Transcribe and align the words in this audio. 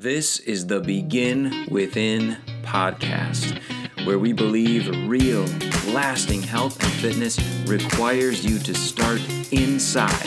This 0.00 0.38
is 0.38 0.64
the 0.68 0.78
Begin 0.78 1.66
Within 1.68 2.36
podcast, 2.62 3.60
where 4.06 4.20
we 4.20 4.32
believe 4.32 4.86
real, 5.10 5.44
lasting 5.92 6.40
health 6.40 6.80
and 6.80 6.92
fitness 6.92 7.36
requires 7.66 8.44
you 8.44 8.60
to 8.60 8.76
start 8.76 9.20
inside 9.50 10.22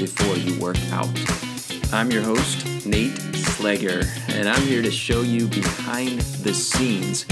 before 0.00 0.34
you 0.34 0.60
work 0.60 0.78
out. 0.90 1.08
I'm 1.92 2.10
your 2.10 2.22
host, 2.22 2.66
Nate 2.84 3.14
Slegger, 3.34 4.04
and 4.30 4.48
I'm 4.48 4.62
here 4.62 4.82
to 4.82 4.90
show 4.90 5.22
you 5.22 5.46
behind 5.46 6.18
the 6.42 6.52
scenes 6.52 7.22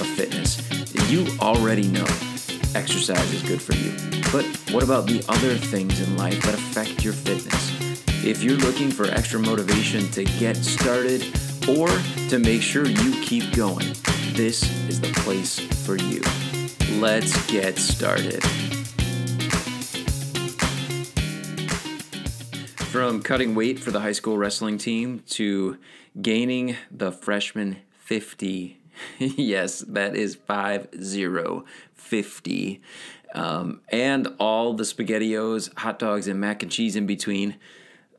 of 0.00 0.06
fitness. 0.16 0.56
You 1.10 1.26
already 1.38 1.86
know 1.86 2.06
exercise 2.74 3.30
is 3.34 3.42
good 3.42 3.60
for 3.60 3.74
you, 3.74 3.92
but 4.32 4.46
what 4.72 4.82
about 4.82 5.06
the 5.06 5.22
other 5.28 5.54
things 5.54 6.00
in 6.00 6.16
life 6.16 6.42
that 6.44 6.54
affect 6.54 7.04
your 7.04 7.12
fitness? 7.12 7.73
If 8.26 8.42
you're 8.42 8.56
looking 8.56 8.90
for 8.90 9.04
extra 9.04 9.38
motivation 9.38 10.10
to 10.12 10.24
get 10.24 10.56
started 10.56 11.22
or 11.68 11.88
to 12.30 12.38
make 12.38 12.62
sure 12.62 12.86
you 12.86 13.20
keep 13.20 13.54
going, 13.54 13.94
this 14.32 14.62
is 14.88 14.98
the 14.98 15.12
place 15.12 15.58
for 15.84 15.96
you. 15.96 16.22
Let's 16.98 17.46
get 17.52 17.78
started. 17.78 18.42
From 22.86 23.20
cutting 23.20 23.54
weight 23.54 23.78
for 23.78 23.90
the 23.90 24.00
high 24.00 24.12
school 24.12 24.38
wrestling 24.38 24.78
team 24.78 25.22
to 25.32 25.76
gaining 26.22 26.76
the 26.90 27.12
freshman 27.12 27.76
50. 27.98 28.80
yes, 29.18 29.80
that 29.80 30.16
is 30.16 30.38
50. 31.92 32.80
Um, 33.34 33.82
and 33.90 34.28
all 34.40 34.72
the 34.72 34.84
SpaghettiOs, 34.84 35.76
hot 35.76 35.98
dogs, 35.98 36.26
and 36.26 36.40
mac 36.40 36.62
and 36.62 36.72
cheese 36.72 36.96
in 36.96 37.04
between. 37.04 37.56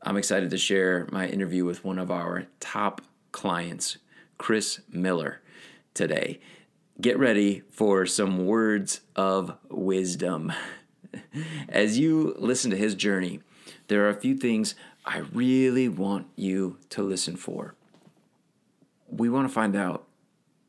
I'm 0.02 0.16
excited 0.16 0.50
to 0.50 0.58
share 0.58 1.06
my 1.10 1.26
interview 1.26 1.64
with 1.64 1.84
one 1.84 1.98
of 1.98 2.10
our 2.10 2.46
top 2.60 3.00
clients, 3.32 3.98
Chris 4.38 4.80
Miller, 4.90 5.40
today. 5.94 6.40
Get 7.00 7.18
ready 7.18 7.62
for 7.70 8.06
some 8.06 8.46
words 8.46 9.00
of 9.14 9.56
wisdom. 9.68 10.52
As 11.68 11.98
you 11.98 12.34
listen 12.38 12.70
to 12.70 12.76
his 12.76 12.94
journey, 12.94 13.40
there 13.88 14.04
are 14.04 14.10
a 14.10 14.20
few 14.20 14.36
things 14.36 14.74
I 15.04 15.18
really 15.32 15.88
want 15.88 16.26
you 16.36 16.78
to 16.90 17.02
listen 17.02 17.36
for. 17.36 17.74
We 19.08 19.28
want 19.28 19.48
to 19.48 19.54
find 19.54 19.76
out 19.76 20.06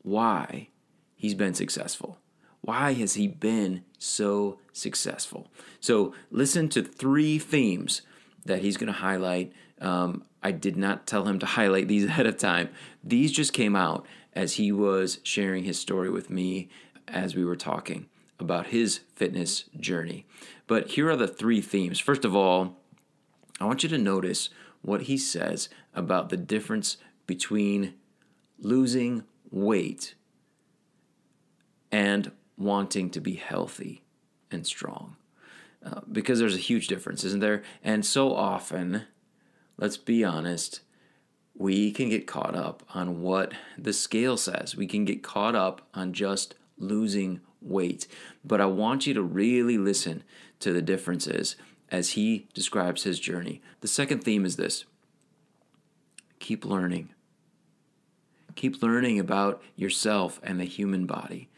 why 0.02 0.68
he's 1.16 1.34
been 1.34 1.54
successful. 1.54 2.18
Why 2.60 2.92
has 2.94 3.14
he 3.14 3.28
been 3.28 3.84
so 3.98 4.58
successful? 4.72 5.50
So, 5.80 6.14
listen 6.30 6.68
to 6.70 6.82
three 6.82 7.38
themes 7.38 8.02
that 8.48 8.60
he's 8.60 8.76
going 8.76 8.92
to 8.92 8.98
highlight. 8.98 9.52
Um, 9.80 10.24
I 10.42 10.50
did 10.50 10.76
not 10.76 11.06
tell 11.06 11.24
him 11.24 11.38
to 11.38 11.46
highlight 11.58 11.88
these 11.88 12.04
ahead 12.04 12.26
of 12.26 12.36
time. 12.36 12.68
These 13.02 13.32
just 13.32 13.52
came 13.52 13.76
out 13.76 14.04
as 14.34 14.54
he 14.54 14.72
was 14.72 15.20
sharing 15.22 15.64
his 15.64 15.78
story 15.78 16.10
with 16.10 16.28
me 16.28 16.68
as 17.06 17.34
we 17.34 17.44
were 17.44 17.56
talking 17.56 18.06
about 18.38 18.68
his 18.68 18.98
fitness 19.14 19.64
journey. 19.78 20.26
But 20.66 20.90
here 20.90 21.08
are 21.10 21.16
the 21.16 21.26
three 21.26 21.60
themes. 21.60 21.98
First 21.98 22.24
of 22.24 22.36
all, 22.36 22.76
I 23.60 23.64
want 23.64 23.82
you 23.82 23.88
to 23.88 23.98
notice 23.98 24.50
what 24.82 25.02
he 25.02 25.16
says 25.16 25.68
about 25.94 26.28
the 26.28 26.36
difference 26.36 26.98
between 27.26 27.94
losing 28.60 29.24
weight 29.50 30.14
and 31.90 32.30
wanting 32.56 33.10
to 33.10 33.20
be 33.20 33.34
healthy 33.34 34.02
and 34.50 34.66
strong. 34.66 35.16
Because 36.10 36.38
there's 36.38 36.54
a 36.54 36.58
huge 36.58 36.88
difference, 36.88 37.24
isn't 37.24 37.40
there? 37.40 37.62
And 37.82 38.04
so 38.04 38.34
often, 38.34 39.04
let's 39.76 39.96
be 39.96 40.24
honest, 40.24 40.80
we 41.54 41.90
can 41.90 42.08
get 42.08 42.26
caught 42.26 42.54
up 42.54 42.82
on 42.94 43.20
what 43.20 43.52
the 43.76 43.92
scale 43.92 44.36
says. 44.36 44.76
We 44.76 44.86
can 44.86 45.04
get 45.04 45.22
caught 45.22 45.54
up 45.54 45.88
on 45.92 46.12
just 46.12 46.54
losing 46.78 47.40
weight. 47.60 48.06
But 48.44 48.60
I 48.60 48.66
want 48.66 49.06
you 49.06 49.14
to 49.14 49.22
really 49.22 49.78
listen 49.78 50.22
to 50.60 50.72
the 50.72 50.82
differences 50.82 51.56
as 51.90 52.10
he 52.10 52.48
describes 52.54 53.04
his 53.04 53.18
journey. 53.18 53.60
The 53.80 53.88
second 53.88 54.22
theme 54.22 54.44
is 54.44 54.56
this 54.56 54.84
keep 56.38 56.64
learning. 56.64 57.10
Keep 58.54 58.82
learning 58.82 59.18
about 59.18 59.62
yourself 59.76 60.40
and 60.42 60.58
the 60.58 60.64
human 60.64 61.06
body. 61.06 61.48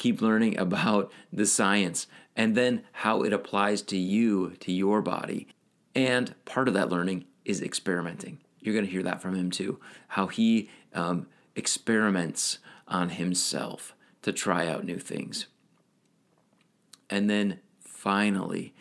Keep 0.00 0.22
learning 0.22 0.58
about 0.58 1.12
the 1.30 1.44
science 1.44 2.06
and 2.34 2.56
then 2.56 2.84
how 2.90 3.20
it 3.20 3.34
applies 3.34 3.82
to 3.82 3.98
you, 3.98 4.54
to 4.60 4.72
your 4.72 5.02
body. 5.02 5.46
And 5.94 6.34
part 6.46 6.68
of 6.68 6.74
that 6.74 6.88
learning 6.88 7.26
is 7.44 7.60
experimenting. 7.60 8.38
You're 8.60 8.72
going 8.72 8.86
to 8.86 8.90
hear 8.90 9.02
that 9.02 9.20
from 9.20 9.34
him 9.34 9.50
too, 9.50 9.78
how 10.08 10.28
he 10.28 10.70
um, 10.94 11.26
experiments 11.54 12.60
on 12.88 13.10
himself 13.10 13.94
to 14.22 14.32
try 14.32 14.66
out 14.66 14.86
new 14.86 14.98
things. 14.98 15.48
And 17.10 17.28
then 17.28 17.60
finally, 17.82 18.72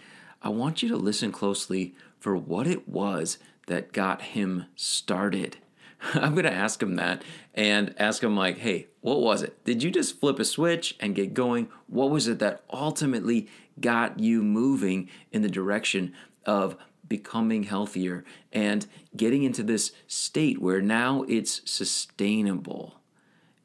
I 0.41 0.47
want 0.47 0.81
you 0.81 0.87
to 0.87 0.95
listen 0.95 1.33
closely 1.33 1.95
for 2.17 2.37
what 2.37 2.65
it 2.65 2.87
was 2.87 3.39
that 3.67 3.91
got 3.91 4.21
him 4.21 4.67
started. 4.77 5.57
I'm 6.13 6.31
going 6.31 6.45
to 6.45 6.53
ask 6.53 6.81
him 6.81 6.95
that 6.95 7.23
and 7.53 7.93
ask 7.97 8.23
him, 8.23 8.37
like, 8.37 8.59
hey, 8.59 8.87
what 9.01 9.21
was 9.21 9.41
it? 9.41 9.63
Did 9.63 9.81
you 9.83 9.91
just 9.91 10.19
flip 10.19 10.39
a 10.39 10.45
switch 10.45 10.95
and 10.99 11.15
get 11.15 11.33
going? 11.33 11.69
What 11.87 12.09
was 12.09 12.27
it 12.27 12.39
that 12.39 12.63
ultimately 12.71 13.47
got 13.79 14.19
you 14.19 14.43
moving 14.43 15.09
in 15.31 15.41
the 15.41 15.49
direction 15.49 16.13
of 16.45 16.75
becoming 17.07 17.63
healthier 17.63 18.23
and 18.51 18.85
getting 19.15 19.43
into 19.43 19.63
this 19.63 19.91
state 20.07 20.61
where 20.61 20.81
now 20.81 21.23
it's 21.27 21.61
sustainable? 21.69 22.95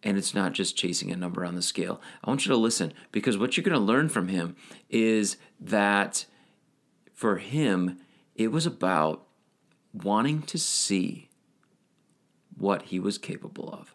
and 0.05 0.19
it's 0.19 0.35
not 0.35 0.53
just 0.53 0.77
chasing 0.77 1.11
a 1.11 1.17
number 1.17 1.45
on 1.45 1.55
the 1.55 1.63
scale. 1.63 2.01
I 2.23 2.29
want 2.29 2.45
you 2.45 2.51
to 2.51 2.59
listen 2.59 2.93
because 3.11 3.39
what 3.39 3.57
you're 3.57 3.65
going 3.65 3.73
to 3.73 3.81
learn 3.81 4.11
from 4.11 4.29
him 4.29 4.55
is 4.91 5.39
that 5.59 6.27
for 7.15 7.39
him, 7.39 7.99
it 8.35 8.53
was 8.53 8.67
about 8.67 9.25
wanting 9.95 10.43
to 10.43 10.59
see 10.59 11.31
what 12.57 12.83
he 12.83 13.01
was 13.01 13.17
capable 13.17 13.71
of. 13.73 13.94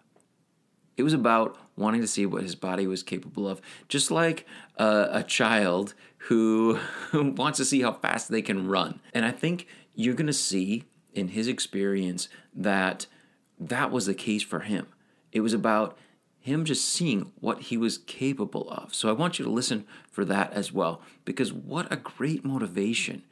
It 0.99 1.03
was 1.03 1.13
about 1.13 1.57
wanting 1.77 2.01
to 2.01 2.07
see 2.07 2.25
what 2.25 2.43
his 2.43 2.55
body 2.55 2.85
was 2.85 3.03
capable 3.03 3.47
of, 3.47 3.61
just 3.87 4.11
like 4.11 4.45
a, 4.75 5.07
a 5.13 5.23
child 5.23 5.93
who 6.27 6.77
wants 7.13 7.55
to 7.59 7.63
see 7.63 7.81
how 7.81 7.93
fast 7.93 8.29
they 8.29 8.41
can 8.41 8.67
run. 8.67 8.99
And 9.13 9.23
I 9.23 9.31
think 9.31 9.65
you're 9.95 10.13
going 10.13 10.27
to 10.27 10.33
see 10.33 10.83
in 11.13 11.29
his 11.29 11.47
experience 11.47 12.27
that 12.53 13.05
that 13.57 13.91
was 13.91 14.07
the 14.07 14.13
case 14.13 14.43
for 14.43 14.59
him. 14.59 14.87
It 15.31 15.39
was 15.39 15.53
about 15.53 15.97
him 16.41 16.65
just 16.65 16.89
seeing 16.89 17.31
what 17.39 17.61
he 17.61 17.77
was 17.77 17.99
capable 17.99 18.69
of. 18.69 18.93
So 18.93 19.07
I 19.07 19.13
want 19.13 19.39
you 19.39 19.45
to 19.45 19.51
listen 19.51 19.85
for 20.11 20.25
that 20.25 20.51
as 20.51 20.73
well, 20.73 21.01
because 21.23 21.53
what 21.53 21.89
a 21.89 21.95
great 21.95 22.43
motivation 22.43 23.23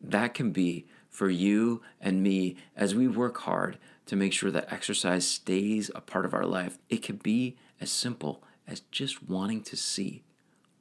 that 0.00 0.34
can 0.34 0.52
be 0.52 0.86
for 1.10 1.28
you 1.28 1.82
and 2.00 2.22
me 2.22 2.54
as 2.76 2.94
we 2.94 3.08
work 3.08 3.38
hard 3.38 3.76
to 4.08 4.16
make 4.16 4.32
sure 4.32 4.50
that 4.50 4.72
exercise 4.72 5.26
stays 5.26 5.90
a 5.94 6.00
part 6.00 6.24
of 6.24 6.32
our 6.32 6.46
life. 6.46 6.78
It 6.88 7.02
can 7.02 7.16
be 7.16 7.56
as 7.78 7.90
simple 7.90 8.42
as 8.66 8.80
just 8.90 9.22
wanting 9.28 9.62
to 9.64 9.76
see 9.76 10.24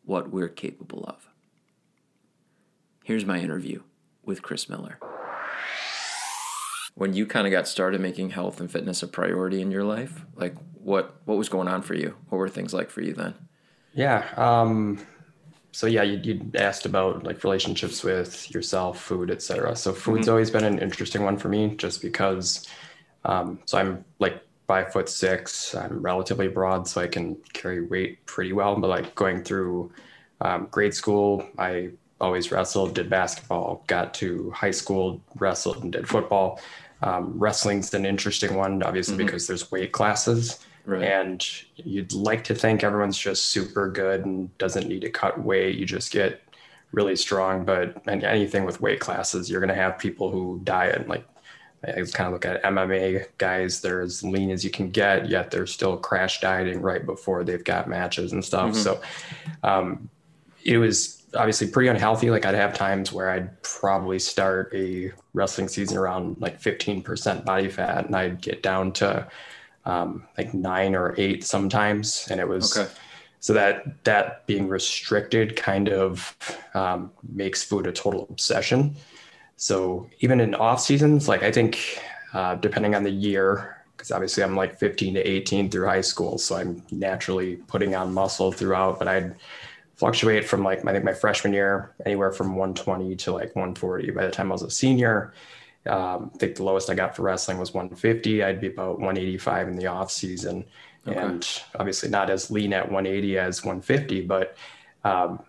what 0.06 0.32
we're 0.32 0.48
capable 0.48 1.04
of. 1.06 1.28
Here's 3.04 3.26
my 3.26 3.40
interview 3.40 3.84
with 4.24 4.42
Chris 4.42 4.70
Miller. 4.70 4.98
When 6.96 7.14
you 7.14 7.28
kind 7.28 7.46
of 7.46 7.52
got 7.52 7.68
started 7.68 8.00
making 8.02 8.32
health 8.32 8.62
and 8.62 8.72
fitness 8.72 9.04
a 9.04 9.08
priority 9.08 9.62
in 9.62 9.72
your 9.72 9.84
life, 9.84 10.26
like 10.36 10.56
what 10.74 11.18
what 11.26 11.38
was 11.38 11.50
going 11.50 11.68
on 11.68 11.82
for 11.82 11.94
you? 11.94 12.16
What 12.30 12.38
were 12.38 12.50
things 12.50 12.74
like 12.74 12.90
for 12.90 13.02
you 13.02 13.14
then? 13.14 13.36
Yeah. 13.94 14.26
Um, 14.36 15.06
so 15.74 15.86
yeah, 15.86 16.04
you, 16.04 16.18
you 16.24 16.52
asked 16.56 16.86
about 16.86 17.24
like 17.24 17.44
relationships 17.44 18.04
with 18.04 18.50
yourself, 18.52 19.00
food, 19.00 19.30
etc. 19.30 19.76
So 19.76 19.94
food's 19.94 20.22
mm-hmm. 20.22 20.32
always 20.32 20.50
been 20.50 20.64
an 20.64 20.80
interesting 20.80 21.24
one 21.24 21.38
for 21.38 21.50
me, 21.50 21.76
just 21.76 22.02
because 22.02 22.68
um, 23.28 23.60
so 23.66 23.78
I'm 23.78 24.06
like 24.20 24.42
five 24.68 24.92
foot 24.92 25.10
six. 25.10 25.76
I'm 25.76 26.02
relatively 26.02 26.48
broad, 26.48 26.88
so 26.88 27.02
I 27.02 27.08
can 27.08 27.36
carry 27.54 27.86
weight 27.86 28.26
pretty 28.26 28.54
well. 28.54 28.76
But 28.76 28.88
like 28.88 29.16
going 29.16 29.44
through 29.44 29.92
um, 30.42 30.68
grade 30.72 30.94
school, 30.94 31.48
I 31.58 31.92
always 32.20 32.52
wrestled, 32.52 32.96
did 32.96 33.10
basketball. 33.10 33.84
Got 33.88 34.14
to 34.16 34.52
high 34.52 34.72
school, 34.72 35.22
wrestled 35.36 35.84
and 35.84 35.92
did 35.92 36.08
football. 36.08 36.60
Um, 37.04 37.38
wrestling's 37.38 37.94
an 37.94 38.06
interesting 38.06 38.56
one, 38.56 38.82
obviously, 38.82 39.16
mm-hmm. 39.16 39.26
because 39.26 39.46
there's 39.46 39.72
weight 39.72 39.92
classes. 39.92 40.60
Right. 40.86 41.04
And 41.04 41.46
you'd 41.76 42.14
like 42.14 42.46
to 42.46 42.56
think 42.56 42.84
everyone's 42.84 43.18
just 43.18 43.46
super 43.48 43.92
good 43.92 44.26
and 44.26 44.58
doesn't 44.58 44.88
need 44.88 45.02
to 45.02 45.10
cut 45.10 45.44
weight. 45.44 45.76
You 45.76 45.86
just 45.86 46.12
get 46.12 46.42
really 46.94 47.18
strong. 47.18 47.66
But 47.66 48.02
and 48.08 48.24
anything 48.24 48.64
with 48.64 48.82
weight 48.82 49.02
classes, 49.02 49.50
you're 49.50 49.60
going 49.60 49.76
to 49.76 49.76
have 49.76 50.00
people 50.00 50.32
who 50.32 50.62
diet 50.64 50.96
and 50.96 51.10
like 51.10 51.28
I 51.88 52.04
kind 52.12 52.28
of 52.28 52.34
look 52.34 52.46
at 52.46 52.62
MMA 52.64 53.26
guys, 53.38 53.82
they're 53.82 54.02
as 54.02 54.24
lean 54.24 54.52
as 54.52 54.64
you 54.64 54.70
can 54.70 54.90
get, 54.90 55.30
yet 55.30 55.52
they're 55.52 55.68
still 55.68 55.98
crash 55.98 56.42
dieting 56.42 56.82
right 56.82 57.06
before 57.06 57.44
they've 57.44 57.64
got 57.64 57.88
matches 57.88 58.34
and 58.34 58.44
stuff. 58.44 58.72
Mm-hmm. 58.72 58.82
So, 58.82 59.02
um, 59.64 60.10
it 60.64 60.78
was 60.78 61.24
obviously 61.36 61.68
pretty 61.68 61.90
unhealthy. 61.90 62.30
Like 62.30 62.46
I'd 62.46 62.56
have 62.56 62.74
times 62.74 63.12
where 63.12 63.30
I'd 63.30 63.62
probably 63.64 64.20
start 64.20 64.72
a 64.74 65.12
wrestling 65.34 65.68
season 65.68 65.98
around 65.98 66.38
like 66.40 66.62
15% 66.62 67.46
body 67.46 67.70
fat 67.70 68.06
and 68.06 68.16
I'd 68.16 68.42
get 68.42 68.64
down 68.64 68.92
to 68.94 69.28
um, 69.86 70.24
like 70.38 70.54
nine 70.54 70.96
or 70.96 71.16
eight 71.18 71.44
sometimes. 71.44 72.28
And 72.30 72.40
it 72.40 72.48
was, 72.48 72.78
okay. 72.78 72.92
so 73.40 73.54
that, 73.54 74.04
that 74.04 74.46
being 74.46 74.68
restricted 74.68 75.56
kind 75.56 75.90
of 75.90 76.36
um, 76.74 77.12
makes 77.32 77.64
food 77.64 77.88
a 77.88 77.92
total 77.92 78.28
obsession. 78.30 78.96
So 79.58 80.08
even 80.20 80.40
in 80.40 80.56
off 80.56 80.80
seasons, 80.80 81.28
like 81.28 81.44
I 81.44 81.52
think 81.52 82.00
uh, 82.34 82.56
depending 82.56 82.96
on 82.96 83.04
the 83.04 83.12
year, 83.12 83.84
because 83.98 84.12
obviously 84.12 84.44
I'm 84.44 84.56
like 84.56 84.78
15 84.80 85.16
to 85.16 85.20
18 85.20 85.70
through 85.70 85.88
high 85.88 86.02
school, 86.02 86.38
so 86.38 86.56
I'm 86.56 86.84
naturally 86.92 87.56
putting 87.68 87.96
on 87.96 88.14
muscle 88.14 88.52
throughout. 88.52 89.00
But 89.00 89.08
I'd 89.08 89.36
fluctuate 89.96 90.46
from 90.46 90.64
like 90.64 90.86
I 90.86 90.94
think 90.94 91.04
my 91.04 91.14
freshman 91.14 91.54
year 91.54 91.96
anywhere 92.06 92.32
from 92.32 92.56
120 92.56 93.16
to 93.16 93.34
like 93.34 93.56
140. 93.56 94.12
By 94.12 94.26
the 94.26 94.32
time 94.32 94.52
I 94.52 94.54
was 94.54 94.62
a 94.62 94.70
senior, 94.70 95.34
um, 95.88 96.30
I 96.36 96.38
think 96.38 96.56
the 96.56 96.64
lowest 96.64 96.92
I 96.92 96.94
got 96.94 97.16
for 97.16 97.24
wrestling 97.24 97.58
was 97.58 97.74
150. 97.74 98.44
I'd 98.44 98.62
be 98.62 98.68
about 98.68 99.00
185 99.00 99.70
in 99.70 99.76
the 99.76 99.88
off 99.88 100.12
season, 100.12 100.66
okay. 101.08 101.18
and 101.18 101.62
obviously 101.80 102.10
not 102.10 102.30
as 102.30 102.52
lean 102.52 102.74
at 102.74 102.92
180 102.92 103.40
as 103.40 103.64
150, 103.64 104.22
but 104.22 104.56
um, 105.04 105.40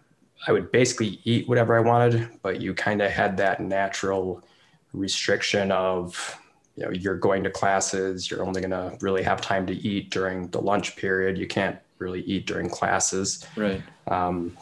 I 0.46 0.52
would 0.52 0.70
basically 0.70 1.20
eat 1.25 1.49
whatever 1.49 1.76
I 1.76 1.81
wanted. 1.81 2.29
But 2.43 2.61
you 2.61 2.75
kind 2.75 3.02
of 3.02 3.11
had 3.11 3.37
that 3.38 3.61
natural 3.61 4.44
restriction 4.93 5.70
of 5.70 6.38
you 6.79 6.85
know 6.85 6.90
you're 6.93 7.17
going 7.17 7.43
to 7.43 7.50
classes 7.50 8.31
you're 8.31 8.44
only 8.44 8.61
going 8.61 8.70
to 8.70 8.96
really 9.00 9.23
have 9.23 9.40
time 9.40 9.67
to 9.67 9.75
eat 9.75 10.11
during 10.11 10.49
the 10.49 10.61
lunch 10.61 10.96
period 10.96 11.37
you 11.37 11.46
can't 11.46 11.76
really 11.99 12.23
eat 12.23 12.46
during 12.46 12.69
classes 12.69 13.44
right 13.56 13.82
um, 14.06 14.56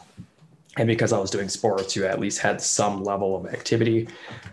and 0.77 0.87
because 0.87 1.13
i 1.13 1.17
was 1.17 1.29
doing 1.29 1.47
sports 1.47 1.95
you 1.95 2.05
at 2.05 2.19
least 2.19 2.39
had 2.39 2.59
some 2.59 3.03
level 3.03 3.35
of 3.37 3.45
activity 3.45 4.07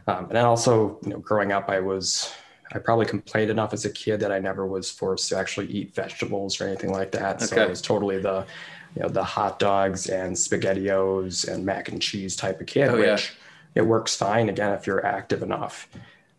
um, 0.06 0.26
and 0.26 0.32
then 0.32 0.44
also 0.44 0.98
you 1.02 1.10
know 1.10 1.18
growing 1.18 1.52
up 1.52 1.68
i 1.68 1.80
was 1.80 2.32
i 2.72 2.78
probably 2.78 3.06
complained 3.06 3.50
enough 3.50 3.72
as 3.72 3.84
a 3.84 3.90
kid 3.90 4.20
that 4.20 4.30
i 4.30 4.38
never 4.38 4.66
was 4.66 4.90
forced 4.90 5.28
to 5.28 5.36
actually 5.36 5.66
eat 5.66 5.94
vegetables 5.94 6.60
or 6.60 6.66
anything 6.66 6.92
like 6.92 7.10
that 7.10 7.36
okay. 7.36 7.46
so 7.46 7.62
it 7.62 7.70
was 7.70 7.80
totally 7.80 8.18
the 8.20 8.46
you 8.94 9.02
know 9.02 9.08
the 9.08 9.25
hot 9.25 9.58
dogs 9.58 10.08
and 10.08 10.35
spaghettios 10.35 11.49
and 11.49 11.64
mac 11.64 11.88
and 11.88 12.00
cheese 12.00 12.37
type 12.37 12.61
of 12.61 12.67
kid 12.67 12.88
oh, 12.88 12.99
which 12.99 13.35
yeah. 13.75 13.82
it 13.82 13.87
works 13.87 14.17
fine 14.17 14.49
again 14.49 14.73
if 14.73 14.87
you're 14.87 15.05
active 15.05 15.43
enough 15.43 15.88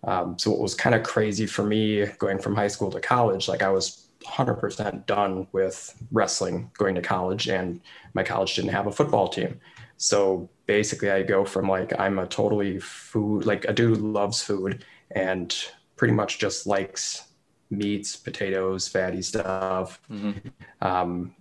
um, 0.06 0.38
so 0.38 0.54
it 0.54 0.60
was 0.60 0.76
kind 0.76 0.96
of 0.96 1.04
crazy 1.04 1.48
for 1.48 1.64
me 1.64 2.06
going 2.20 2.40
from 2.40 2.56
high 2.56 2.68
school 2.68 2.92
to 2.92 3.02
college. 3.02 3.48
Like 3.48 3.64
I 3.64 3.70
was 3.70 4.08
100% 4.24 5.06
done 5.06 5.48
with 5.52 5.96
wrestling 6.12 6.72
going 6.78 6.96
to 6.96 7.02
college, 7.02 7.48
and 7.48 7.82
my 8.14 8.24
college 8.24 8.56
didn't 8.56 8.72
have 8.72 8.88
a 8.88 8.92
football 8.92 9.28
team. 9.28 9.60
So 9.98 10.50
basically, 10.68 11.10
I 11.10 11.24
go 11.24 11.44
from 11.44 11.68
like 11.68 12.00
I'm 12.00 12.20
a 12.20 12.28
totally 12.28 12.80
food 12.80 13.46
like 13.46 13.66
a 13.66 13.74
dude 13.74 13.98
who 13.98 14.12
loves 14.12 14.42
food 14.42 14.86
and 15.12 15.56
pretty 15.96 16.14
much 16.14 16.38
just 16.38 16.68
likes 16.68 17.30
meats, 17.72 18.16
potatoes, 18.16 18.88
fatty 18.88 19.22
stuff. 19.22 20.00
Mm-hmm. 20.12 20.50
Um, 20.82 21.36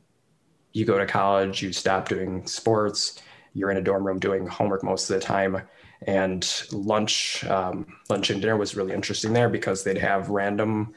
you 0.75 0.85
go 0.85 0.99
to 0.99 1.07
college, 1.07 1.63
you 1.63 1.73
stop 1.73 2.09
doing 2.09 2.47
sports, 2.47 3.23
you're 3.55 3.71
in 3.71 3.79
a 3.79 3.83
dorm 3.83 4.07
room 4.07 4.19
doing 4.19 4.47
homework 4.47 4.85
most 4.85 5.09
of 5.09 5.19
the 5.19 5.25
time 5.25 5.63
and 6.07 6.65
lunch 6.73 7.45
um, 7.45 7.87
lunch 8.11 8.31
and 8.31 8.41
dinner 8.41 8.57
was 8.57 8.77
really 8.77 8.93
interesting 8.93 9.33
there 9.33 9.49
because 9.49 9.83
they'd 9.85 9.99
have 9.99 10.29
random 10.29 10.95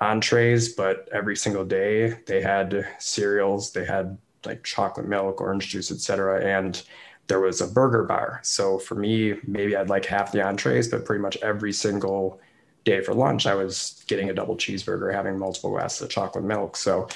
entrees 0.00 0.74
but 0.74 1.08
every 1.12 1.36
single 1.36 1.64
day 1.64 2.18
they 2.26 2.40
had 2.40 2.86
cereals 2.98 3.72
they 3.72 3.84
had 3.84 4.16
like 4.44 4.62
chocolate 4.62 5.08
milk 5.08 5.40
orange 5.40 5.68
juice 5.68 5.90
etc 5.90 6.44
and 6.44 6.82
there 7.26 7.40
was 7.40 7.62
a 7.62 7.66
burger 7.66 8.02
bar. 8.04 8.40
So 8.42 8.78
for 8.78 8.94
me 8.94 9.34
maybe 9.46 9.74
i'd 9.76 9.88
like 9.88 10.04
half 10.04 10.30
the 10.30 10.42
entrees 10.42 10.88
but 10.88 11.04
pretty 11.04 11.22
much 11.22 11.36
every 11.38 11.72
single 11.72 12.40
day 12.84 13.00
for 13.00 13.14
lunch 13.14 13.46
i 13.46 13.54
was 13.54 14.04
getting 14.06 14.28
a 14.28 14.34
double 14.34 14.56
cheeseburger 14.56 15.12
having 15.12 15.38
multiple 15.38 15.70
glasses 15.70 16.02
of 16.02 16.10
chocolate 16.10 16.44
milk. 16.44 16.76
So 16.76 17.08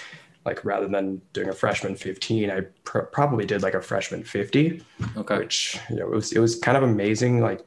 like 0.48 0.64
rather 0.64 0.88
than 0.88 1.20
doing 1.32 1.48
a 1.48 1.52
freshman 1.52 1.94
15 1.94 2.50
i 2.50 2.60
pr- 2.84 3.08
probably 3.16 3.44
did 3.44 3.62
like 3.62 3.74
a 3.74 3.82
freshman 3.82 4.22
50 4.24 4.82
okay. 5.16 5.38
which 5.38 5.78
you 5.90 5.96
know 5.96 6.06
it 6.06 6.14
was 6.14 6.32
it 6.32 6.40
was 6.40 6.56
kind 6.56 6.76
of 6.76 6.82
amazing 6.82 7.40
like 7.40 7.60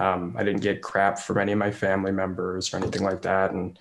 um, 0.00 0.34
i 0.38 0.44
didn't 0.44 0.60
get 0.60 0.82
crap 0.82 1.18
from 1.18 1.38
any 1.38 1.52
of 1.52 1.58
my 1.58 1.70
family 1.70 2.12
members 2.12 2.72
or 2.72 2.76
anything 2.76 3.02
like 3.02 3.22
that. 3.22 3.52
And 3.52 3.78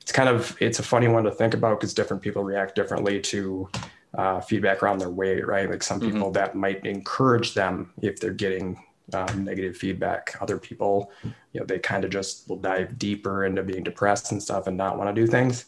it's 0.00 0.12
kind 0.12 0.28
of 0.28 0.56
it's 0.60 0.78
a 0.78 0.82
funny 0.82 1.08
one 1.08 1.24
to 1.24 1.30
think 1.30 1.54
about 1.54 1.78
because 1.78 1.94
different 1.94 2.22
people 2.22 2.42
react 2.42 2.74
differently 2.74 3.20
to 3.20 3.68
uh, 4.14 4.40
feedback 4.40 4.82
around 4.82 4.98
their 4.98 5.10
weight 5.10 5.46
right? 5.46 5.70
Like 5.70 5.82
some 5.82 6.00
people 6.00 6.20
mm-hmm. 6.20 6.32
that 6.32 6.54
might 6.54 6.84
encourage 6.84 7.54
them 7.54 7.92
if 8.02 8.20
they're 8.20 8.32
getting 8.32 8.82
um, 9.14 9.44
negative 9.44 9.76
feedback. 9.76 10.36
Other 10.40 10.58
people 10.58 11.12
you 11.52 11.60
know 11.60 11.66
they 11.66 11.78
kind 11.78 12.04
of 12.04 12.10
just 12.10 12.48
will 12.48 12.56
dive 12.56 12.98
deeper 12.98 13.44
into 13.44 13.62
being 13.62 13.82
depressed 13.82 14.32
and 14.32 14.42
stuff 14.42 14.66
and 14.66 14.76
not 14.76 14.98
want 14.98 15.14
to 15.14 15.20
do 15.20 15.26
things. 15.26 15.66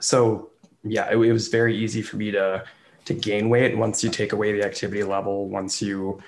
So 0.00 0.50
yeah, 0.90 1.08
it, 1.10 1.16
it 1.16 1.32
was 1.32 1.48
very 1.48 1.76
easy 1.76 2.02
for 2.02 2.16
me 2.16 2.30
to 2.32 2.64
to 3.04 3.14
gain 3.14 3.48
weight 3.48 3.76
once 3.76 4.04
you 4.04 4.10
take 4.10 4.32
away 4.32 4.52
the 4.52 4.64
activity 4.64 5.02
level. 5.02 5.48
Once 5.48 5.80
you 5.80 6.20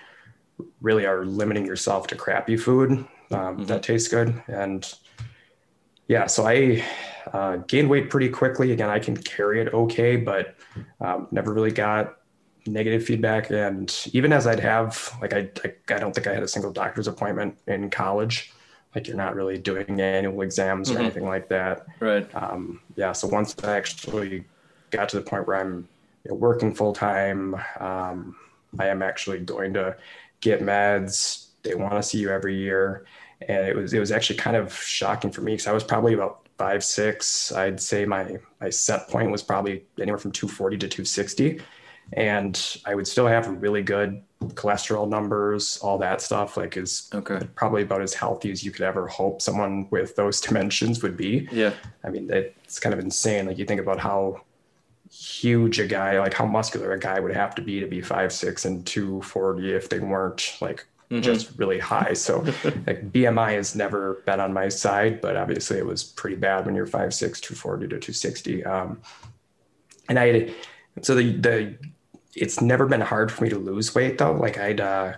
really 0.81 1.07
are 1.07 1.25
limiting 1.25 1.67
yourself 1.67 2.07
to 2.07 2.17
crappy 2.17 2.57
food 2.57 2.91
um, 2.91 3.07
mm-hmm. 3.31 3.65
that 3.65 3.83
tastes 3.83 4.09
good, 4.09 4.43
and 4.49 4.95
yeah, 6.09 6.27
so 6.27 6.47
I 6.47 6.85
uh, 7.33 7.57
gained 7.69 7.89
weight 7.89 8.11
pretty 8.11 8.29
quickly. 8.29 8.73
Again, 8.73 8.91
I 8.91 8.99
can 8.99 9.17
carry 9.17 9.61
it 9.61 9.73
okay, 9.73 10.17
but 10.17 10.57
um, 11.01 11.29
never 11.31 11.53
really 11.53 11.71
got 11.71 12.17
negative 12.67 13.05
feedback. 13.05 13.51
And 13.51 13.95
even 14.13 14.33
as 14.33 14.47
I'd 14.47 14.61
have, 14.61 15.13
like, 15.21 15.33
I, 15.33 15.51
I, 15.65 15.95
I 15.95 15.99
don't 15.99 16.15
think 16.15 16.27
I 16.27 16.35
had 16.35 16.43
a 16.43 16.49
single 16.49 16.73
doctor's 16.73 17.07
appointment 17.07 17.59
in 17.67 17.91
college 17.91 18.53
like 18.95 19.07
you're 19.07 19.17
not 19.17 19.35
really 19.35 19.59
doing 19.59 20.01
annual 20.01 20.43
exams 20.43 20.91
or 20.91 20.95
mm-hmm. 20.95 21.03
anything 21.03 21.27
like 21.27 21.49
that. 21.49 21.87
Right. 22.01 22.29
Um, 22.35 22.81
yeah. 22.97 23.13
So 23.13 23.29
once 23.29 23.55
I 23.63 23.77
actually 23.77 24.45
got 24.91 25.09
to 25.11 25.17
the 25.17 25.23
point 25.23 25.47
where 25.47 25.57
I'm 25.57 25.89
you 26.25 26.31
know, 26.31 26.35
working 26.35 26.75
full 26.75 26.93
time, 26.93 27.55
um, 27.79 28.37
I 28.79 28.89
am 28.89 29.03
actually 29.03 29.39
going 29.39 29.75
to 29.75 29.97
get 30.41 30.61
meds. 30.61 31.47
They 31.63 31.75
want 31.75 31.95
to 31.95 32.03
see 32.03 32.19
you 32.19 32.31
every 32.31 32.57
year, 32.57 33.05
and 33.47 33.67
it 33.67 33.77
was 33.77 33.93
it 33.93 34.01
was 34.01 34.13
actually 34.13 34.37
kind 34.37 34.57
of 34.57 34.73
shocking 34.75 35.31
for 35.31 35.43
me 35.43 35.53
because 35.53 35.67
I 35.67 35.73
was 35.73 35.85
probably 35.85 36.15
about 36.15 36.49
five 36.59 36.83
six. 36.83 37.53
I'd 37.53 37.81
say 37.81 38.05
my 38.05 38.39
my 38.61 38.71
set 38.71 39.09
point 39.09 39.31
was 39.31 39.43
probably 39.43 39.85
anywhere 40.01 40.19
from 40.19 40.33
240 40.33 40.79
to 40.79 40.89
260 40.89 41.61
and 42.15 42.79
I 42.85 42.95
would 42.95 43.07
still 43.07 43.27
have 43.27 43.47
really 43.63 43.83
good 43.83 44.23
cholesterol 44.49 45.09
numbers, 45.09 45.79
all 45.79 45.99
that 45.99 46.21
stuff. 46.21 46.57
Like 46.57 46.77
is 46.77 47.09
okay. 47.15 47.47
probably 47.55 47.83
about 47.83 48.03
as 48.03 48.15
healthy 48.15 48.51
as 48.51 48.65
you 48.65 48.71
could 48.71 48.83
ever 48.83 49.07
hope 49.07 49.43
someone 49.43 49.89
with 49.91 50.17
those 50.17 50.41
dimensions 50.47 51.03
would 51.03 51.17
be. 51.17 51.49
Yeah, 51.53 51.75
I 52.05 52.11
mean 52.11 52.31
it's 52.31 52.81
kind 52.81 52.93
of 52.93 53.01
insane. 53.01 53.47
Like 53.47 53.59
you 53.59 53.65
think 53.65 53.81
about 53.81 54.01
how 54.01 54.43
huge 55.11 55.81
a 55.81 55.87
guy, 55.87 56.19
like 56.21 56.35
how 56.35 56.47
muscular 56.47 56.93
a 56.93 56.99
guy 56.99 57.19
would 57.21 57.35
have 57.35 57.55
to 57.57 57.63
be 57.63 57.81
to 57.81 57.87
be 57.87 58.01
five 58.01 58.33
six 58.33 58.65
and 58.65 58.87
two 58.87 59.21
forty 59.23 59.73
if 59.73 59.89
they 59.89 59.99
weren't 59.99 60.57
like 60.61 60.87
mm-hmm. 61.11 61.21
just 61.21 61.59
really 61.59 61.79
high. 61.79 62.15
So 62.15 62.41
like 62.87 63.13
BMI 63.13 63.55
has 63.55 63.75
never 63.75 64.23
been 64.27 64.41
on 64.41 64.53
my 64.53 64.69
side, 64.69 65.21
but 65.21 65.37
obviously 65.37 65.79
it 65.79 65.87
was 65.87 66.03
pretty 66.03 66.37
bad 66.37 66.65
when 66.65 66.75
you're 66.75 66.87
five 66.87 67.13
six, 67.13 67.41
two 67.41 67.55
forty 67.55 67.87
to 67.89 67.99
two 67.99 68.13
sixty. 68.13 68.65
Um, 68.65 69.01
and 70.09 70.19
I 70.19 70.55
so 71.03 71.15
the 71.15 71.33
the 71.37 71.77
it's 72.35 72.61
never 72.61 72.87
been 72.87 73.01
hard 73.01 73.33
for 73.33 73.45
me 73.45 73.51
to 73.51 73.59
lose 73.59 73.95
weight 73.95 74.19
though. 74.19 74.33
Like 74.33 74.59
I'd, 74.59 74.81
uh, 74.81 75.15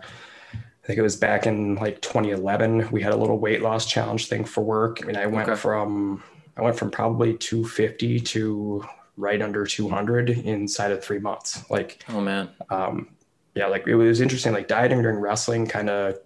I 0.52 0.86
think 0.86 0.98
it 0.98 1.02
was 1.02 1.16
back 1.16 1.46
in 1.46 1.76
like 1.76 2.00
2011. 2.00 2.90
We 2.90 3.02
had 3.02 3.12
a 3.12 3.16
little 3.16 3.38
weight 3.38 3.62
loss 3.62 3.86
challenge 3.86 4.28
thing 4.28 4.44
for 4.44 4.62
work. 4.62 4.98
I 5.02 5.06
mean, 5.06 5.16
I 5.16 5.26
went 5.26 5.48
okay. 5.48 5.60
from 5.60 6.22
I 6.56 6.62
went 6.62 6.76
from 6.76 6.90
probably 6.90 7.36
250 7.36 8.20
to 8.20 8.84
right 9.16 9.40
under 9.40 9.64
200 9.64 10.30
inside 10.30 10.90
of 10.90 11.02
three 11.02 11.18
months. 11.18 11.68
Like, 11.70 12.04
oh 12.08 12.20
man, 12.20 12.50
um, 12.70 13.08
yeah, 13.54 13.66
like 13.66 13.86
it 13.86 13.94
was 13.94 14.20
interesting. 14.20 14.52
Like 14.52 14.68
dieting 14.68 15.02
during 15.02 15.18
wrestling, 15.18 15.66
kind 15.66 15.88
of 15.88 16.18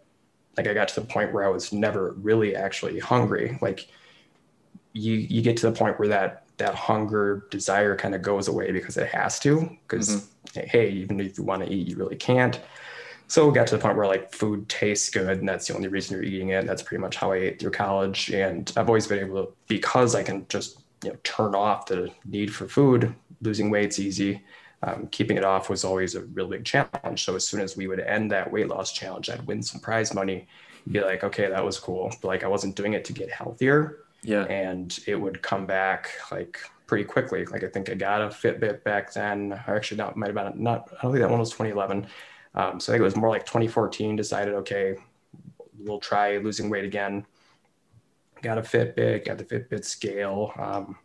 like 0.57 0.67
I 0.67 0.75
got 0.75 0.89
to 0.89 1.01
the 1.01 1.07
point 1.07 1.33
where 1.33 1.45
I 1.45 1.49
was 1.49 1.73
never 1.73 2.13
really 2.13 2.57
actually 2.57 2.99
hungry. 2.99 3.59
Like 3.61 3.89
you 4.93 5.15
you 5.15 5.43
get 5.43 5.57
to 5.59 5.71
the 5.71 5.77
point 5.77 5.99
where 5.99 6.09
that 6.09 6.45
that 6.57 6.75
hunger 6.75 7.47
desire 7.51 7.95
kind 7.97 8.15
of 8.15 8.23
goes 8.23 8.49
away 8.49 8.73
because 8.73 8.97
it 8.97 9.09
has 9.09 9.39
to 9.41 9.69
because 9.87 10.09
mm-hmm. 10.09 10.27
Hey 10.65 10.91
even 10.91 11.21
if 11.21 11.39
you 11.39 11.45
want 11.45 11.65
to 11.65 11.73
eat 11.73 11.89
you 11.89 11.97
really 11.97 12.17
can't. 12.17 12.61
So 13.29 13.49
we 13.49 13.55
got 13.55 13.67
to 13.69 13.77
the 13.77 13.83
point 13.83 13.97
where 13.97 14.07
like 14.07 14.33
food 14.33 14.69
tastes 14.69 15.11
good 15.11 15.39
and 15.39 15.49
that's 15.49 15.67
the 15.67 15.75
only 15.75 15.89
reason 15.89 16.15
you're 16.15 16.23
eating 16.23 16.51
it 16.51 16.65
that's 16.65 16.83
pretty 16.83 17.01
much 17.01 17.17
how 17.17 17.33
i 17.33 17.37
ate 17.37 17.59
through 17.59 17.73
college 17.73 18.31
and 18.31 18.73
i've 18.77 18.87
always 18.87 19.09
been 19.09 19.19
able 19.19 19.47
to 19.47 19.53
because 19.67 20.15
i 20.15 20.23
can 20.23 20.47
just 20.49 20.79
you 21.03 21.11
know 21.11 21.17
turn 21.25 21.53
off 21.53 21.87
the 21.87 22.09
need 22.25 22.55
for 22.55 22.69
food 22.69 23.13
losing 23.43 23.71
weight's 23.71 23.99
easy. 23.99 24.43
Um, 24.83 25.09
keeping 25.11 25.37
it 25.37 25.45
off 25.45 25.71
was 25.71 25.85
always 25.85 26.15
a 26.15 26.23
real 26.27 26.49
big 26.49 26.65
challenge. 26.65 27.25
So 27.25 27.35
as 27.35 27.49
soon 27.49 27.61
as 27.61 27.77
we 27.77 27.87
would 27.87 28.01
end 28.01 28.31
that 28.31 28.51
weight 28.51 28.69
loss 28.69 28.93
challenge 28.93 29.31
i'd 29.31 29.47
win 29.47 29.63
some 29.63 29.81
prize 29.81 30.13
money 30.13 30.47
be 30.91 31.01
like 31.01 31.25
okay 31.25 31.49
that 31.49 31.65
was 31.65 31.79
cool. 31.79 32.15
But 32.23 32.29
like 32.29 32.45
i 32.45 32.49
wasn't 32.49 32.77
doing 32.77 32.93
it 32.93 33.05
to 33.07 33.13
get 33.13 33.31
healthier. 33.31 33.99
Yeah. 34.23 34.45
And 34.45 34.97
it 35.07 35.17
would 35.17 35.43
come 35.43 35.67
back 35.67 36.11
like 36.31 36.59
pretty 36.87 37.05
quickly. 37.05 37.45
Like 37.47 37.65
I 37.65 37.69
think 37.69 37.91
I 37.91 37.95
got 37.95 38.23
a 38.23 38.29
Fitbit 38.29 38.85
back 38.85 39.13
then. 39.13 39.53
Or 39.67 39.77
actually, 39.77 39.99
not 39.99 40.17
might 40.17 40.35
have 40.35 40.35
been 40.35 40.63
not. 40.63 40.89
I 40.99 41.03
don't 41.03 41.13
think 41.13 41.23
that 41.23 41.31
one 41.31 41.41
was 41.41 41.51
2011. 41.51 42.07
Um, 42.55 42.81
so 42.81 42.93
I 42.93 42.95
think 42.95 43.01
it 43.01 43.05
was 43.05 43.17
more 43.17 43.29
like 43.29 43.45
2014. 43.45 44.17
Decided, 44.17 44.55
okay, 44.55 44.97
we'll 45.79 46.01
try 46.01 46.39
losing 46.39 46.71
weight 46.71 46.85
again. 46.85 47.27
Got 48.43 48.59
a 48.59 48.63
Fitbit, 48.63 49.25
got 49.27 49.39
the 49.39 49.45
Fitbit 49.45 49.85
scale. 49.85 50.53
Um, 50.59 50.97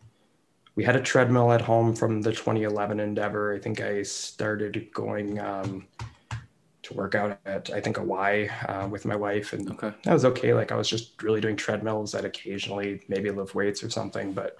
we 0.74 0.84
had 0.84 0.96
a 0.96 1.00
treadmill 1.02 1.52
at 1.52 1.60
home 1.60 1.94
from 1.94 2.22
the 2.22 2.30
2011 2.32 3.00
endeavor. 3.00 3.54
I 3.54 3.58
think 3.58 3.80
I 3.80 4.02
started 4.02 4.88
going 4.94 5.38
um, 5.38 5.86
to 6.82 6.94
work 6.94 7.14
out 7.14 7.38
at 7.44 7.70
I 7.70 7.80
think 7.80 7.98
a 7.98 8.02
Y 8.02 8.48
uh, 8.68 8.88
with 8.88 9.04
my 9.04 9.16
wife, 9.16 9.52
and 9.52 9.70
Okay. 9.72 9.92
that 10.04 10.12
was 10.12 10.24
okay. 10.24 10.54
Like 10.54 10.72
I 10.72 10.76
was 10.76 10.88
just 10.88 11.22
really 11.22 11.40
doing 11.40 11.56
treadmills. 11.56 12.14
I'd 12.14 12.24
occasionally 12.24 13.02
maybe 13.08 13.30
lift 13.30 13.54
weights 13.54 13.82
or 13.84 13.90
something, 13.90 14.32
but 14.32 14.56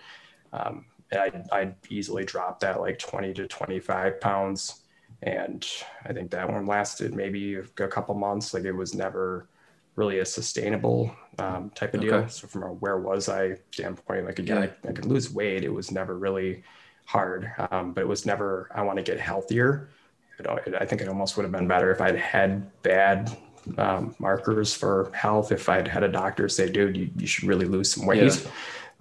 um, 0.52 0.85
I'd, 1.14 1.47
I'd 1.50 1.75
easily 1.88 2.25
drop 2.25 2.61
that 2.61 2.81
like 2.81 2.99
20 2.99 3.35
to 3.35 3.47
25 3.47 4.21
pounds. 4.21 4.83
And 5.23 5.66
I 6.04 6.12
think 6.12 6.31
that 6.33 6.50
one 6.50 6.66
lasted 6.66 7.14
maybe 7.14 7.57
a 7.57 7.62
couple 7.88 8.14
months. 8.14 8.54
Like 8.54 8.64
it 8.64 8.73
was 8.73 8.95
never 8.95 9.49
really 9.95 10.19
a 10.19 10.25
sustainable 10.25 11.14
um, 11.38 11.71
type 11.75 11.95
of 11.95 12.00
deal. 12.00 12.28
So 12.28 12.47
from 12.49 12.62
a 12.62 12.73
where 12.73 12.99
was 12.99 13.28
I 13.28 13.57
standpoint, 13.71 14.26
like 14.26 14.38
again, 14.38 14.59
I, 14.59 14.88
I 14.88 14.92
could 14.92 15.04
lose 15.04 15.33
weight. 15.33 15.64
It 15.64 15.73
was 15.73 15.90
never 15.90 16.19
really 16.19 16.64
hard, 17.04 17.52
um, 17.71 17.92
but 17.92 18.02
it 18.02 18.09
was 18.09 18.25
never, 18.26 18.69
I 18.75 18.83
want 18.83 18.97
to 18.99 19.02
get 19.02 19.21
healthier. 19.21 19.90
It, 20.38 20.75
I 20.81 20.85
think 20.87 21.02
it 21.02 21.09
almost 21.09 21.37
would 21.37 21.42
have 21.45 21.52
been 21.52 21.69
better 21.69 21.92
if 21.92 22.00
I'd 22.00 22.16
had 22.16 22.83
bad 22.83 23.37
um, 23.78 24.14
markers 24.19 24.75
for 24.75 25.11
health. 25.14 25.52
If 25.52 25.69
I'd 25.69 25.87
had 25.87 26.02
a 26.02 26.09
doctor 26.09 26.49
say, 26.49 26.71
dude, 26.71 26.97
you, 26.97 27.11
you 27.16 27.26
should 27.26 27.45
really 27.45 27.66
lose 27.66 27.92
some 27.92 28.07
weight. 28.07 28.47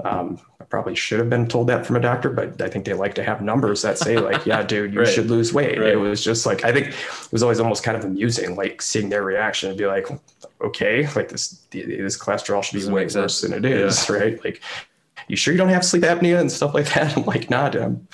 Um, 0.03 0.39
I 0.39 0.50
probably 0.72 0.96
should 0.96 1.20
have 1.20 1.30
been 1.30 1.48
told 1.48 1.68
that 1.68 1.86
from 1.86 1.98
a 1.98 2.00
doctor, 2.00 2.30
but 2.30 2.60
I 2.62 2.70
think 2.70 2.86
they 2.86 2.94
like 2.94 3.13
to 3.16 3.24
have 3.24 3.42
numbers 3.42 3.82
that 3.84 3.98
say 4.00 4.18
like, 4.18 4.46
yeah, 4.46 4.63
dude, 4.63 4.94
you 4.94 5.01
Right. 5.01 5.08
should 5.08 5.30
lose 5.30 5.54
weight. 5.54 5.78
Right. 5.78 5.90
It 5.94 5.98
was 5.98 6.24
just 6.24 6.46
like, 6.48 6.63
I 6.66 6.72
think 6.72 6.88
it 6.88 7.32
was 7.32 7.44
always 7.44 7.60
almost 7.60 7.84
kind 7.84 7.96
of 7.98 8.04
amusing, 8.06 8.56
like 8.56 8.82
seeing 8.82 9.10
their 9.10 9.22
reaction 9.24 9.70
and 9.70 9.78
be 9.78 9.86
like, 9.86 10.08
okay, 10.62 11.08
like 11.16 11.30
this, 11.30 11.63
this 11.72 12.18
cholesterol 12.18 12.63
should 12.63 12.74
be 12.74 12.80
Doesn't 12.80 12.94
way 12.94 13.04
worse 13.04 13.13
sense. 13.13 13.42
than 13.42 13.54
it 13.54 13.66
is. 13.66 14.10
Right. 14.10 14.44
Like, 14.44 14.62
you 15.28 15.36
sure 15.36 15.51
you 15.54 15.58
don't 15.58 15.70
have 15.70 15.86
sleep 15.86 16.04
apnea 16.04 16.40
and 16.40 16.51
stuff 16.51 16.74
like 16.74 16.92
that? 16.94 17.16
I'm 17.18 17.25
like, 17.25 17.50
nah, 17.50 17.70
dude. 17.70 18.08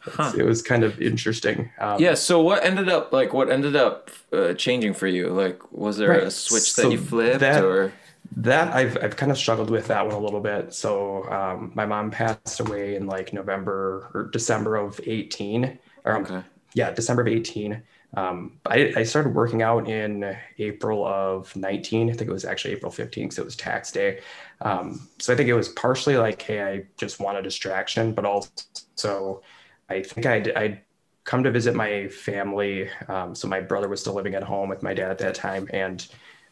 Huh. 0.00 0.32
It 0.38 0.44
was 0.44 0.62
kind 0.62 0.84
of 0.84 1.00
interesting. 1.02 1.70
Um, 1.78 2.00
Yeah. 2.00 2.14
So 2.14 2.40
what 2.40 2.64
ended 2.64 2.88
up 2.88 3.12
like 3.12 3.34
what 3.34 3.50
ended 3.50 3.76
up 3.76 4.10
uh, 4.32 4.54
changing 4.54 4.94
for 4.94 5.06
you? 5.06 5.28
Like, 5.28 5.60
was 5.70 5.98
there 5.98 6.12
a 6.12 6.30
switch 6.30 6.72
So 6.72 6.82
that 6.82 6.92
you 6.92 6.98
flipped 6.98 7.40
that- 7.40 7.62
or? 7.62 7.92
That 8.36 8.74
I've 8.74 8.96
I've 9.02 9.16
kind 9.16 9.32
of 9.32 9.38
struggled 9.38 9.70
with 9.70 9.86
that 9.88 10.04
one 10.06 10.14
a 10.14 10.18
little 10.18 10.40
bit. 10.40 10.72
So 10.74 11.28
um, 11.30 11.72
my 11.74 11.86
mom 11.86 12.10
passed 12.10 12.60
away 12.60 12.94
in 12.96 13.06
like 13.06 13.32
November 13.32 14.10
or 14.14 14.28
December 14.32 14.76
of 14.76 15.00
18. 15.04 15.78
Or 16.04 16.16
um, 16.16 16.26
Okay. 16.26 16.42
yeah, 16.74 16.90
December 16.92 17.22
of 17.22 17.28
18. 17.28 17.82
Um, 18.16 18.60
I, 18.66 18.92
I 18.96 19.02
started 19.02 19.34
working 19.34 19.62
out 19.62 19.88
in 19.88 20.36
April 20.58 21.06
of 21.06 21.54
19. 21.56 22.10
I 22.10 22.12
think 22.12 22.30
it 22.30 22.32
was 22.32 22.44
actually 22.44 22.72
April 22.74 22.92
15 22.92 23.24
because 23.24 23.38
it 23.38 23.44
was 23.44 23.56
tax 23.56 23.90
day. 23.92 24.20
Um, 24.60 25.08
so 25.18 25.32
I 25.32 25.36
think 25.36 25.48
it 25.48 25.54
was 25.54 25.70
partially 25.70 26.16
like, 26.16 26.40
hey, 26.42 26.62
I 26.62 26.84
just 26.98 27.20
want 27.20 27.38
a 27.38 27.42
distraction, 27.42 28.12
but 28.14 28.24
also 28.24 29.42
I 29.88 30.02
think 30.02 30.26
I'd, 30.26 30.50
I'd 30.52 30.82
come 31.24 31.42
to 31.44 31.50
visit 31.50 31.74
my 31.74 32.08
family. 32.08 32.88
Um, 33.08 33.34
so 33.34 33.48
my 33.48 33.60
brother 33.60 33.88
was 33.88 34.00
still 34.00 34.14
living 34.14 34.34
at 34.34 34.42
home 34.42 34.68
with 34.68 34.82
my 34.82 34.94
dad 34.94 35.10
at 35.10 35.18
that 35.18 35.34
time. 35.34 35.68
And 35.72 36.06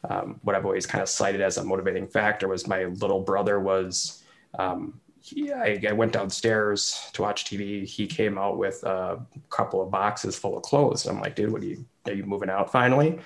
um, 0.09 0.41
what 0.43 0.55
I've 0.55 0.67
always 0.67 0.87
kind 0.87 1.03
of 1.03 1.09
cited 1.09 1.41
as 1.41 1.59
a 1.59 1.65
motivating 1.65 2.07
factor 2.07 2.49
was 2.49 2.67
my 2.67 2.85
little 2.85 3.21
brother 3.21 3.61
was 3.61 4.23
um, 4.59 5.01
he, 5.27 5.53
I, 5.53 5.81
I 5.89 5.93
went 5.93 6.13
downstairs 6.13 7.11
to 7.15 7.23
watch 7.23 7.45
TV. 7.45 7.85
He 7.85 8.07
came 8.07 8.39
out 8.39 8.59
with 8.59 8.83
a 8.85 9.21
couple 9.51 9.83
of 9.83 9.91
boxes 9.91 10.39
full 10.39 10.57
of 10.57 10.63
clothes. 10.63 11.07
I'm 11.07 11.21
like, 11.21 11.35
dude, 11.35 11.51
what 11.51 11.63
are 11.63 11.67
you, 11.67 11.85
are 12.07 12.13
you 12.13 12.25
moving 12.25 12.49
out 12.49 12.71
finally? 12.71 13.19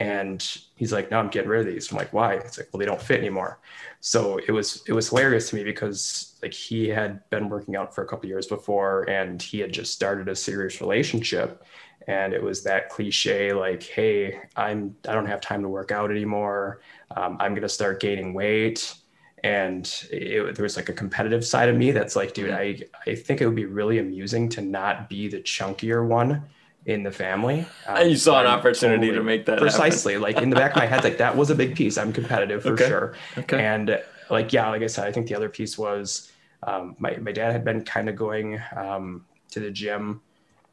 And 0.00 0.44
he's 0.74 0.92
like, 0.92 1.12
no, 1.12 1.20
I'm 1.20 1.28
getting 1.28 1.48
rid 1.48 1.60
of 1.60 1.72
these. 1.72 1.92
I'm 1.92 1.98
like, 1.98 2.12
why? 2.12 2.34
It's 2.34 2.58
like, 2.58 2.68
well, 2.72 2.80
they 2.80 2.86
don't 2.86 3.00
fit 3.00 3.20
anymore. 3.20 3.60
So 4.00 4.38
it 4.38 4.50
was, 4.50 4.82
it 4.88 4.92
was 4.92 5.08
hilarious 5.08 5.50
to 5.50 5.56
me 5.56 5.62
because 5.62 6.36
like 6.42 6.52
he 6.52 6.88
had 6.88 7.20
been 7.30 7.48
working 7.48 7.76
out 7.76 7.94
for 7.94 8.02
a 8.02 8.06
couple 8.08 8.28
years 8.28 8.48
before 8.48 9.08
and 9.08 9.40
he 9.40 9.60
had 9.60 9.72
just 9.72 9.92
started 9.92 10.28
a 10.28 10.34
serious 10.34 10.80
relationship. 10.80 11.64
And 12.06 12.34
it 12.34 12.42
was 12.42 12.62
that 12.64 12.90
cliche, 12.90 13.52
like, 13.52 13.82
hey, 13.82 14.38
I'm, 14.56 14.96
I 15.08 15.12
don't 15.14 15.26
have 15.26 15.40
time 15.40 15.62
to 15.62 15.68
work 15.68 15.90
out 15.90 16.10
anymore. 16.10 16.80
Um, 17.16 17.36
I'm 17.40 17.52
going 17.52 17.62
to 17.62 17.68
start 17.68 18.00
gaining 18.00 18.34
weight. 18.34 18.94
And 19.42 19.84
it, 20.10 20.54
there 20.54 20.62
was 20.62 20.76
like 20.76 20.88
a 20.88 20.92
competitive 20.94 21.44
side 21.44 21.68
of 21.68 21.76
me 21.76 21.90
that's 21.90 22.16
like 22.16 22.32
dude 22.32 22.50
i 22.50 22.78
i 23.06 23.14
think 23.14 23.42
it 23.42 23.46
would 23.46 23.54
be 23.54 23.66
really 23.66 23.98
amusing 23.98 24.48
to 24.50 24.62
not 24.62 25.08
be 25.10 25.28
the 25.28 25.38
chunkier 25.42 26.06
one 26.06 26.44
in 26.86 27.02
the 27.02 27.10
family. 27.10 27.60
Um, 27.86 27.96
And 27.96 28.10
you 28.10 28.16
saw 28.16 28.40
an 28.40 28.46
opportunity 28.46 29.10
to 29.12 29.22
make 29.22 29.46
that 29.46 29.58
precisely. 29.58 30.16
like 30.18 30.38
in 30.38 30.50
the 30.50 30.56
back 30.56 30.72
of 30.72 30.76
my 30.76 30.86
head 30.86 31.04
like 31.04 31.18
that 31.18 31.36
was 31.36 31.50
a 31.50 31.54
big 31.54 31.76
piece. 31.76 31.98
I'm 31.98 32.12
competitive 32.12 32.62
for 32.62 32.72
Okay. 32.72 32.88
sure. 32.88 33.14
Okay. 33.38 33.62
and 33.62 34.02
like 34.30 34.52
yeah 34.52 34.68
like 34.70 34.82
i 34.82 34.86
said 34.86 35.06
i 35.06 35.12
think 35.12 35.26
the 35.28 35.34
other 35.34 35.48
piece 35.50 35.76
was 35.78 36.30
um, 36.66 36.96
my, 36.98 37.16
my 37.18 37.30
dad 37.32 37.52
had 37.52 37.62
been 37.62 37.84
kind 37.84 38.08
of 38.08 38.16
going 38.16 38.58
um, 38.74 39.26
to 39.50 39.60
the 39.60 39.70
gym 39.70 40.22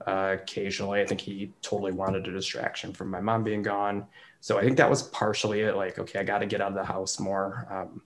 uh, 0.07 0.37
occasionally. 0.41 1.01
I 1.01 1.05
think 1.05 1.21
he 1.21 1.51
totally 1.61 1.91
wanted 1.91 2.27
a 2.27 2.31
distraction 2.31 2.93
from 2.93 3.09
my 3.09 3.21
mom 3.21 3.43
being 3.43 3.61
gone. 3.61 4.07
So 4.39 4.57
i 4.57 4.63
think 4.63 4.77
that 4.77 4.89
was 4.89 5.03
partially 5.03 5.61
it 5.61 5.75
like 5.75 5.99
okay 5.99 6.19
i 6.19 6.23
got 6.23 6.39
to 6.39 6.47
get 6.47 6.61
out 6.61 6.69
of 6.69 6.77
the 6.77 6.83
house 6.83 7.19
more. 7.19 7.67
Um, 7.69 8.01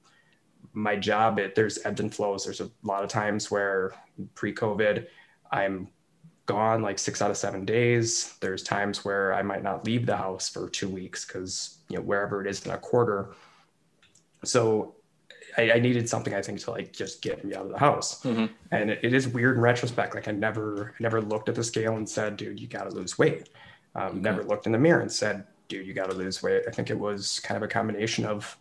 my 0.73 0.95
job 0.95 1.39
it 1.39 1.55
there's 1.55 1.79
ebbs 1.85 2.01
and 2.01 2.13
flows. 2.13 2.43
There's 2.43 2.61
a 2.61 2.69
lot 2.83 3.03
of 3.03 3.09
times 3.09 3.49
where 3.49 3.93
pre-covid 4.33 5.07
i'm 5.51 5.87
gone 6.45 6.81
like 6.81 6.99
six 6.99 7.21
out 7.21 7.31
of 7.31 7.37
seven 7.37 7.65
days. 7.65 8.35
There's 8.41 8.63
times 8.63 9.05
where 9.05 9.33
i 9.33 9.41
might 9.41 9.63
not 9.63 9.85
leave 9.85 10.05
the 10.05 10.17
house 10.17 10.49
for 10.49 10.69
two 10.69 10.89
weeks 10.89 11.25
because 11.25 11.79
you 11.89 11.97
know 11.97 12.03
wherever 12.03 12.41
it 12.41 12.47
is 12.47 12.65
in 12.65 12.71
a 12.71 12.77
quarter. 12.77 13.33
So 14.43 14.94
I, 15.57 15.71
I 15.73 15.79
needed 15.79 16.07
something 16.09 16.33
i 16.33 16.41
think 16.41 16.59
to 16.61 16.71
like 16.71 16.91
just 16.93 17.21
get 17.21 17.43
me 17.45 17.53
out 17.55 17.65
of 17.65 17.71
the 17.71 17.79
house 17.79 18.21
Mhm. 18.23 18.49
and 18.71 18.89
it, 18.91 18.99
it 19.03 19.13
is 19.13 19.27
weird 19.27 19.55
in 19.55 19.61
retrospect 19.61 20.15
like 20.15 20.27
i 20.27 20.31
never 20.31 20.93
I 20.99 21.03
never 21.03 21.21
looked 21.21 21.49
at 21.49 21.55
the 21.55 21.63
scale 21.63 21.95
and 21.97 22.07
said 22.07 22.37
dude 22.37 22.59
you 22.59 22.67
got 22.67 22.89
to 22.89 22.95
lose 22.95 23.17
weight 23.17 23.49
um, 23.95 24.21
never 24.21 24.43
looked 24.43 24.65
in 24.65 24.71
the 24.71 24.77
mirror 24.79 25.01
and 25.01 25.11
said 25.11 25.45
dude 25.67 25.87
you 25.87 25.93
got 25.93 26.09
to 26.09 26.15
lose 26.15 26.41
weight 26.43 26.63
i 26.67 26.71
think 26.71 26.89
it 26.89 26.99
was 26.99 27.39
kind 27.41 27.55
of 27.57 27.63
a 27.63 27.67
combination 27.67 28.25
of 28.25 28.57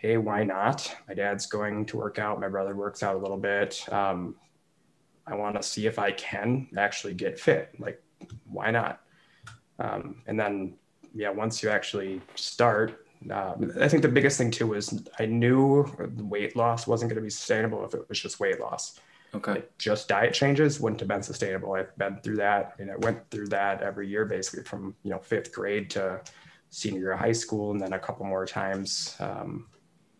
hey, 0.00 0.16
why 0.16 0.44
not? 0.44 0.94
My 1.08 1.14
dad's 1.14 1.46
going 1.46 1.84
to 1.86 1.96
work 1.96 2.20
out. 2.20 2.38
My 2.38 2.46
brother 2.46 2.76
works 2.76 3.02
out 3.02 3.16
a 3.16 3.18
little 3.18 3.36
bit. 3.36 3.84
Um, 3.92 4.36
I 5.26 5.34
want 5.34 5.56
to 5.56 5.62
see 5.62 5.88
if 5.88 5.98
I 5.98 6.12
can 6.12 6.68
actually 6.78 7.14
get 7.14 7.36
fit. 7.40 7.74
Like, 7.80 8.00
why 8.48 8.70
not? 8.70 9.00
Um, 9.80 10.22
and 10.28 10.38
then, 10.38 10.74
yeah, 11.16 11.30
once 11.30 11.64
you 11.64 11.68
actually 11.70 12.20
start, 12.36 13.07
uh, 13.30 13.54
I 13.80 13.88
think 13.88 14.02
the 14.02 14.08
biggest 14.08 14.38
thing 14.38 14.50
too 14.50 14.68
was 14.68 15.02
I 15.18 15.26
knew 15.26 15.84
weight 16.16 16.56
loss 16.56 16.86
wasn't 16.86 17.10
going 17.10 17.16
to 17.16 17.24
be 17.24 17.30
sustainable 17.30 17.84
if 17.84 17.94
it 17.94 18.08
was 18.08 18.20
just 18.20 18.40
weight 18.40 18.60
loss. 18.60 18.98
Okay. 19.34 19.52
Like, 19.52 19.78
just 19.78 20.08
diet 20.08 20.32
changes 20.32 20.80
wouldn't 20.80 21.00
have 21.00 21.08
been 21.08 21.22
sustainable. 21.22 21.74
I've 21.74 21.96
been 21.98 22.18
through 22.22 22.36
that. 22.36 22.74
I 22.78 22.82
mean, 22.82 22.90
I 22.90 22.96
went 22.96 23.28
through 23.30 23.48
that 23.48 23.82
every 23.82 24.08
year, 24.08 24.24
basically 24.24 24.64
from 24.64 24.94
you 25.02 25.10
know 25.10 25.18
fifth 25.18 25.52
grade 25.52 25.90
to 25.90 26.20
senior 26.70 27.00
year 27.00 27.12
of 27.12 27.20
high 27.20 27.32
school, 27.32 27.72
and 27.72 27.80
then 27.80 27.92
a 27.92 27.98
couple 27.98 28.24
more 28.24 28.46
times 28.46 29.16
um, 29.20 29.66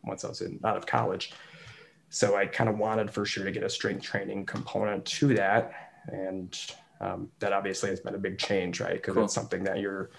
once 0.05 0.25
I 0.25 0.28
was 0.28 0.40
in 0.40 0.61
out 0.64 0.76
of 0.76 0.87
college. 0.87 1.33
So 2.11 2.37
I 2.37 2.47
kind 2.47 2.69
of 2.71 2.78
wanted 2.78 3.11
for 3.11 3.25
sure 3.25 3.45
to 3.45 3.50
get 3.50 3.62
a 3.62 3.71
strength 3.71 4.02
training 4.02 4.47
component 4.47 5.05
to 5.07 5.35
that, 5.35 5.73
and 6.09 6.59
um, 7.00 7.31
that 7.38 7.52
obviously 7.52 7.90
has 7.90 8.00
been 8.00 8.14
a 8.14 8.19
big 8.19 8.38
change, 8.38 8.81
right? 8.81 8.95
Because 8.95 9.14
Cool. 9.14 9.25
it's 9.25 9.35
something 9.35 9.62
that 9.64 9.78
you're 9.78 10.11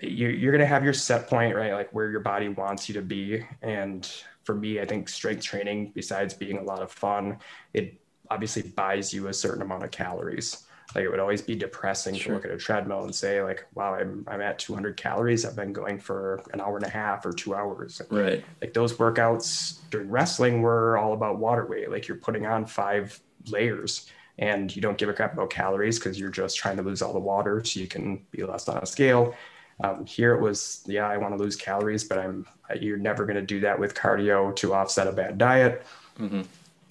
you're, 0.00 0.30
you're 0.30 0.52
going 0.52 0.60
to 0.60 0.66
have 0.66 0.84
your 0.84 0.92
set 0.92 1.28
point, 1.28 1.54
right? 1.56 1.72
Like 1.72 1.90
where 1.92 2.10
your 2.10 2.20
body 2.20 2.48
wants 2.48 2.88
you 2.88 2.94
to 2.94 3.02
be. 3.02 3.44
And 3.62 4.10
for 4.44 4.54
me, 4.54 4.80
I 4.80 4.84
think 4.84 5.08
strength 5.08 5.42
training, 5.42 5.92
besides 5.94 6.34
being 6.34 6.58
a 6.58 6.62
lot 6.62 6.80
of 6.82 6.90
fun, 6.90 7.38
it 7.74 8.00
obviously 8.30 8.62
buys 8.62 9.12
you 9.12 9.28
a 9.28 9.32
certain 9.34 9.62
amount 9.62 9.84
of 9.84 9.90
calories. 9.90 10.64
Like 10.94 11.04
it 11.04 11.10
would 11.10 11.20
always 11.20 11.42
be 11.42 11.54
depressing 11.54 12.14
Sure. 12.14 12.28
to 12.28 12.34
look 12.34 12.44
at 12.46 12.50
a 12.50 12.56
treadmill 12.56 13.04
and 13.04 13.14
say, 13.14 13.42
like, 13.42 13.66
wow, 13.74 13.94
I'm, 13.94 14.24
I'm 14.26 14.40
at 14.40 14.58
200 14.58 14.96
calories. 14.96 15.44
I've 15.44 15.56
been 15.56 15.72
going 15.72 15.98
for 15.98 16.42
an 16.52 16.60
hour 16.62 16.76
and 16.76 16.86
a 16.86 16.88
half 16.88 17.26
or 17.26 17.32
two 17.32 17.54
hours. 17.54 18.00
Right. 18.10 18.42
Like 18.62 18.72
those 18.72 18.94
workouts 18.94 19.80
during 19.90 20.08
wrestling 20.10 20.62
were 20.62 20.96
all 20.96 21.12
about 21.12 21.38
water 21.38 21.66
weight. 21.66 21.90
Like 21.90 22.08
you're 22.08 22.16
putting 22.16 22.46
on 22.46 22.64
five 22.64 23.20
layers 23.50 24.06
and 24.38 24.74
you 24.74 24.80
don't 24.80 24.96
give 24.96 25.08
a 25.10 25.12
crap 25.12 25.34
about 25.34 25.50
calories 25.50 25.98
because 25.98 26.18
you're 26.18 26.30
just 26.30 26.56
trying 26.56 26.76
to 26.78 26.82
lose 26.82 27.02
all 27.02 27.12
the 27.12 27.18
water 27.18 27.62
so 27.64 27.80
you 27.80 27.86
can 27.86 28.24
be 28.30 28.42
less 28.44 28.66
on 28.68 28.78
a 28.78 28.86
scale. 28.86 29.34
Um, 29.82 30.04
here 30.04 30.34
it 30.34 30.40
was, 30.40 30.82
yeah, 30.86 31.08
I 31.08 31.16
want 31.16 31.36
to 31.36 31.42
lose 31.42 31.56
calories, 31.56 32.04
but 32.04 32.18
I'm 32.18 32.46
you're 32.80 32.96
never 32.98 33.24
going 33.24 33.36
to 33.36 33.42
do 33.42 33.60
that 33.60 33.78
with 33.78 33.94
cardio 33.94 34.54
to 34.56 34.74
offset 34.74 35.06
a 35.06 35.12
bad 35.12 35.38
diet. 35.38 35.86
Mhm. 36.18 36.44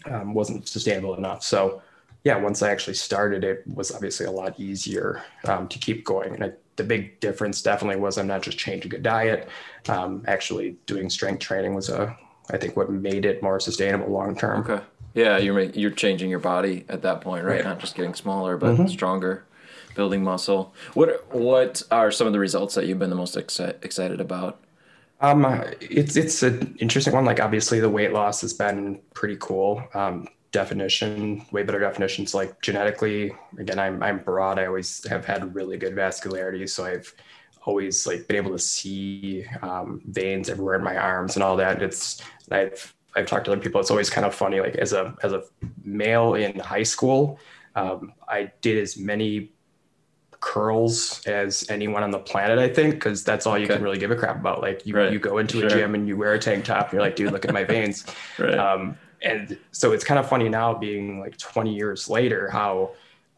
Um, 0.05 0.33
wasn't 0.33 0.67
sustainable 0.67 1.15
enough. 1.15 1.43
So 1.43 1.81
yeah, 2.23 2.37
once 2.37 2.61
I 2.61 2.71
actually 2.71 2.95
started, 2.95 3.43
it 3.43 3.63
was 3.67 3.91
obviously 3.93 4.25
a 4.25 4.31
lot 4.31 4.59
easier 4.59 5.21
um, 5.45 5.67
to 5.67 5.77
keep 5.79 6.03
going. 6.05 6.33
And 6.33 6.43
I, 6.45 6.51
the 6.77 6.83
big 6.83 7.19
difference 7.19 7.61
definitely 7.61 7.99
was 8.01 8.17
I'm 8.17 8.27
not 8.27 8.41
just 8.41 8.57
changing 8.57 8.93
a 8.95 8.99
diet. 8.99 9.47
Um, 9.89 10.23
actually, 10.27 10.77
doing 10.85 11.09
strength 11.09 11.39
training 11.39 11.73
was 11.73 11.89
a, 11.89 12.15
I 12.51 12.57
think, 12.57 12.75
what 12.77 12.89
made 12.89 13.25
it 13.25 13.43
more 13.43 13.59
sustainable 13.59 14.09
long 14.11 14.35
term. 14.37 14.61
Okay. 14.61 14.83
Yeah, 15.13 15.37
you're 15.37 15.59
you're 15.59 15.91
changing 15.91 16.29
your 16.29 16.39
body 16.39 16.85
at 16.89 17.01
that 17.01 17.21
point, 17.21 17.43
right? 17.45 17.55
Right. 17.57 17.63
Not 17.63 17.79
just 17.79 17.95
getting 17.95 18.13
smaller, 18.13 18.55
but 18.57 18.75
Mhm. 18.77 18.89
stronger. 18.89 19.43
Building 19.97 20.23
muscle. 20.23 20.73
What 20.93 21.27
what 21.35 21.81
are 21.91 22.11
some 22.11 22.27
of 22.27 22.33
the 22.33 22.39
results 22.39 22.75
that 22.75 22.87
you've 22.87 22.99
been 22.99 23.09
the 23.09 23.15
most 23.17 23.35
exci- 23.35 23.83
excited 23.83 24.21
about? 24.21 24.63
Um, 25.19 25.63
it's 25.81 26.15
it's 26.15 26.43
an 26.43 26.77
interesting 26.79 27.13
one. 27.13 27.25
Like 27.25 27.41
obviously 27.41 27.81
the 27.81 27.89
weight 27.89 28.13
loss 28.13 28.39
has 28.41 28.53
been 28.53 29.01
pretty 29.13 29.37
cool. 29.39 29.83
Um, 29.93 30.29
definition, 30.51 31.45
way 31.51 31.63
better 31.63 31.79
definitions. 31.79 32.33
Like 32.33 32.61
genetically, 32.61 33.33
again, 33.57 33.79
I'm 33.79 34.01
I'm 34.01 34.19
broad. 34.19 34.59
I 34.59 34.67
always 34.67 35.05
have 35.09 35.25
had 35.25 35.53
really 35.53 35.77
good 35.77 35.95
vascularity, 35.95 36.69
so 36.69 36.85
I've 36.85 37.13
always 37.65 38.07
like 38.07 38.27
been 38.27 38.37
able 38.37 38.51
to 38.51 38.59
see 38.59 39.45
um, 39.61 40.01
veins 40.05 40.49
everywhere 40.49 40.75
in 40.75 40.83
my 40.83 40.95
arms 40.95 41.35
and 41.35 41.43
all 41.43 41.57
that. 41.57 41.81
It's 41.81 42.21
I've 42.51 42.93
I've 43.15 43.25
talked 43.25 43.45
to 43.45 43.51
other 43.51 43.61
people. 43.61 43.81
It's 43.81 43.91
always 43.91 44.09
kind 44.09 44.25
of 44.25 44.35
funny. 44.35 44.59
Like 44.59 44.75
as 44.75 44.93
a 44.93 45.15
as 45.23 45.33
a 45.33 45.43
male 45.83 46.35
in 46.35 46.59
high 46.59 46.83
school, 46.83 47.39
um, 47.75 48.13
I 48.27 48.51
did 48.61 48.77
as 48.77 48.97
many 48.97 49.51
curls 50.39 51.21
as 51.25 51.65
anyone 51.69 52.03
on 52.03 52.11
the 52.11 52.19
planet, 52.19 52.59
I 52.59 52.69
think, 52.69 52.95
because 52.95 53.23
that's 53.23 53.45
all 53.45 53.57
you 53.57 53.65
okay. 53.65 53.75
can 53.75 53.83
really 53.83 53.97
give 53.97 54.11
a 54.11 54.15
crap 54.15 54.37
about. 54.37 54.61
Like 54.61 54.85
you, 54.85 54.95
right. 54.95 55.11
you 55.11 55.19
go 55.19 55.37
into 55.37 55.59
sure. 55.59 55.67
a 55.67 55.69
gym 55.69 55.95
and 55.95 56.07
you 56.07 56.17
wear 56.17 56.33
a 56.33 56.39
tank 56.39 56.65
top 56.65 56.85
and 56.85 56.93
you're 56.93 57.01
like, 57.01 57.15
dude, 57.15 57.31
look 57.31 57.45
at 57.45 57.53
my 57.53 57.63
veins. 57.63 58.05
right. 58.39 58.57
Um, 58.57 58.97
and 59.21 59.57
so 59.71 59.91
it's 59.93 60.03
kind 60.03 60.19
of 60.19 60.29
funny 60.29 60.47
now 60.49 60.73
being 60.73 61.19
like 61.19 61.37
20 61.37 61.73
years 61.73 62.09
later, 62.09 62.49
how 62.49 62.91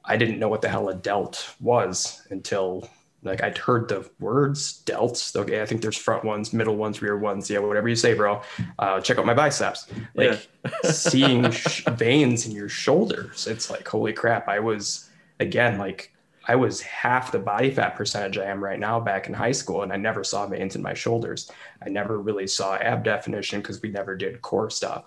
I 0.05 0.17
didn't 0.17 0.39
know 0.39 0.49
what 0.49 0.61
the 0.61 0.69
hell 0.69 0.89
a 0.89 0.95
delt 0.95 1.55
was 1.59 2.25
until 2.31 2.89
like 3.23 3.43
I'd 3.43 3.57
heard 3.57 3.89
the 3.89 4.09
words 4.19 4.81
delts. 4.85 5.35
Okay, 5.35 5.61
I 5.61 5.65
think 5.65 5.81
there's 5.81 5.97
front 5.97 6.23
ones, 6.23 6.53
middle 6.53 6.75
ones, 6.75 7.01
rear 7.01 7.17
ones. 7.17 7.49
Yeah, 7.49 7.59
whatever 7.59 7.89
you 7.89 7.95
say, 7.95 8.13
bro. 8.13 8.41
Uh, 8.77 9.01
check 9.01 9.17
out 9.17 9.25
my 9.25 9.33
biceps. 9.33 9.87
Like 10.15 10.47
yeah. 10.63 10.91
seeing 10.91 11.51
sh- 11.51 11.83
veins 11.89 12.45
in 12.45 12.53
your 12.53 12.69
shoulders. 12.69 13.47
It's 13.47 13.69
like 13.69 13.87
holy 13.87 14.13
crap. 14.13 14.47
I 14.47 14.59
was 14.59 15.09
again 15.39 15.77
like 15.77 16.13
I 16.49 16.55
was 16.55 16.81
half 16.81 17.31
the 17.31 17.37
body 17.37 17.69
fat 17.69 17.95
percentage 17.95 18.39
I 18.39 18.45
am 18.45 18.63
right 18.63 18.79
now 18.79 18.99
back 18.99 19.27
in 19.27 19.35
high 19.35 19.51
school, 19.51 19.83
and 19.83 19.93
I 19.93 19.97
never 19.97 20.23
saw 20.23 20.47
veins 20.47 20.75
in 20.75 20.81
my 20.81 20.95
shoulders. 20.95 21.51
I 21.85 21.89
never 21.89 22.19
really 22.19 22.47
saw 22.47 22.75
ab 22.75 23.03
definition 23.03 23.61
because 23.61 23.79
we 23.83 23.89
never 23.89 24.15
did 24.15 24.41
core 24.41 24.71
stuff. 24.71 25.03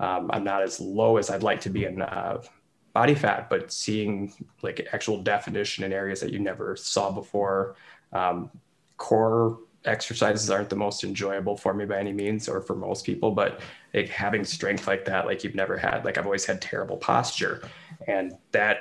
Um, 0.00 0.30
I'm 0.32 0.42
not 0.42 0.64
as 0.64 0.80
low 0.80 1.16
as 1.16 1.30
I'd 1.30 1.44
like 1.44 1.60
to 1.60 1.70
be 1.70 1.84
in 1.84 2.02
uh, 2.02 2.42
body 2.92 3.14
fat, 3.14 3.48
but 3.48 3.70
seeing 3.70 4.34
like 4.62 4.88
actual 4.92 5.22
definition 5.22 5.84
in 5.84 5.92
areas 5.92 6.18
that 6.22 6.32
you 6.32 6.40
never 6.40 6.74
saw 6.74 7.12
before. 7.12 7.76
Um, 8.12 8.50
core 8.96 9.60
exercises 9.84 10.50
aren't 10.50 10.70
the 10.70 10.76
most 10.76 11.04
enjoyable 11.04 11.56
for 11.56 11.72
me 11.72 11.84
by 11.84 12.00
any 12.00 12.12
means, 12.12 12.48
or 12.48 12.60
for 12.60 12.74
most 12.74 13.06
people, 13.06 13.30
but 13.30 13.60
like 13.94 14.08
having 14.08 14.44
strength 14.44 14.88
like 14.88 15.04
that, 15.04 15.24
like 15.24 15.44
you've 15.44 15.54
never 15.54 15.76
had, 15.76 16.04
like 16.04 16.18
I've 16.18 16.26
always 16.26 16.46
had 16.46 16.60
terrible 16.60 16.96
posture, 16.96 17.62
and 18.08 18.32
that 18.50 18.78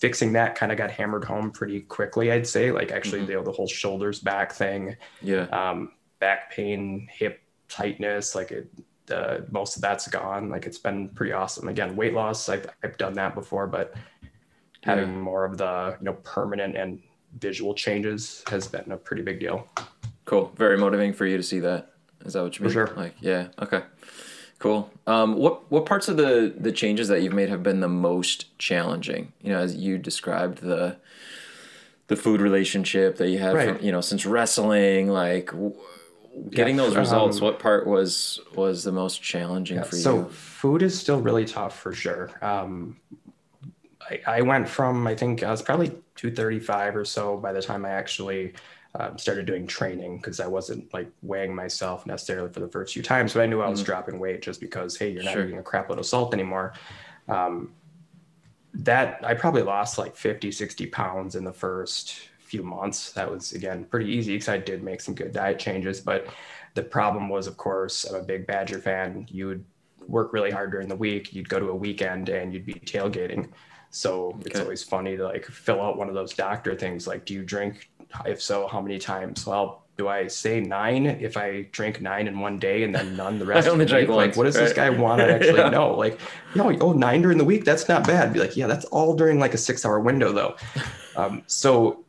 fixing 0.00 0.32
that 0.32 0.54
kind 0.54 0.70
of 0.72 0.78
got 0.78 0.90
hammered 0.90 1.24
home 1.24 1.50
pretty 1.50 1.80
quickly, 1.80 2.30
I'd 2.32 2.46
say. 2.46 2.70
Like 2.70 2.90
actually, 2.92 3.20
mm-hmm. 3.20 3.38
the, 3.38 3.42
the 3.42 3.52
whole 3.52 3.66
shoulders 3.66 4.20
back 4.20 4.52
thing, 4.52 4.96
yeah, 5.22 5.42
um, 5.46 5.92
back 6.20 6.52
pain, 6.52 7.08
hip 7.10 7.40
tightness, 7.68 8.34
like 8.34 8.50
it, 8.50 8.70
uh, 9.10 9.38
most 9.50 9.76
of 9.76 9.82
that's 9.82 10.08
gone. 10.08 10.50
Like 10.50 10.66
it's 10.66 10.78
been 10.78 11.08
pretty 11.10 11.32
awesome. 11.32 11.68
Again, 11.68 11.96
weight 11.96 12.14
loss, 12.14 12.48
I've, 12.48 12.66
I've 12.82 12.96
done 12.98 13.14
that 13.14 13.34
before, 13.34 13.66
but 13.66 13.94
having 14.82 15.10
yeah. 15.10 15.18
more 15.18 15.44
of 15.44 15.58
the 15.58 15.96
you 15.98 16.04
know 16.04 16.14
permanent 16.24 16.76
and 16.76 17.00
visual 17.38 17.74
changes 17.74 18.42
has 18.48 18.66
been 18.68 18.90
a 18.92 18.96
pretty 18.96 19.22
big 19.22 19.40
deal. 19.40 19.68
Cool. 20.24 20.52
Very 20.56 20.78
motivating 20.78 21.12
for 21.14 21.26
you 21.26 21.36
to 21.36 21.42
see 21.42 21.60
that. 21.60 21.92
Is 22.24 22.34
that 22.34 22.42
what 22.42 22.58
you 22.58 22.64
mean? 22.64 22.72
For 22.72 22.86
sure. 22.86 22.96
Like, 22.96 23.14
yeah. 23.20 23.48
Okay. 23.60 23.82
Cool. 24.58 24.90
Um, 25.06 25.36
what 25.36 25.70
what 25.70 25.86
parts 25.86 26.08
of 26.08 26.16
the 26.16 26.54
the 26.58 26.72
changes 26.72 27.08
that 27.08 27.22
you've 27.22 27.32
made 27.32 27.48
have 27.48 27.62
been 27.62 27.80
the 27.80 27.88
most 27.88 28.58
challenging? 28.58 29.32
You 29.40 29.52
know, 29.52 29.60
as 29.60 29.76
you 29.76 29.98
described 29.98 30.58
the 30.58 30.96
the 32.08 32.16
food 32.16 32.40
relationship 32.40 33.16
that 33.18 33.28
you 33.28 33.38
had, 33.38 33.54
right. 33.54 33.76
from, 33.76 33.84
you 33.84 33.92
know, 33.92 34.00
since 34.00 34.26
wrestling, 34.26 35.08
like 35.08 35.50
getting 36.50 36.76
yeah, 36.76 36.82
those 36.82 36.96
results. 36.96 37.38
Um, 37.38 37.44
what 37.44 37.58
part 37.58 37.86
was 37.86 38.40
was 38.54 38.82
the 38.82 38.92
most 38.92 39.22
challenging 39.22 39.76
yeah, 39.76 39.84
for 39.84 39.96
you? 39.96 40.02
So 40.02 40.24
food 40.24 40.82
is 40.82 40.98
still 40.98 41.20
really 41.20 41.44
tough 41.44 41.78
for 41.78 41.92
sure. 41.92 42.30
Um, 42.42 42.96
I, 44.10 44.20
I 44.26 44.40
went 44.42 44.68
from 44.68 45.06
I 45.06 45.14
think 45.14 45.42
I 45.42 45.50
was 45.50 45.62
probably 45.62 45.88
235 46.16 46.96
or 46.96 47.04
so 47.04 47.36
by 47.36 47.52
the 47.52 47.62
time 47.62 47.84
I 47.84 47.90
actually 47.90 48.54
um, 48.94 49.18
started 49.18 49.46
doing 49.46 49.66
training 49.66 50.16
because 50.16 50.40
I 50.40 50.46
wasn't 50.46 50.92
like 50.94 51.10
weighing 51.22 51.54
myself 51.54 52.06
necessarily 52.06 52.50
for 52.50 52.60
the 52.60 52.68
first 52.68 52.94
few 52.94 53.02
times, 53.02 53.34
but 53.34 53.42
I 53.42 53.46
knew 53.46 53.60
I 53.60 53.68
was 53.68 53.80
mm-hmm. 53.80 53.86
dropping 53.86 54.18
weight 54.18 54.42
just 54.42 54.60
because, 54.60 54.96
hey, 54.96 55.10
you're 55.10 55.22
not 55.22 55.34
sure. 55.34 55.44
eating 55.44 55.58
a 55.58 55.62
crap 55.62 55.90
load 55.90 55.98
of 55.98 56.06
salt 56.06 56.32
anymore. 56.32 56.72
Um, 57.28 57.72
that 58.74 59.20
I 59.24 59.34
probably 59.34 59.62
lost 59.62 59.98
like 59.98 60.16
50, 60.16 60.50
60 60.52 60.86
pounds 60.86 61.36
in 61.36 61.44
the 61.44 61.52
first 61.52 62.30
few 62.38 62.62
months. 62.62 63.12
That 63.12 63.30
was, 63.30 63.52
again, 63.52 63.84
pretty 63.84 64.10
easy 64.10 64.34
because 64.34 64.48
I 64.48 64.58
did 64.58 64.82
make 64.82 65.00
some 65.00 65.14
good 65.14 65.32
diet 65.32 65.58
changes. 65.58 66.00
But 66.00 66.28
the 66.74 66.82
problem 66.82 67.28
was, 67.28 67.46
of 67.46 67.56
course, 67.56 68.04
I'm 68.04 68.16
a 68.16 68.22
big 68.22 68.46
Badger 68.46 68.78
fan. 68.78 69.26
You 69.30 69.48
would 69.48 69.64
work 70.08 70.32
really 70.32 70.50
hard 70.50 70.70
during 70.70 70.88
the 70.88 70.96
week, 70.96 71.32
you'd 71.32 71.48
go 71.48 71.60
to 71.60 71.68
a 71.68 71.74
weekend 71.74 72.30
and 72.30 72.52
you'd 72.52 72.66
be 72.66 72.74
tailgating. 72.74 73.50
So 73.90 74.28
okay. 74.28 74.42
it's 74.46 74.60
always 74.60 74.82
funny 74.82 75.16
to 75.16 75.24
like 75.24 75.44
fill 75.44 75.80
out 75.80 75.96
one 75.96 76.08
of 76.08 76.14
those 76.14 76.34
doctor 76.34 76.74
things 76.74 77.06
like, 77.06 77.24
do 77.24 77.34
you 77.34 77.42
drink 77.42 77.90
if 78.26 78.40
so, 78.42 78.66
how 78.66 78.80
many 78.80 78.98
times? 78.98 79.46
Well, 79.46 79.84
do 79.98 80.06
I 80.08 80.28
say 80.28 80.60
nine 80.60 81.06
if 81.06 81.36
I 81.36 81.62
drink 81.72 82.00
nine 82.00 82.28
in 82.28 82.38
one 82.38 82.58
day 82.58 82.84
and 82.84 82.94
then 82.94 83.16
none 83.16 83.38
the 83.38 83.44
rest 83.46 83.66
of 83.66 83.76
the 83.76 83.84
week? 83.84 84.08
Like, 84.08 84.36
what 84.36 84.44
does 84.44 84.56
right? 84.56 84.64
this 84.64 84.72
guy 84.72 84.90
want 84.90 85.20
to 85.20 85.30
actually 85.34 85.58
yeah. 85.58 85.70
know? 85.70 85.94
Like, 85.94 86.18
no, 86.54 86.70
oh, 86.80 86.92
nine 86.92 87.20
during 87.22 87.36
the 87.36 87.44
week, 87.44 87.64
that's 87.64 87.88
not 87.88 88.06
bad. 88.06 88.32
Be 88.32 88.38
like, 88.38 88.56
yeah, 88.56 88.68
that's 88.68 88.84
all 88.86 89.14
during 89.14 89.38
like 89.40 89.54
a 89.54 89.58
six 89.58 89.84
hour 89.84 90.00
window 90.00 90.32
though. 90.32 90.56
Um, 91.16 91.42
so 91.48 92.04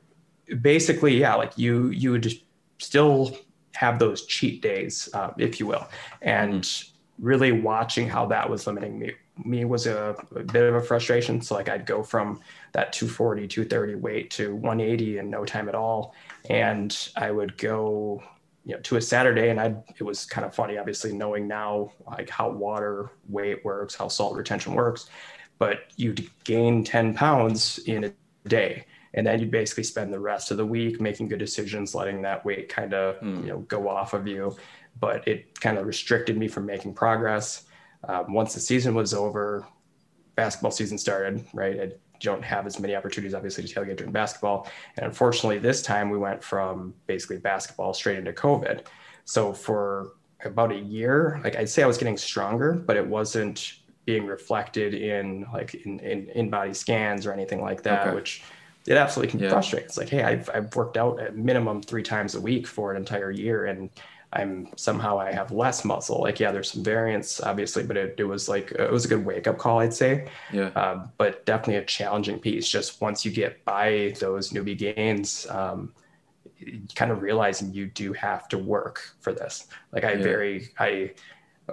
basically, 0.62 1.18
yeah, 1.18 1.34
like 1.34 1.58
you 1.58 1.90
you 1.90 2.12
would 2.12 2.32
still 2.78 3.36
have 3.74 3.98
those 3.98 4.28
cheat 4.28 4.62
days, 4.62 5.10
uh, 5.16 5.32
if 5.40 5.60
you 5.60 5.66
will, 5.66 5.88
and 6.22 6.62
mm-hmm. 6.62 7.26
really 7.26 7.52
watching 7.52 8.08
how 8.08 8.28
that 8.28 8.48
was 8.48 8.68
limiting 8.68 9.00
me 9.00 9.14
me 9.46 9.66
was 9.66 9.88
a, 9.88 10.16
a, 10.36 10.44
bit 10.44 10.64
of 10.64 10.76
a 10.76 10.82
frustration. 10.82 11.42
So 11.42 11.56
like 11.56 11.70
I'd 11.70 11.86
go 11.86 12.04
from 12.04 12.42
that 12.74 12.94
240, 12.94 13.48
230 13.48 13.96
weight 13.96 14.32
to 14.32 14.56
180 14.56 15.18
in 15.20 15.30
no 15.30 15.46
time 15.46 15.70
at 15.70 15.76
all. 15.76 16.14
And 16.50 16.96
I 17.16 17.32
would 17.32 17.58
go, 17.58 18.24
you 18.66 18.76
know, 18.76 18.82
to 18.82 18.98
a 18.98 19.02
Saturday 19.02 19.50
and 19.50 19.60
I'd, 19.60 19.82
it 19.98 20.04
was 20.04 20.26
kind 20.26 20.46
of 20.46 20.54
funny, 20.54 20.78
obviously 20.78 21.14
knowing 21.14 21.48
now 21.48 21.92
like 22.08 22.30
how 22.30 22.50
water 22.50 23.12
weight 23.28 23.64
works, 23.64 23.96
how 23.96 24.08
salt 24.08 24.36
retention 24.36 24.74
works, 24.74 25.10
but 25.58 25.92
you'd 25.96 26.30
gain 26.44 26.84
10 26.84 27.14
pounds 27.14 27.80
in 27.80 28.06
a 28.06 28.14
day. 28.48 28.86
And 29.14 29.26
then 29.26 29.40
you'd 29.40 29.52
basically 29.52 29.84
spend 29.84 30.14
the 30.14 30.20
rest 30.20 30.52
of 30.52 30.58
the 30.58 30.66
week 30.66 31.02
making 31.02 31.30
good 31.30 31.40
decisions, 31.40 31.96
letting 31.96 32.22
that 32.22 32.46
weight 32.46 32.70
kind 32.70 32.94
of, 32.94 33.20
mm. 33.22 33.42
you 33.42 33.48
know, 33.48 33.60
go 33.62 33.90
off 33.90 34.14
of 34.14 34.28
you. 34.28 34.56
But 35.00 35.28
it 35.28 35.60
kind 35.60 35.78
of 35.78 35.88
restricted 35.88 36.38
me 36.38 36.48
from 36.48 36.66
making 36.66 36.94
progress 36.94 37.66
um, 38.04 38.34
once 38.34 38.54
the 38.54 38.60
season 38.60 38.94
was 38.94 39.14
over, 39.14 39.66
basketball 40.36 40.72
season 40.72 40.98
started, 40.98 41.46
right? 41.54 41.80
I 41.80 41.92
don't 42.20 42.44
have 42.44 42.66
as 42.66 42.80
many 42.80 42.96
opportunities, 42.96 43.34
obviously, 43.34 43.66
to 43.66 43.74
tailgate 43.74 43.98
during 43.98 44.12
basketball. 44.12 44.70
And 44.98 45.06
unfortunately, 45.06 45.60
this 45.60 45.82
time 45.82 46.10
we 46.10 46.18
went 46.18 46.44
from 46.44 46.94
basically 47.08 47.38
basketball 47.38 47.94
straight 47.94 48.18
into 48.18 48.34
COVID. 48.34 48.86
So 49.26 49.54
for 49.54 50.14
about 50.44 50.72
a 50.72 50.78
year, 50.80 51.40
like 51.44 51.56
I'd 51.56 51.70
say 51.70 51.84
I 51.84 51.88
was 51.88 51.98
getting 51.98 52.18
stronger, 52.18 52.74
but 52.74 52.98
it 52.98 53.06
wasn't 53.06 53.74
being 54.06 54.26
reflected 54.26 54.94
in 54.94 55.46
like 55.54 55.74
in, 55.74 56.00
in, 56.00 56.30
in 56.30 56.50
body 56.50 56.74
scans 56.74 57.26
or 57.26 57.34
anything 57.34 57.62
like 57.62 57.84
that, 57.84 58.08
okay. 58.08 58.16
which 58.16 58.44
it 58.88 58.98
absolutely 58.98 59.30
can 59.32 59.40
yeah. 59.40 59.50
frustrate. 59.50 59.84
It's 59.84 59.98
like, 59.98 60.10
hey, 60.10 60.24
I've, 60.24 60.50
I've 60.54 60.76
worked 60.76 60.98
out 60.98 61.20
at 61.20 61.36
minimum 61.36 61.82
three 61.84 62.02
times 62.02 62.36
a 62.36 62.42
week 62.42 62.66
for 62.66 62.92
an 62.92 62.98
entire 62.98 63.30
year. 63.30 63.66
And 63.66 63.90
I'm 64.32 64.70
somehow 64.76 65.20
I 65.20 65.32
have 65.32 65.52
less 65.52 65.84
muscle. 65.84 66.22
Like, 66.22 66.40
yeah, 66.40 66.52
there's 66.52 66.72
some 66.72 66.84
variance, 66.84 67.42
obviously, 67.42 67.84
but 67.84 67.98
it, 67.98 68.16
it 68.20 68.26
was 68.26 68.48
like 68.48 68.72
it 68.72 68.92
was 68.92 69.06
a 69.06 69.08
good 69.08 69.26
wake 69.26 69.48
up 69.48 69.58
call, 69.58 69.80
I'd 69.80 69.94
say. 69.94 70.30
Yeah. 70.54 70.68
Uh, 70.76 71.08
but 71.18 71.46
definitely 71.46 71.78
a 71.78 71.86
challenging 71.86 72.38
piece. 72.38 72.70
Just 72.70 73.02
once 73.02 73.26
you 73.26 73.32
get 73.32 73.66
by 73.66 74.14
those 74.20 74.52
newbie 74.52 74.78
gains, 74.78 75.48
um, 75.50 75.94
kind 76.94 77.12
of 77.12 77.24
realizing 77.24 77.74
you 77.74 77.88
do 77.88 78.14
have 78.14 78.48
to 78.50 78.60
work 78.60 79.02
for 79.20 79.34
this. 79.34 79.66
Like, 79.92 80.04
I 80.04 80.14
yeah. 80.14 80.24
very 80.24 80.70
I 80.78 81.12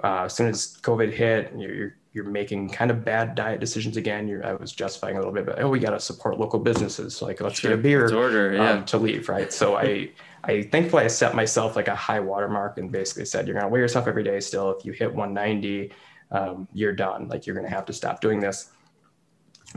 uh, 0.03 0.23
as 0.23 0.33
soon 0.33 0.47
as 0.47 0.77
COVID 0.81 1.13
hit, 1.13 1.53
you're 1.55 1.95
you're 2.13 2.25
making 2.25 2.69
kind 2.69 2.89
of 2.89 3.05
bad 3.05 3.35
diet 3.35 3.59
decisions 3.59 3.97
again. 3.97 4.27
You're, 4.27 4.43
I 4.43 4.53
was 4.53 4.71
justifying 4.71 5.17
a 5.17 5.19
little 5.19 5.33
bit, 5.33 5.45
but 5.45 5.61
oh, 5.61 5.69
we 5.69 5.77
got 5.77 5.91
to 5.91 5.99
support 5.99 6.39
local 6.39 6.59
businesses. 6.59 7.21
Like, 7.21 7.39
let's 7.39 7.59
sure. 7.59 7.69
get 7.69 7.79
a 7.79 7.81
beer 7.81 8.11
order, 8.15 8.55
yeah. 8.55 8.71
um, 8.71 8.85
to 8.85 8.97
leave, 8.97 9.29
right? 9.29 9.53
So 9.53 9.75
I. 9.75 10.09
I 10.43 10.63
thankfully 10.63 11.03
I 11.03 11.07
set 11.07 11.35
myself 11.35 11.75
like 11.75 11.87
a 11.87 11.95
high 11.95 12.19
watermark 12.19 12.77
and 12.77 12.91
basically 12.91 13.25
said, 13.25 13.47
you're 13.47 13.55
going 13.55 13.65
to 13.65 13.69
weigh 13.69 13.79
yourself 13.79 14.07
every 14.07 14.23
day 14.23 14.39
still. 14.39 14.71
If 14.71 14.85
you 14.85 14.91
hit 14.93 15.13
190, 15.13 15.91
um, 16.31 16.67
you're 16.73 16.93
done. 16.93 17.27
Like 17.27 17.45
you're 17.45 17.55
going 17.55 17.67
to 17.67 17.73
have 17.73 17.85
to 17.85 17.93
stop 17.93 18.21
doing 18.21 18.39
this. 18.39 18.71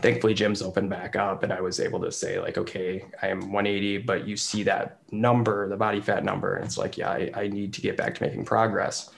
Thankfully, 0.00 0.34
gyms 0.34 0.62
opened 0.62 0.88
back 0.88 1.16
up 1.16 1.42
and 1.42 1.52
I 1.52 1.60
was 1.60 1.80
able 1.80 2.00
to 2.00 2.12
say 2.12 2.38
like, 2.38 2.56
okay, 2.56 3.04
I 3.22 3.28
am 3.28 3.40
180, 3.52 3.98
but 3.98 4.26
you 4.26 4.36
see 4.36 4.62
that 4.62 5.00
number, 5.10 5.68
the 5.68 5.76
body 5.76 6.00
fat 6.00 6.24
number. 6.24 6.54
And 6.54 6.64
it's 6.64 6.78
like, 6.78 6.96
yeah, 6.96 7.10
I, 7.10 7.30
I 7.34 7.48
need 7.48 7.72
to 7.74 7.80
get 7.80 7.96
back 7.96 8.14
to 8.16 8.22
making 8.22 8.44
progress. 8.44 9.10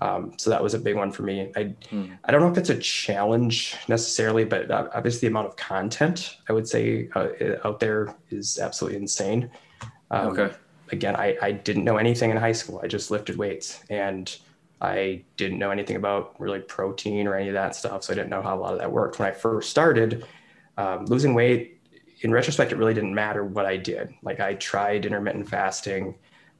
Um, 0.00 0.32
so 0.38 0.50
that 0.50 0.62
was 0.62 0.74
a 0.74 0.78
big 0.78 0.96
one 0.96 1.12
for 1.12 1.22
me. 1.22 1.52
I, 1.56 1.74
hmm. 1.88 2.06
I 2.24 2.32
don't 2.32 2.40
know 2.40 2.50
if 2.50 2.58
it's 2.58 2.70
a 2.70 2.78
challenge 2.78 3.76
necessarily, 3.86 4.44
but 4.44 4.70
obviously 4.70 5.20
the 5.20 5.26
amount 5.28 5.48
of 5.48 5.56
content 5.56 6.38
I 6.48 6.52
would 6.52 6.66
say 6.66 7.08
uh, 7.14 7.28
out 7.64 7.80
there 7.80 8.14
is 8.30 8.58
absolutely 8.58 8.98
insane. 8.98 9.50
Um, 10.10 10.28
okay. 10.28 10.54
Again, 10.92 11.16
I, 11.16 11.36
I 11.40 11.52
didn't 11.52 11.84
know 11.84 11.96
anything 11.96 12.30
in 12.30 12.36
high 12.36 12.52
school. 12.52 12.80
I 12.82 12.86
just 12.86 13.10
lifted 13.10 13.36
weights 13.36 13.82
and 13.90 14.34
I 14.80 15.22
didn't 15.36 15.58
know 15.58 15.70
anything 15.70 15.96
about 15.96 16.38
really 16.38 16.60
protein 16.60 17.26
or 17.26 17.34
any 17.34 17.48
of 17.48 17.54
that 17.54 17.74
stuff. 17.74 18.04
So 18.04 18.12
I 18.12 18.16
didn't 18.16 18.30
know 18.30 18.42
how 18.42 18.56
a 18.56 18.60
lot 18.60 18.72
of 18.72 18.78
that 18.80 18.92
worked. 18.92 19.18
When 19.18 19.28
I 19.28 19.32
first 19.32 19.70
started 19.70 20.26
um, 20.76 21.06
losing 21.06 21.34
weight, 21.34 21.74
in 22.20 22.32
retrospect, 22.32 22.72
it 22.72 22.76
really 22.76 22.94
didn't 22.94 23.14
matter 23.14 23.44
what 23.44 23.66
I 23.66 23.76
did. 23.76 24.14
Like 24.22 24.40
I 24.40 24.54
tried 24.54 25.04
intermittent 25.04 25.48
fasting. 25.48 26.14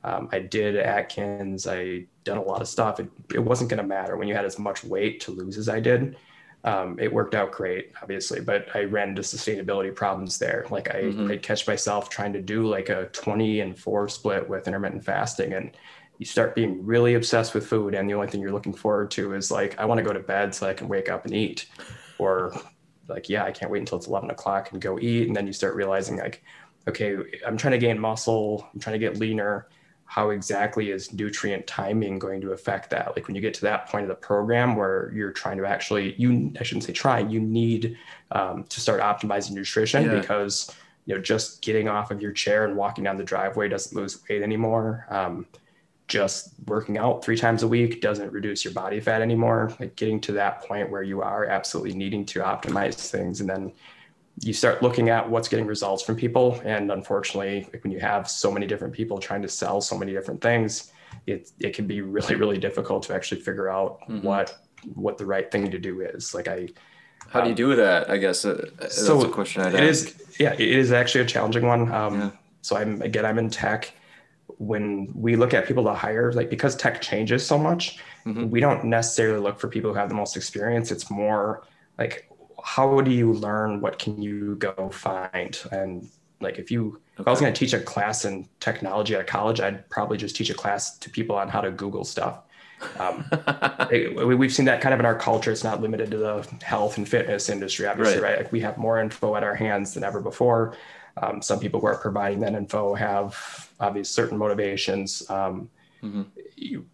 Um, 0.04 0.28
I 0.30 0.40
did 0.40 0.76
Atkins. 0.76 1.66
I 1.66 2.04
done 2.24 2.36
a 2.36 2.42
lot 2.42 2.60
of 2.60 2.68
stuff. 2.68 3.00
It, 3.00 3.08
it 3.32 3.38
wasn't 3.38 3.70
going 3.70 3.80
to 3.80 3.86
matter 3.86 4.16
when 4.16 4.28
you 4.28 4.34
had 4.34 4.44
as 4.44 4.58
much 4.58 4.84
weight 4.84 5.20
to 5.20 5.30
lose 5.30 5.56
as 5.56 5.68
I 5.68 5.80
did. 5.80 6.16
Um, 6.64 6.98
it 6.98 7.12
worked 7.12 7.34
out 7.34 7.52
great, 7.52 7.92
obviously, 8.00 8.40
but 8.40 8.74
I 8.74 8.84
ran 8.84 9.10
into 9.10 9.20
sustainability 9.20 9.94
problems 9.94 10.38
there. 10.38 10.66
Like 10.70 10.94
I, 10.94 11.02
mm-hmm. 11.02 11.30
I'd 11.30 11.42
catch 11.42 11.66
myself 11.66 12.08
trying 12.08 12.32
to 12.32 12.40
do 12.40 12.66
like 12.66 12.88
a 12.88 13.06
20 13.12 13.60
and 13.60 13.78
four 13.78 14.08
split 14.08 14.48
with 14.48 14.66
intermittent 14.66 15.04
fasting. 15.04 15.52
And 15.52 15.76
you 16.18 16.24
start 16.24 16.54
being 16.54 16.84
really 16.84 17.14
obsessed 17.14 17.54
with 17.54 17.66
food. 17.66 17.94
And 17.94 18.08
the 18.08 18.14
only 18.14 18.28
thing 18.28 18.40
you're 18.40 18.52
looking 18.52 18.72
forward 18.72 19.10
to 19.12 19.34
is 19.34 19.50
like, 19.50 19.78
I 19.78 19.84
want 19.84 19.98
to 19.98 20.04
go 20.04 20.14
to 20.14 20.20
bed 20.20 20.54
so 20.54 20.66
I 20.66 20.72
can 20.72 20.88
wake 20.88 21.10
up 21.10 21.26
and 21.26 21.34
eat. 21.34 21.66
Or 22.18 22.54
like, 23.08 23.28
yeah, 23.28 23.44
I 23.44 23.52
can't 23.52 23.70
wait 23.70 23.80
until 23.80 23.98
it's 23.98 24.06
11 24.06 24.30
o'clock 24.30 24.72
and 24.72 24.80
go 24.80 24.98
eat. 24.98 25.26
And 25.26 25.36
then 25.36 25.46
you 25.46 25.52
start 25.52 25.74
realizing 25.74 26.16
like, 26.16 26.42
okay, 26.88 27.16
I'm 27.46 27.58
trying 27.58 27.72
to 27.72 27.78
gain 27.78 27.98
muscle. 27.98 28.66
I'm 28.72 28.80
trying 28.80 28.98
to 28.98 29.06
get 29.06 29.18
leaner 29.18 29.68
how 30.14 30.30
exactly 30.30 30.92
is 30.92 31.12
nutrient 31.12 31.66
timing 31.66 32.20
going 32.20 32.40
to 32.40 32.52
affect 32.52 32.88
that? 32.90 33.16
Like 33.16 33.26
when 33.26 33.34
you 33.34 33.42
get 33.42 33.52
to 33.54 33.62
that 33.62 33.88
point 33.88 34.04
of 34.04 34.08
the 34.08 34.14
program 34.14 34.76
where 34.76 35.10
you're 35.12 35.32
trying 35.32 35.58
to 35.58 35.66
actually 35.66 36.14
you 36.16 36.52
i 36.60 36.62
shouldn't 36.62 36.84
say 36.84 36.92
trying 36.92 37.30
you 37.30 37.40
need 37.40 37.98
um, 38.30 38.62
to 38.68 38.80
start 38.80 39.00
optimizing 39.00 39.54
nutrition 39.54 40.04
yeah. 40.04 40.20
because 40.20 40.70
you 41.06 41.16
know 41.16 41.20
just 41.20 41.62
getting 41.62 41.88
off 41.88 42.12
of 42.12 42.22
your 42.22 42.30
chair 42.30 42.64
and 42.64 42.76
walking 42.76 43.02
down 43.02 43.16
the 43.16 43.24
driveway 43.24 43.68
doesn't 43.68 43.96
lose 43.96 44.22
weight 44.28 44.40
anymore. 44.40 45.04
Um, 45.10 45.46
just 46.06 46.50
working 46.66 46.96
out 46.96 47.24
three 47.24 47.36
times 47.36 47.64
a 47.64 47.68
week 47.68 48.00
doesn't 48.00 48.30
reduce 48.30 48.64
your 48.64 48.72
body 48.72 49.00
fat 49.00 49.20
anymore. 49.20 49.74
Like 49.80 49.96
getting 49.96 50.20
to 50.20 50.32
that 50.32 50.62
point 50.62 50.90
where 50.90 51.02
you 51.02 51.22
are 51.22 51.46
absolutely 51.46 51.94
needing 51.94 52.24
to 52.26 52.38
optimize 52.38 53.10
things 53.10 53.40
and 53.40 53.50
then 53.50 53.72
you 54.40 54.52
start 54.52 54.82
looking 54.82 55.08
at 55.10 55.28
what's 55.28 55.48
getting 55.48 55.66
results 55.66 56.02
from 56.02 56.16
people. 56.16 56.60
And 56.64 56.90
unfortunately 56.90 57.68
like 57.72 57.84
when 57.84 57.92
you 57.92 58.00
have 58.00 58.28
so 58.28 58.50
many 58.50 58.66
different 58.66 58.92
people 58.92 59.18
trying 59.18 59.42
to 59.42 59.48
sell 59.48 59.80
so 59.80 59.96
many 59.96 60.12
different 60.12 60.40
things 60.40 60.92
it, 61.26 61.50
it 61.58 61.74
can 61.74 61.86
be 61.86 62.00
really 62.00 62.34
really 62.34 62.58
difficult 62.58 63.04
to 63.04 63.14
actually 63.14 63.40
figure 63.40 63.68
out 63.68 64.00
mm-hmm. 64.02 64.22
what 64.22 64.58
what 64.94 65.16
the 65.16 65.24
right 65.24 65.50
thing 65.50 65.70
to 65.70 65.78
do 65.78 66.00
is. 66.00 66.34
Like 66.34 66.48
i 66.48 66.68
how 67.28 67.40
do 67.40 67.46
you 67.46 67.52
um, 67.52 67.56
do 67.56 67.76
that? 67.76 68.10
I 68.10 68.18
guess 68.18 68.44
uh, 68.44 68.68
that's 68.78 68.96
so 68.96 69.22
a 69.22 69.28
question 69.28 69.62
I'd 69.62 69.74
it 69.74 69.84
is 69.84 70.14
yeah 70.38 70.52
it 70.52 70.60
is 70.60 70.92
actually 70.92 71.22
a 71.22 71.26
challenging 71.26 71.66
one. 71.66 71.90
Um, 71.92 72.20
yeah. 72.20 72.30
so 72.62 72.76
i'm 72.76 73.00
again 73.02 73.24
i'm 73.24 73.38
in 73.38 73.50
tech. 73.50 73.92
When 74.58 75.10
we 75.14 75.36
look 75.36 75.54
at 75.54 75.66
people 75.66 75.84
to 75.84 75.94
hire 75.94 76.32
like 76.32 76.50
because 76.50 76.76
tech 76.76 77.00
changes 77.00 77.44
so 77.44 77.58
much 77.58 77.98
mm-hmm. 78.26 78.50
we 78.50 78.60
don't 78.60 78.84
necessarily 78.84 79.40
look 79.40 79.58
for 79.58 79.68
people 79.68 79.92
who 79.92 79.98
have 79.98 80.08
the 80.08 80.14
most 80.14 80.36
experience. 80.36 80.90
It's 80.90 81.10
more 81.10 81.66
like 81.98 82.28
how 82.64 83.02
do 83.02 83.10
you 83.10 83.30
learn? 83.32 83.82
What 83.82 83.98
can 83.98 84.22
you 84.22 84.56
go 84.56 84.88
find? 84.90 85.60
And 85.70 86.08
like 86.40 86.58
if 86.58 86.70
you 86.70 86.88
okay. 86.88 87.20
if 87.20 87.28
I 87.28 87.30
was 87.30 87.38
going 87.40 87.52
to 87.52 87.58
teach 87.58 87.74
a 87.74 87.80
class 87.80 88.24
in 88.24 88.48
technology 88.58 89.14
at 89.14 89.26
college, 89.26 89.60
I'd 89.60 89.88
probably 89.90 90.16
just 90.16 90.34
teach 90.34 90.48
a 90.48 90.54
class 90.54 90.96
to 90.98 91.10
people 91.10 91.36
on 91.36 91.50
how 91.50 91.60
to 91.60 91.70
Google 91.70 92.04
stuff. 92.04 92.40
Um, 92.98 93.26
it, 93.90 94.16
we've 94.26 94.52
seen 94.52 94.64
that 94.64 94.80
kind 94.80 94.94
of 94.94 95.00
in 95.00 95.04
our 95.04 95.16
culture. 95.16 95.52
It's 95.52 95.62
not 95.62 95.82
limited 95.82 96.10
to 96.12 96.16
the 96.16 96.48
health 96.62 96.96
and 96.96 97.06
fitness 97.06 97.50
industry, 97.50 97.86
obviously, 97.86 98.20
right? 98.20 98.30
right? 98.30 98.38
Like 98.44 98.52
we 98.52 98.60
have 98.60 98.78
more 98.78 98.98
info 98.98 99.36
at 99.36 99.44
our 99.44 99.54
hands 99.54 99.92
than 99.92 100.02
ever 100.02 100.22
before. 100.22 100.74
Um, 101.18 101.42
some 101.42 101.60
people 101.60 101.80
who 101.80 101.86
are 101.86 101.98
providing 101.98 102.40
that 102.40 102.54
info 102.54 102.94
have 102.94 103.70
obvious 103.78 104.08
certain 104.08 104.38
motivations. 104.38 105.28
Um, 105.30 105.68
mm-hmm. 106.02 106.22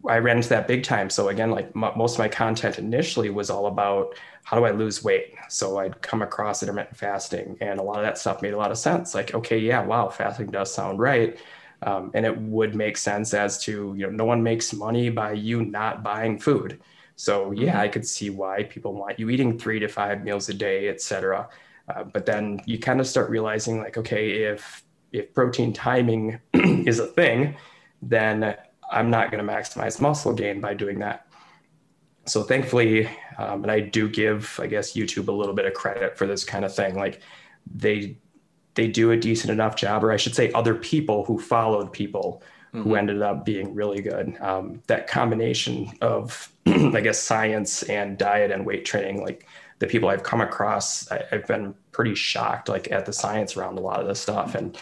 I 0.08 0.18
ran 0.18 0.38
into 0.38 0.48
that 0.50 0.66
big 0.66 0.84
time. 0.84 1.10
So 1.10 1.28
again, 1.28 1.50
like 1.50 1.66
m- 1.76 1.92
most 1.96 2.14
of 2.14 2.18
my 2.18 2.28
content 2.28 2.78
initially 2.78 3.30
was 3.30 3.50
all 3.50 3.66
about 3.66 4.14
how 4.44 4.58
do 4.58 4.64
I 4.64 4.70
lose 4.70 5.04
weight? 5.04 5.34
So 5.48 5.78
I'd 5.78 6.00
come 6.02 6.22
across 6.22 6.62
intermittent 6.62 6.96
fasting, 6.96 7.56
and 7.60 7.78
a 7.78 7.82
lot 7.82 7.98
of 7.98 8.04
that 8.04 8.18
stuff 8.18 8.42
made 8.42 8.54
a 8.54 8.56
lot 8.58 8.70
of 8.70 8.78
sense. 8.78 9.14
Like, 9.14 9.34
okay, 9.34 9.58
yeah, 9.58 9.82
wow, 9.84 10.08
fasting 10.08 10.46
does 10.48 10.72
sound 10.72 10.98
right. 10.98 11.38
Um, 11.82 12.10
and 12.14 12.26
it 12.26 12.36
would 12.36 12.74
make 12.74 12.96
sense 12.96 13.32
as 13.32 13.62
to, 13.64 13.94
you 13.96 14.06
know, 14.06 14.10
no 14.12 14.24
one 14.24 14.42
makes 14.42 14.72
money 14.72 15.08
by 15.08 15.32
you 15.32 15.62
not 15.64 16.02
buying 16.02 16.38
food. 16.38 16.80
So 17.16 17.52
yeah, 17.52 17.80
I 17.80 17.88
could 17.88 18.06
see 18.06 18.30
why 18.30 18.64
people 18.64 18.94
want 18.94 19.18
you 19.18 19.28
eating 19.30 19.58
three 19.58 19.78
to 19.80 19.88
five 19.88 20.22
meals 20.24 20.48
a 20.48 20.54
day, 20.54 20.88
et 20.88 21.00
cetera. 21.00 21.48
Uh, 21.88 22.04
but 22.04 22.24
then 22.26 22.60
you 22.66 22.78
kind 22.78 23.00
of 23.00 23.06
start 23.06 23.30
realizing 23.30 23.78
like, 23.78 23.98
okay, 23.98 24.44
if 24.44 24.82
if 25.12 25.34
protein 25.34 25.72
timing 25.72 26.40
is 26.54 26.98
a 26.98 27.06
thing, 27.06 27.56
then 28.00 28.56
I'm 28.90 29.10
not 29.10 29.30
going 29.30 29.44
to 29.44 29.52
maximize 29.52 30.00
muscle 30.00 30.32
gain 30.32 30.60
by 30.60 30.74
doing 30.74 30.98
that 31.00 31.26
so 32.26 32.42
thankfully, 32.42 33.08
um, 33.38 33.62
and 33.62 33.70
I 33.70 33.80
do 33.80 34.08
give, 34.08 34.58
I 34.62 34.66
guess, 34.66 34.92
YouTube 34.92 35.28
a 35.28 35.32
little 35.32 35.54
bit 35.54 35.64
of 35.64 35.74
credit 35.74 36.16
for 36.16 36.26
this 36.26 36.44
kind 36.44 36.64
of 36.64 36.74
thing. 36.74 36.94
Like 36.94 37.20
they 37.66 38.18
they 38.74 38.86
do 38.86 39.10
a 39.10 39.16
decent 39.16 39.50
enough 39.50 39.74
job, 39.74 40.04
or 40.04 40.12
I 40.12 40.16
should 40.16 40.34
say, 40.34 40.52
other 40.52 40.74
people 40.74 41.24
who 41.24 41.40
followed 41.40 41.92
people 41.92 42.42
mm-hmm. 42.72 42.82
who 42.82 42.94
ended 42.94 43.20
up 43.20 43.44
being 43.44 43.74
really 43.74 44.00
good. 44.00 44.36
Um, 44.40 44.80
that 44.86 45.08
combination 45.08 45.90
of, 46.00 46.52
I 46.66 47.00
guess, 47.00 47.20
science 47.20 47.82
and 47.84 48.16
diet 48.16 48.52
and 48.52 48.64
weight 48.64 48.84
training, 48.84 49.22
like 49.22 49.46
the 49.80 49.88
people 49.88 50.08
I've 50.08 50.22
come 50.22 50.40
across, 50.40 51.10
I, 51.10 51.24
I've 51.32 51.46
been 51.46 51.74
pretty 51.90 52.14
shocked, 52.14 52.68
like 52.68 52.92
at 52.92 53.06
the 53.06 53.12
science 53.12 53.56
around 53.56 53.76
a 53.76 53.82
lot 53.82 54.00
of 54.00 54.06
this 54.06 54.20
stuff. 54.20 54.54
And 54.54 54.78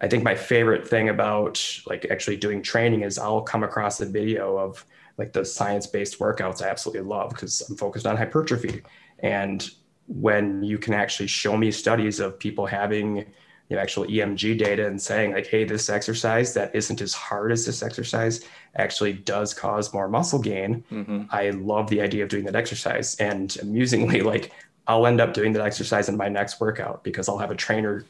I 0.00 0.08
think 0.08 0.24
my 0.24 0.34
favorite 0.34 0.86
thing 0.86 1.08
about 1.08 1.80
like 1.86 2.06
actually 2.10 2.36
doing 2.36 2.62
training 2.62 3.02
is 3.02 3.18
I'll 3.18 3.42
come 3.42 3.62
across 3.62 4.00
a 4.00 4.06
video 4.06 4.56
of 4.56 4.84
like 5.18 5.32
the 5.32 5.44
science-based 5.44 6.18
workouts 6.18 6.62
I 6.62 6.68
absolutely 6.68 7.02
love 7.02 7.30
because 7.30 7.60
I'm 7.68 7.76
focused 7.76 8.06
on 8.06 8.16
hypertrophy. 8.16 8.82
And 9.18 9.68
when 10.06 10.62
you 10.62 10.78
can 10.78 10.94
actually 10.94 11.26
show 11.26 11.56
me 11.56 11.70
studies 11.70 12.18
of 12.20 12.38
people 12.38 12.66
having 12.66 13.26
you 13.70 13.76
know, 13.76 13.82
actual 13.82 14.04
EMG 14.04 14.58
data 14.58 14.86
and 14.86 15.00
saying 15.00 15.32
like, 15.32 15.46
hey, 15.46 15.64
this 15.64 15.88
exercise 15.88 16.54
that 16.54 16.74
isn't 16.74 17.00
as 17.00 17.14
hard 17.14 17.52
as 17.52 17.64
this 17.64 17.82
exercise 17.82 18.44
actually 18.74 19.12
does 19.12 19.54
cause 19.54 19.92
more 19.94 20.08
muscle 20.08 20.40
gain. 20.40 20.82
Mm-hmm. 20.90 21.22
I 21.30 21.50
love 21.50 21.88
the 21.88 22.00
idea 22.00 22.24
of 22.24 22.30
doing 22.30 22.44
that 22.46 22.56
exercise. 22.56 23.14
And 23.16 23.56
amusingly, 23.62 24.20
like 24.32 24.52
I'll 24.88 25.06
end 25.06 25.20
up 25.20 25.34
doing 25.34 25.52
that 25.52 25.64
exercise 25.64 26.08
in 26.08 26.16
my 26.16 26.28
next 26.28 26.60
workout 26.60 27.04
because 27.04 27.28
I'll 27.28 27.38
have 27.38 27.52
a 27.52 27.56
trainer 27.56 28.04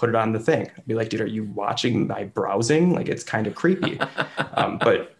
put 0.00 0.08
it 0.08 0.16
on 0.16 0.32
the 0.32 0.40
thing. 0.40 0.70
I'd 0.76 0.86
be 0.86 0.94
like, 0.94 1.10
dude, 1.10 1.20
are 1.20 1.26
you 1.26 1.44
watching 1.44 2.06
my 2.06 2.24
browsing? 2.24 2.94
Like 2.94 3.06
it's 3.08 3.22
kind 3.22 3.46
of 3.46 3.54
creepy. 3.54 4.00
um, 4.54 4.78
but 4.78 5.14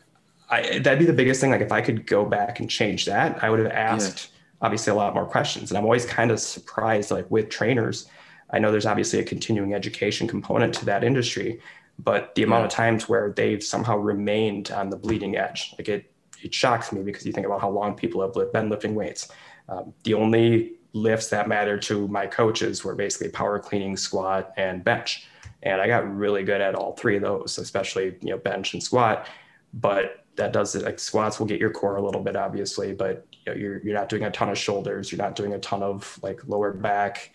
I, 0.49 0.79
that'd 0.79 0.99
be 0.99 1.05
the 1.05 1.13
biggest 1.13 1.41
thing. 1.41 1.51
Like 1.51 1.61
if 1.61 1.71
I 1.71 1.83
could 1.83 2.07
go 2.07 2.25
back 2.25 2.61
and 2.61 2.71
change 2.71 3.05
that, 3.05 3.45
I 3.45 3.51
would 3.51 3.59
have 3.59 3.71
asked 3.71 4.31
yeah. 4.31 4.67
obviously 4.67 4.91
a 4.93 4.95
lot 4.95 5.15
more 5.15 5.27
questions. 5.27 5.71
And 5.71 5.77
I'm 5.77 5.85
always 5.85 6.07
kind 6.07 6.31
of 6.31 6.41
surprised, 6.41 7.11
like 7.11 7.31
with 7.31 7.51
trainers, 7.51 8.09
I 8.53 8.59
know 8.59 8.73
there's 8.73 8.87
obviously 8.87 9.19
a 9.19 9.23
continuing 9.23 9.75
education 9.75 10.27
component 10.27 10.75
to 10.77 10.87
that 10.87 11.05
industry, 11.05 11.61
but 11.99 12.35
the 12.35 12.43
amount 12.43 12.63
yeah. 12.63 12.67
of 12.67 12.73
times 12.73 13.09
where 13.09 13.33
they've 13.37 13.63
somehow 13.63 13.99
remained 13.99 14.71
on 14.71 14.89
the 14.89 14.97
bleeding 14.97 15.37
edge, 15.37 15.75
like 15.79 15.91
it, 15.91 16.11
it 16.43 16.55
shocks 16.55 16.91
me 16.91 17.03
because 17.03 17.27
you 17.27 17.33
think 17.33 17.47
about 17.47 17.61
how 17.61 17.69
long 17.69 17.95
people 17.95 18.23
have 18.23 18.53
been 18.53 18.71
lifting 18.71 18.95
weights. 18.95 19.31
Um, 19.69 19.93
the 20.05 20.15
only 20.15 20.80
lifts 20.93 21.29
that 21.29 21.49
matter 21.49 21.79
to 21.79 22.09
my 22.09 22.27
coaches 22.27 22.85
were 22.85 22.95
basically 22.95 23.29
power 23.29 23.59
cleaning, 23.59 23.97
squat, 23.97 24.53
and 24.57 24.85
bench. 24.85 25.27
And 25.63 25.81
I 25.81 25.87
got 25.87 26.11
really 26.17 26.43
good 26.43 26.61
at 26.61 26.75
all 26.75 26.93
three 26.93 27.17
of 27.17 27.23
those, 27.23 27.59
especially 27.59 28.17
you 28.21 28.31
know 28.31 28.39
bench 28.39 28.75
and 28.75 28.83
squat. 28.83 29.27
But 29.75 30.25
that 30.37 30.53
does 30.53 30.75
it. 30.75 30.85
Like 30.85 30.99
squats 30.99 31.39
will 31.39 31.47
get 31.47 31.61
your 31.61 31.71
core 31.71 31.97
a 31.97 32.03
little 32.03 32.23
bit, 32.23 32.37
obviously, 32.37 32.93
but 32.93 33.27
you 33.47 33.53
know, 33.53 33.59
you're 33.59 33.79
you're 33.83 33.95
not 33.95 34.09
doing 34.09 34.25
a 34.25 34.31
ton 34.31 34.49
of 34.49 34.59
shoulders. 34.59 35.13
You're 35.13 35.21
not 35.21 35.37
doing 35.37 35.55
a 35.55 35.59
ton 35.59 35.83
of 35.83 36.19
like 36.23 36.41
lower 36.47 36.73
back. 36.73 37.33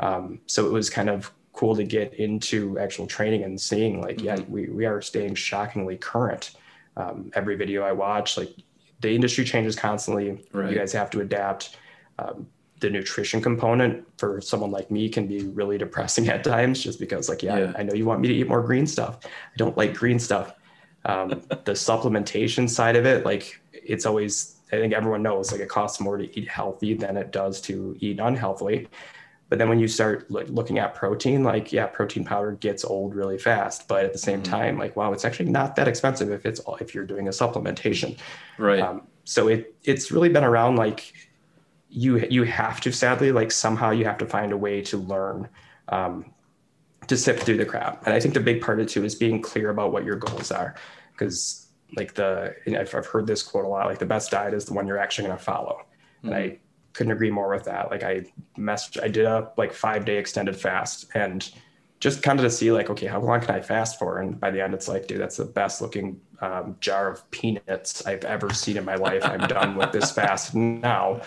Um, 0.00 0.40
so 0.46 0.66
it 0.66 0.72
was 0.72 0.88
kind 0.90 1.10
of 1.10 1.32
cool 1.52 1.74
to 1.76 1.84
get 1.84 2.14
into 2.14 2.78
actual 2.78 3.06
training 3.06 3.44
and 3.44 3.60
seeing 3.60 4.00
like, 4.00 4.16
mm-hmm. 4.16 4.26
yeah, 4.26 4.40
we 4.48 4.68
we 4.68 4.86
are 4.86 5.02
staying 5.02 5.34
shockingly 5.34 5.96
current. 5.96 6.52
Um, 6.96 7.30
every 7.34 7.56
video 7.56 7.82
I 7.82 7.92
watch, 7.92 8.36
like 8.36 8.54
the 9.00 9.12
industry 9.12 9.44
changes 9.44 9.74
constantly. 9.74 10.44
Right. 10.52 10.70
You 10.70 10.78
guys 10.78 10.92
have 10.92 11.10
to 11.10 11.20
adapt. 11.20 11.76
Um, 12.18 12.46
the 12.84 12.90
nutrition 12.90 13.40
component 13.40 14.06
for 14.18 14.40
someone 14.40 14.70
like 14.70 14.90
me 14.90 15.08
can 15.08 15.26
be 15.26 15.44
really 15.48 15.78
depressing 15.78 16.28
at 16.34 16.44
times 16.44 16.82
just 16.82 17.00
because 17.00 17.28
like 17.28 17.42
yeah, 17.42 17.58
yeah, 17.58 17.72
I 17.76 17.82
know 17.82 17.94
you 17.94 18.04
want 18.04 18.20
me 18.20 18.28
to 18.28 18.34
eat 18.34 18.48
more 18.48 18.62
green 18.62 18.86
stuff 18.86 19.20
i 19.24 19.56
don't 19.56 19.76
like 19.76 19.94
green 19.94 20.18
stuff 20.18 20.54
um, 21.06 21.28
the 21.64 21.72
supplementation 21.72 22.68
side 22.68 22.96
of 22.96 23.06
it, 23.06 23.24
like 23.24 23.60
it's 23.72 24.06
always, 24.06 24.56
I 24.72 24.76
think 24.76 24.92
everyone 24.92 25.22
knows 25.22 25.52
like 25.52 25.60
it 25.60 25.68
costs 25.68 26.00
more 26.00 26.16
to 26.16 26.38
eat 26.38 26.48
healthy 26.48 26.94
than 26.94 27.16
it 27.16 27.30
does 27.32 27.60
to 27.62 27.96
eat 28.00 28.18
unhealthily. 28.20 28.88
But 29.50 29.58
then 29.58 29.68
when 29.68 29.78
you 29.78 29.86
start 29.86 30.30
looking 30.30 30.78
at 30.78 30.94
protein, 30.94 31.44
like, 31.44 31.70
yeah, 31.70 31.86
protein 31.86 32.24
powder 32.24 32.52
gets 32.52 32.82
old 32.82 33.14
really 33.14 33.38
fast. 33.38 33.86
But 33.86 34.04
at 34.04 34.12
the 34.12 34.18
same 34.18 34.42
mm-hmm. 34.42 34.50
time, 34.50 34.78
like, 34.78 34.96
wow, 34.96 35.12
it's 35.12 35.24
actually 35.24 35.50
not 35.50 35.76
that 35.76 35.86
expensive 35.86 36.30
if 36.30 36.46
it's 36.46 36.60
if 36.80 36.94
you're 36.94 37.04
doing 37.04 37.28
a 37.28 37.30
supplementation. 37.30 38.16
Right. 38.58 38.80
Um, 38.80 39.06
so 39.24 39.48
it 39.48 39.74
it's 39.84 40.10
really 40.10 40.30
been 40.30 40.44
around 40.44 40.76
like 40.76 41.12
you 41.96 42.26
you 42.28 42.42
have 42.42 42.80
to 42.80 42.92
sadly 42.92 43.30
like 43.30 43.52
somehow 43.52 43.90
you 43.92 44.04
have 44.04 44.18
to 44.18 44.26
find 44.26 44.50
a 44.50 44.56
way 44.56 44.82
to 44.82 44.98
learn 44.98 45.48
um, 45.88 46.32
to 47.06 47.16
sift 47.16 47.44
through 47.44 47.56
the 47.56 47.64
crap. 47.64 48.04
And 48.04 48.12
I 48.12 48.18
think 48.18 48.34
the 48.34 48.40
big 48.40 48.60
part 48.60 48.80
of 48.80 48.86
it 48.86 48.90
too 48.90 49.04
is 49.04 49.14
being 49.14 49.40
clear 49.40 49.70
about 49.70 49.92
what 49.92 50.04
your 50.04 50.16
goals 50.16 50.50
are, 50.50 50.74
because 51.12 51.68
like 51.96 52.14
the 52.14 52.56
I've, 52.66 52.92
I've 52.92 53.06
heard 53.06 53.28
this 53.28 53.44
quote 53.44 53.64
a 53.64 53.68
lot. 53.68 53.86
Like 53.86 54.00
the 54.00 54.06
best 54.06 54.32
diet 54.32 54.54
is 54.54 54.64
the 54.64 54.72
one 54.72 54.88
you're 54.88 54.98
actually 54.98 55.28
going 55.28 55.38
to 55.38 55.44
follow, 55.44 55.86
mm-hmm. 56.18 56.28
and 56.28 56.36
I 56.36 56.58
couldn't 56.94 57.12
agree 57.12 57.30
more 57.30 57.48
with 57.48 57.64
that. 57.64 57.92
Like 57.92 58.02
I 58.02 58.24
messed, 58.56 58.98
I 59.00 59.06
did 59.06 59.26
a 59.26 59.52
like 59.56 59.72
five 59.72 60.04
day 60.04 60.16
extended 60.16 60.56
fast 60.56 61.06
and 61.14 61.48
just 62.00 62.22
kind 62.22 62.38
of 62.38 62.44
to 62.44 62.50
see 62.50 62.72
like, 62.72 62.90
okay, 62.90 63.06
how 63.06 63.20
long 63.20 63.40
can 63.40 63.54
I 63.54 63.60
fast 63.60 63.98
for? 63.98 64.18
And 64.18 64.38
by 64.38 64.50
the 64.50 64.62
end, 64.62 64.74
it's 64.74 64.88
like, 64.88 65.06
dude, 65.06 65.20
that's 65.20 65.36
the 65.36 65.44
best 65.44 65.80
looking 65.80 66.20
um, 66.40 66.76
jar 66.80 67.10
of 67.10 67.30
peanuts 67.30 68.04
I've 68.04 68.24
ever 68.24 68.52
seen 68.52 68.76
in 68.76 68.84
my 68.84 68.96
life. 68.96 69.24
I'm 69.24 69.46
done 69.48 69.76
with 69.76 69.92
this 69.92 70.10
fast 70.10 70.54
now. 70.54 71.22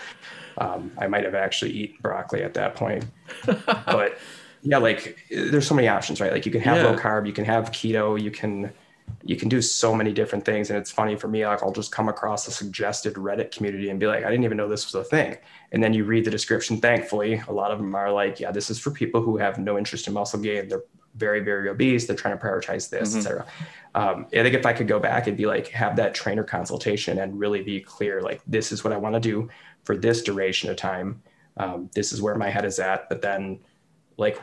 Um, 0.58 0.92
I 0.98 1.06
might 1.06 1.24
have 1.24 1.34
actually 1.34 1.70
eaten 1.70 1.98
broccoli 2.00 2.42
at 2.42 2.54
that 2.54 2.74
point, 2.74 3.04
but 3.46 4.18
yeah, 4.62 4.78
like 4.78 5.18
there's 5.30 5.66
so 5.66 5.74
many 5.74 5.88
options, 5.88 6.20
right? 6.20 6.32
Like 6.32 6.46
you 6.46 6.52
can 6.52 6.60
have 6.62 6.78
yeah. 6.78 6.90
low 6.90 6.96
carb, 6.96 7.26
you 7.26 7.32
can 7.32 7.44
have 7.44 7.70
keto, 7.70 8.20
you 8.20 8.30
can 8.30 8.72
you 9.24 9.36
can 9.36 9.48
do 9.48 9.60
so 9.60 9.94
many 9.94 10.12
different 10.12 10.44
things. 10.44 10.70
And 10.70 10.78
it's 10.78 10.90
funny 10.90 11.16
for 11.16 11.28
me, 11.28 11.46
like 11.46 11.62
I'll 11.62 11.72
just 11.72 11.92
come 11.92 12.08
across 12.08 12.46
a 12.46 12.50
suggested 12.50 13.14
Reddit 13.14 13.50
community 13.52 13.90
and 13.90 13.98
be 13.98 14.06
like, 14.06 14.24
I 14.24 14.30
didn't 14.30 14.44
even 14.44 14.56
know 14.56 14.68
this 14.68 14.92
was 14.92 14.94
a 14.94 15.08
thing. 15.08 15.36
And 15.72 15.82
then 15.82 15.92
you 15.92 16.04
read 16.04 16.24
the 16.24 16.30
description. 16.30 16.80
Thankfully, 16.80 17.42
a 17.48 17.52
lot 17.52 17.70
of 17.70 17.78
them 17.78 17.94
are 17.94 18.12
like, 18.12 18.40
yeah, 18.40 18.50
this 18.50 18.70
is 18.70 18.78
for 18.78 18.90
people 18.90 19.22
who 19.22 19.36
have 19.36 19.58
no 19.58 19.78
interest 19.78 20.06
in 20.06 20.14
muscle 20.14 20.40
gain. 20.40 20.68
They're 20.68 20.84
very, 21.14 21.40
very 21.40 21.68
obese. 21.68 22.06
They're 22.06 22.16
trying 22.16 22.38
to 22.38 22.44
prioritize 22.44 22.88
this, 22.88 23.10
mm-hmm. 23.10 23.18
etc. 23.18 23.46
Um, 23.94 24.26
I 24.26 24.42
think 24.42 24.54
if 24.54 24.66
I 24.66 24.72
could 24.72 24.88
go 24.88 25.00
back 25.00 25.26
and 25.26 25.36
be 25.36 25.46
like, 25.46 25.68
have 25.68 25.96
that 25.96 26.14
trainer 26.14 26.44
consultation 26.44 27.18
and 27.18 27.38
really 27.38 27.62
be 27.62 27.80
clear, 27.80 28.22
like, 28.22 28.40
this 28.46 28.70
is 28.72 28.84
what 28.84 28.92
I 28.92 28.96
want 28.96 29.14
to 29.14 29.20
do 29.20 29.48
for 29.84 29.96
this 29.96 30.22
duration 30.22 30.70
of 30.70 30.76
time. 30.76 31.22
Um, 31.56 31.90
this 31.94 32.12
is 32.12 32.22
where 32.22 32.36
my 32.36 32.50
head 32.50 32.64
is 32.64 32.78
at. 32.78 33.08
But 33.08 33.22
then, 33.22 33.60
like, 34.16 34.40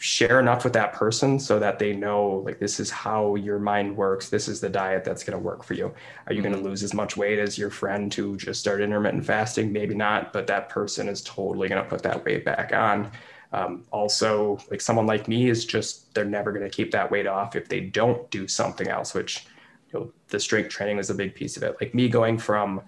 share 0.00 0.40
enough 0.40 0.64
with 0.64 0.72
that 0.72 0.94
person 0.94 1.38
so 1.38 1.58
that 1.58 1.78
they 1.78 1.94
know 1.94 2.42
like 2.46 2.58
this 2.58 2.80
is 2.80 2.90
how 2.90 3.34
your 3.34 3.58
mind 3.58 3.94
works 3.94 4.30
this 4.30 4.48
is 4.48 4.58
the 4.58 4.68
diet 4.68 5.04
that's 5.04 5.22
going 5.22 5.38
to 5.38 5.44
work 5.44 5.62
for 5.62 5.74
you 5.74 5.92
are 6.26 6.32
you 6.32 6.40
mm-hmm. 6.40 6.52
going 6.52 6.62
to 6.62 6.68
lose 6.68 6.82
as 6.82 6.94
much 6.94 7.18
weight 7.18 7.38
as 7.38 7.58
your 7.58 7.68
friend 7.68 8.14
who 8.14 8.34
just 8.34 8.60
started 8.60 8.82
intermittent 8.84 9.24
fasting 9.26 9.70
maybe 9.70 9.94
not 9.94 10.32
but 10.32 10.46
that 10.46 10.70
person 10.70 11.06
is 11.06 11.20
totally 11.20 11.68
going 11.68 11.82
to 11.82 11.88
put 11.88 12.02
that 12.02 12.24
weight 12.24 12.46
back 12.46 12.72
on 12.72 13.10
um, 13.52 13.84
also 13.90 14.58
like 14.70 14.80
someone 14.80 15.06
like 15.06 15.28
me 15.28 15.50
is 15.50 15.66
just 15.66 16.14
they're 16.14 16.24
never 16.24 16.50
going 16.50 16.64
to 16.64 16.74
keep 16.74 16.90
that 16.92 17.10
weight 17.10 17.26
off 17.26 17.54
if 17.54 17.68
they 17.68 17.80
don't 17.80 18.30
do 18.30 18.48
something 18.48 18.88
else 18.88 19.12
which 19.12 19.44
you 19.92 20.00
know 20.00 20.10
the 20.28 20.40
strength 20.40 20.70
training 20.70 20.96
was 20.96 21.10
a 21.10 21.14
big 21.14 21.34
piece 21.34 21.58
of 21.58 21.62
it 21.62 21.76
like 21.78 21.94
me 21.94 22.08
going 22.08 22.38
from 22.38 22.80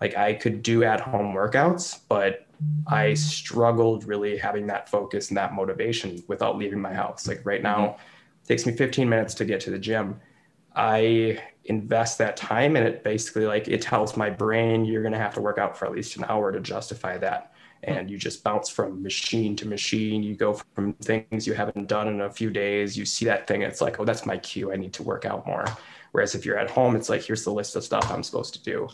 like 0.00 0.16
i 0.16 0.32
could 0.32 0.62
do 0.62 0.84
at 0.84 1.00
home 1.00 1.34
workouts 1.34 2.00
but 2.08 2.48
I 2.86 3.14
struggled 3.14 4.04
really 4.04 4.36
having 4.36 4.66
that 4.68 4.88
focus 4.88 5.28
and 5.28 5.36
that 5.36 5.54
motivation 5.54 6.22
without 6.26 6.56
leaving 6.56 6.80
my 6.80 6.92
house. 6.92 7.28
Like 7.28 7.44
right 7.44 7.62
now, 7.62 7.78
mm-hmm. 7.78 8.00
it 8.42 8.48
takes 8.48 8.66
me 8.66 8.72
15 8.72 9.08
minutes 9.08 9.34
to 9.34 9.44
get 9.44 9.60
to 9.62 9.70
the 9.70 9.78
gym. 9.78 10.20
I 10.74 11.42
invest 11.64 12.18
that 12.18 12.36
time 12.36 12.76
and 12.76 12.86
it 12.86 13.04
basically 13.04 13.46
like 13.46 13.68
it 13.68 13.82
tells 13.82 14.16
my 14.16 14.30
brain 14.30 14.84
you're 14.84 15.02
going 15.02 15.12
to 15.12 15.18
have 15.18 15.34
to 15.34 15.40
work 15.40 15.58
out 15.58 15.76
for 15.76 15.86
at 15.86 15.92
least 15.92 16.16
an 16.16 16.24
hour 16.28 16.50
to 16.50 16.60
justify 16.60 17.18
that. 17.18 17.52
And 17.84 18.10
you 18.10 18.18
just 18.18 18.42
bounce 18.42 18.68
from 18.68 19.02
machine 19.02 19.54
to 19.56 19.68
machine. 19.68 20.22
You 20.22 20.34
go 20.34 20.60
from 20.74 20.94
things 20.94 21.46
you 21.46 21.54
haven't 21.54 21.86
done 21.86 22.08
in 22.08 22.22
a 22.22 22.30
few 22.30 22.50
days. 22.50 22.98
You 22.98 23.04
see 23.04 23.24
that 23.26 23.46
thing, 23.46 23.62
it's 23.62 23.80
like, 23.80 24.00
oh, 24.00 24.04
that's 24.04 24.26
my 24.26 24.36
cue. 24.38 24.72
I 24.72 24.76
need 24.76 24.92
to 24.94 25.04
work 25.04 25.24
out 25.24 25.46
more. 25.46 25.64
Whereas 26.10 26.34
if 26.34 26.44
you're 26.44 26.58
at 26.58 26.70
home, 26.70 26.96
it's 26.96 27.08
like, 27.08 27.22
here's 27.22 27.44
the 27.44 27.52
list 27.52 27.76
of 27.76 27.84
stuff 27.84 28.10
I'm 28.10 28.24
supposed 28.24 28.54
to 28.54 28.62
do 28.62 28.88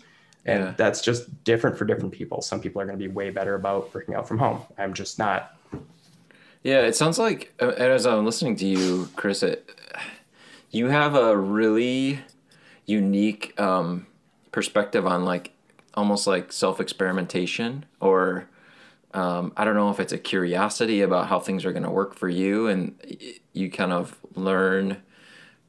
and 0.46 0.64
yeah. 0.64 0.74
that's 0.76 1.00
just 1.00 1.44
different 1.44 1.78
for 1.78 1.85
different 1.85 2.12
people. 2.12 2.42
Some 2.42 2.61
people 2.61 2.80
are 2.83 2.87
going 2.87 2.98
to 2.98 3.02
be 3.02 3.12
way 3.12 3.30
better 3.30 3.54
about 3.54 3.94
working 3.94 4.14
out 4.14 4.28
from 4.28 4.38
home. 4.38 4.62
I'm 4.78 4.94
just 4.94 5.18
not. 5.18 5.57
Yeah 6.64 6.80
it 6.80 6.96
sounds 6.96 7.18
like 7.18 7.52
uh, 7.61 7.68
as 7.68 8.07
i'm 8.07 8.24
listening 8.24 8.57
to 8.57 8.66
you 8.66 9.11
chris 9.16 9.42
it, 9.42 9.70
you 10.70 10.87
have 10.87 11.14
a 11.14 11.37
really 11.37 12.20
unique 12.87 13.59
um, 13.61 14.07
perspective 14.50 15.07
on 15.07 15.26
like 15.26 15.52
almost 15.92 16.26
like 16.26 16.52
self-experimentation 16.52 17.85
or 18.00 18.48
um, 19.12 19.52
i 19.59 19.64
don't 19.64 19.74
know 19.74 19.90
if 19.90 20.00
it's 20.00 20.12
a 20.14 20.18
curiosity 20.18 21.02
about 21.02 21.28
how 21.28 21.38
things 21.38 21.66
are 21.66 21.72
going 21.72 21.83
to 21.83 21.90
work 21.90 22.14
for 22.14 22.30
you 22.30 22.66
and 22.66 22.94
you 23.52 23.70
kind 23.70 23.92
of 23.92 24.16
learn 24.35 25.02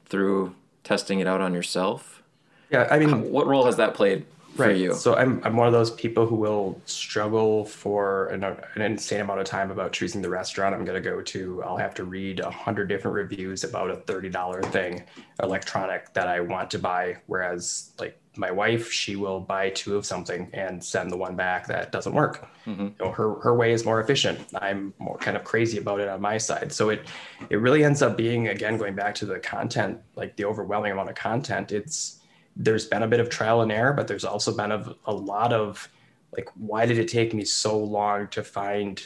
through 0.06 0.54
testing 0.82 1.20
it 1.20 1.26
out 1.26 1.42
on 1.42 1.52
yourself. 1.52 2.22
Yeah 2.70 2.88
i 2.90 2.98
mean 2.98 3.30
what 3.30 3.46
role 3.46 3.66
has 3.66 3.76
that 3.76 3.92
played 3.92 4.24
right. 4.60 4.76
you. 4.76 4.94
So 4.94 5.14
I'm 5.14 5.40
I'm 5.44 5.56
one 5.56 5.66
of 5.66 5.72
those 5.72 5.90
people 5.90 6.26
who 6.26 6.36
will 6.36 6.80
struggle 6.84 7.64
for 7.64 8.26
an, 8.28 8.44
an 8.44 8.82
insane 8.82 9.20
amount 9.20 9.40
of 9.40 9.46
time 9.46 9.70
about 9.70 9.92
choosing 9.92 10.22
the 10.22 10.30
restaurant 10.30 10.74
I'm 10.74 10.84
going 10.84 11.02
to 11.02 11.08
go 11.10 11.22
to. 11.22 11.62
I'll 11.64 11.76
have 11.76 11.94
to 11.94 12.04
read 12.04 12.40
a 12.40 12.50
hundred 12.50 12.88
different 12.88 13.14
reviews 13.14 13.64
about 13.64 13.90
a 13.90 13.96
thirty 13.96 14.28
dollar 14.28 14.62
thing, 14.62 15.04
electronic 15.42 16.12
that 16.14 16.28
I 16.28 16.40
want 16.40 16.70
to 16.72 16.78
buy. 16.78 17.16
Whereas 17.26 17.92
like 17.98 18.18
my 18.38 18.50
wife, 18.50 18.92
she 18.92 19.16
will 19.16 19.40
buy 19.40 19.70
two 19.70 19.96
of 19.96 20.04
something 20.04 20.50
and 20.52 20.82
send 20.82 21.10
the 21.10 21.16
one 21.16 21.36
back 21.36 21.66
that 21.68 21.92
doesn't 21.92 22.12
work. 22.12 22.48
Mm-hmm. 22.66 22.82
You 22.82 22.94
know, 23.00 23.12
her 23.12 23.40
her 23.40 23.54
way 23.54 23.72
is 23.72 23.84
more 23.84 24.00
efficient. 24.00 24.40
I'm 24.54 24.92
more 24.98 25.16
kind 25.18 25.36
of 25.36 25.44
crazy 25.44 25.78
about 25.78 26.00
it 26.00 26.08
on 26.08 26.20
my 26.20 26.38
side. 26.38 26.72
So 26.72 26.90
it 26.90 27.06
it 27.50 27.56
really 27.56 27.84
ends 27.84 28.02
up 28.02 28.16
being 28.16 28.48
again 28.48 28.76
going 28.76 28.94
back 28.94 29.14
to 29.16 29.26
the 29.26 29.38
content, 29.38 30.00
like 30.14 30.36
the 30.36 30.44
overwhelming 30.44 30.92
amount 30.92 31.10
of 31.10 31.14
content. 31.14 31.72
It's 31.72 32.15
there's 32.56 32.86
been 32.86 33.02
a 33.02 33.08
bit 33.08 33.20
of 33.20 33.28
trial 33.28 33.60
and 33.60 33.70
error, 33.70 33.92
but 33.92 34.08
there's 34.08 34.24
also 34.24 34.56
been 34.56 34.72
a, 34.72 34.94
a 35.04 35.12
lot 35.12 35.52
of 35.52 35.88
like, 36.36 36.48
why 36.54 36.86
did 36.86 36.98
it 36.98 37.08
take 37.08 37.34
me 37.34 37.44
so 37.44 37.78
long 37.78 38.28
to 38.28 38.42
find 38.42 39.02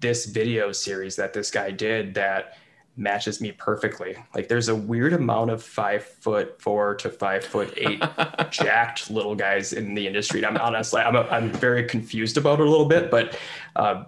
this 0.00 0.26
video 0.26 0.72
series 0.72 1.16
that 1.16 1.32
this 1.32 1.50
guy 1.50 1.70
did 1.70 2.14
that 2.14 2.58
matches 2.96 3.40
me 3.40 3.52
perfectly? 3.52 4.16
Like, 4.34 4.48
there's 4.48 4.68
a 4.68 4.74
weird 4.74 5.12
amount 5.12 5.50
of 5.50 5.62
five 5.62 6.04
foot 6.04 6.60
four 6.60 6.94
to 6.96 7.10
five 7.10 7.44
foot 7.44 7.72
eight 7.76 8.02
jacked 8.50 9.10
little 9.10 9.34
guys 9.34 9.72
in 9.72 9.94
the 9.94 10.06
industry. 10.06 10.44
I'm 10.44 10.56
honestly, 10.56 11.00
I'm, 11.00 11.16
a, 11.16 11.22
I'm 11.22 11.50
very 11.52 11.84
confused 11.84 12.36
about 12.36 12.60
it 12.60 12.66
a 12.66 12.70
little 12.70 12.86
bit, 12.86 13.10
but 13.10 13.38
uh, 13.74 14.04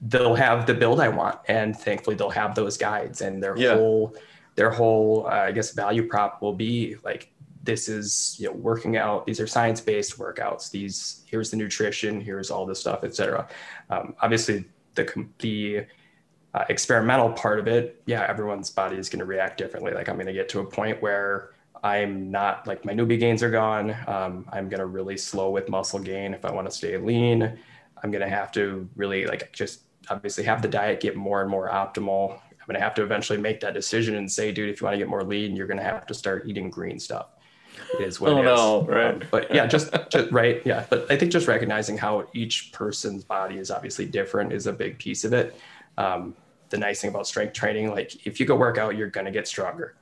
they'll 0.00 0.34
have 0.34 0.66
the 0.66 0.74
build 0.74 1.00
I 1.00 1.08
want, 1.08 1.38
and 1.48 1.76
thankfully 1.76 2.16
they'll 2.16 2.30
have 2.30 2.54
those 2.54 2.76
guides, 2.76 3.20
and 3.20 3.42
their 3.42 3.56
yeah. 3.56 3.74
whole 3.74 4.16
their 4.56 4.70
whole 4.70 5.26
uh, 5.26 5.30
I 5.30 5.52
guess 5.52 5.72
value 5.72 6.06
prop 6.06 6.40
will 6.40 6.54
be 6.54 6.96
like 7.04 7.30
this 7.66 7.88
is 7.88 8.36
you 8.38 8.46
know 8.46 8.52
working 8.54 8.96
out. 8.96 9.26
These 9.26 9.40
are 9.40 9.46
science-based 9.46 10.18
workouts. 10.18 10.70
These 10.70 11.24
here's 11.26 11.50
the 11.50 11.56
nutrition 11.56 12.20
here's 12.20 12.50
all 12.50 12.64
this 12.64 12.80
stuff 12.80 13.04
etc 13.04 13.46
um, 13.90 14.14
obviously 14.22 14.64
the 14.94 15.26
the 15.40 15.84
uh, 16.54 16.64
experimental 16.70 17.30
part 17.32 17.58
of 17.58 17.68
it 17.68 18.00
yeah 18.06 18.24
everyone's 18.28 18.70
body 18.70 18.96
is 18.96 19.08
going 19.08 19.18
to 19.18 19.26
react 19.26 19.58
differently. 19.58 19.92
Like 19.92 20.08
i'm 20.08 20.16
going 20.16 20.26
to 20.26 20.32
get 20.32 20.48
to 20.50 20.60
a 20.60 20.64
point 20.64 21.02
where 21.02 21.50
i'm 21.84 22.30
not 22.30 22.66
like 22.66 22.84
my 22.84 22.94
newbie 22.94 23.18
gains 23.18 23.42
are 23.42 23.50
gone. 23.50 23.94
Um, 24.06 24.46
i'm 24.52 24.68
going 24.68 24.80
to 24.80 24.86
really 24.86 25.18
slow 25.18 25.50
with 25.50 25.68
muscle 25.68 26.00
gain 26.00 26.32
if 26.32 26.44
i 26.44 26.50
want 26.50 26.68
to 26.68 26.74
stay 26.74 26.96
lean. 26.96 27.58
I'm 28.02 28.10
going 28.10 28.22
to 28.22 28.28
have 28.28 28.52
to 28.52 28.88
really 28.94 29.26
like 29.26 29.52
just 29.52 29.80
obviously 30.10 30.44
have 30.44 30.62
the 30.62 30.68
diet 30.68 31.00
get 31.00 31.16
more 31.16 31.40
and 31.42 31.50
more 31.50 31.68
optimal. 31.68 32.34
I'm 32.34 32.66
going 32.66 32.78
to 32.78 32.84
have 32.84 32.94
to 32.94 33.02
eventually 33.02 33.38
make 33.38 33.60
that 33.60 33.74
decision 33.74 34.16
and 34.16 34.30
say 34.30 34.52
dude 34.52 34.68
if 34.68 34.80
you 34.80 34.84
want 34.84 34.94
to 34.94 34.98
get 34.98 35.08
more 35.08 35.22
lean 35.22 35.54
you're 35.54 35.68
going 35.68 35.78
to 35.78 35.84
have 35.84 36.06
to 36.06 36.14
start 36.14 36.48
eating 36.48 36.68
green 36.70 36.98
stuff 36.98 37.35
is 38.00 38.20
what 38.20 38.32
oh, 38.32 38.38
it 38.38 38.40
is. 38.40 38.44
No, 38.44 38.82
right. 38.82 39.14
Um, 39.14 39.22
but 39.30 39.54
yeah, 39.54 39.66
just, 39.66 39.94
just 40.10 40.30
right. 40.30 40.62
Yeah. 40.64 40.86
But 40.88 41.10
I 41.10 41.16
think 41.16 41.32
just 41.32 41.48
recognizing 41.48 41.98
how 41.98 42.26
each 42.32 42.72
person's 42.72 43.24
body 43.24 43.58
is 43.58 43.70
obviously 43.70 44.06
different 44.06 44.52
is 44.52 44.66
a 44.66 44.72
big 44.72 44.98
piece 44.98 45.24
of 45.24 45.32
it. 45.32 45.58
Um, 45.98 46.34
the 46.70 46.78
nice 46.78 47.00
thing 47.00 47.10
about 47.10 47.26
strength 47.26 47.52
training, 47.52 47.90
like 47.90 48.26
if 48.26 48.40
you 48.40 48.46
go 48.46 48.56
work 48.56 48.78
out, 48.78 48.96
you're 48.96 49.10
going 49.10 49.26
to 49.26 49.32
get 49.32 49.46
stronger. 49.46 49.94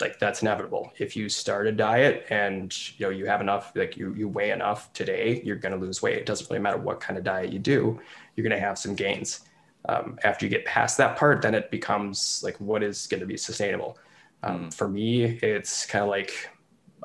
Like 0.00 0.18
that's 0.18 0.42
inevitable. 0.42 0.92
If 0.98 1.14
you 1.14 1.28
start 1.28 1.66
a 1.66 1.72
diet 1.72 2.26
and 2.30 2.74
you 2.98 3.06
know 3.06 3.10
you 3.10 3.26
have 3.26 3.40
enough, 3.40 3.72
like 3.74 3.96
you 3.96 4.14
you 4.14 4.28
weigh 4.28 4.50
enough 4.50 4.92
today, 4.94 5.42
you're 5.44 5.56
going 5.56 5.72
to 5.72 5.78
lose 5.78 6.00
weight. 6.00 6.16
It 6.16 6.26
doesn't 6.26 6.48
really 6.48 6.62
matter 6.62 6.78
what 6.78 7.00
kind 7.00 7.18
of 7.18 7.24
diet 7.24 7.52
you 7.52 7.58
do, 7.58 8.00
you're 8.34 8.48
going 8.48 8.58
to 8.58 8.66
have 8.66 8.78
some 8.78 8.94
gains. 8.94 9.40
Um, 9.88 10.18
after 10.24 10.44
you 10.44 10.50
get 10.50 10.64
past 10.64 10.96
that 10.98 11.16
part, 11.16 11.42
then 11.42 11.54
it 11.54 11.70
becomes 11.70 12.42
like 12.44 12.56
what 12.60 12.82
is 12.82 13.06
going 13.06 13.20
to 13.20 13.26
be 13.26 13.36
sustainable. 13.36 13.98
Um, 14.42 14.66
mm. 14.66 14.74
For 14.74 14.88
me, 14.88 15.24
it's 15.24 15.86
kind 15.86 16.02
of 16.02 16.10
like 16.10 16.50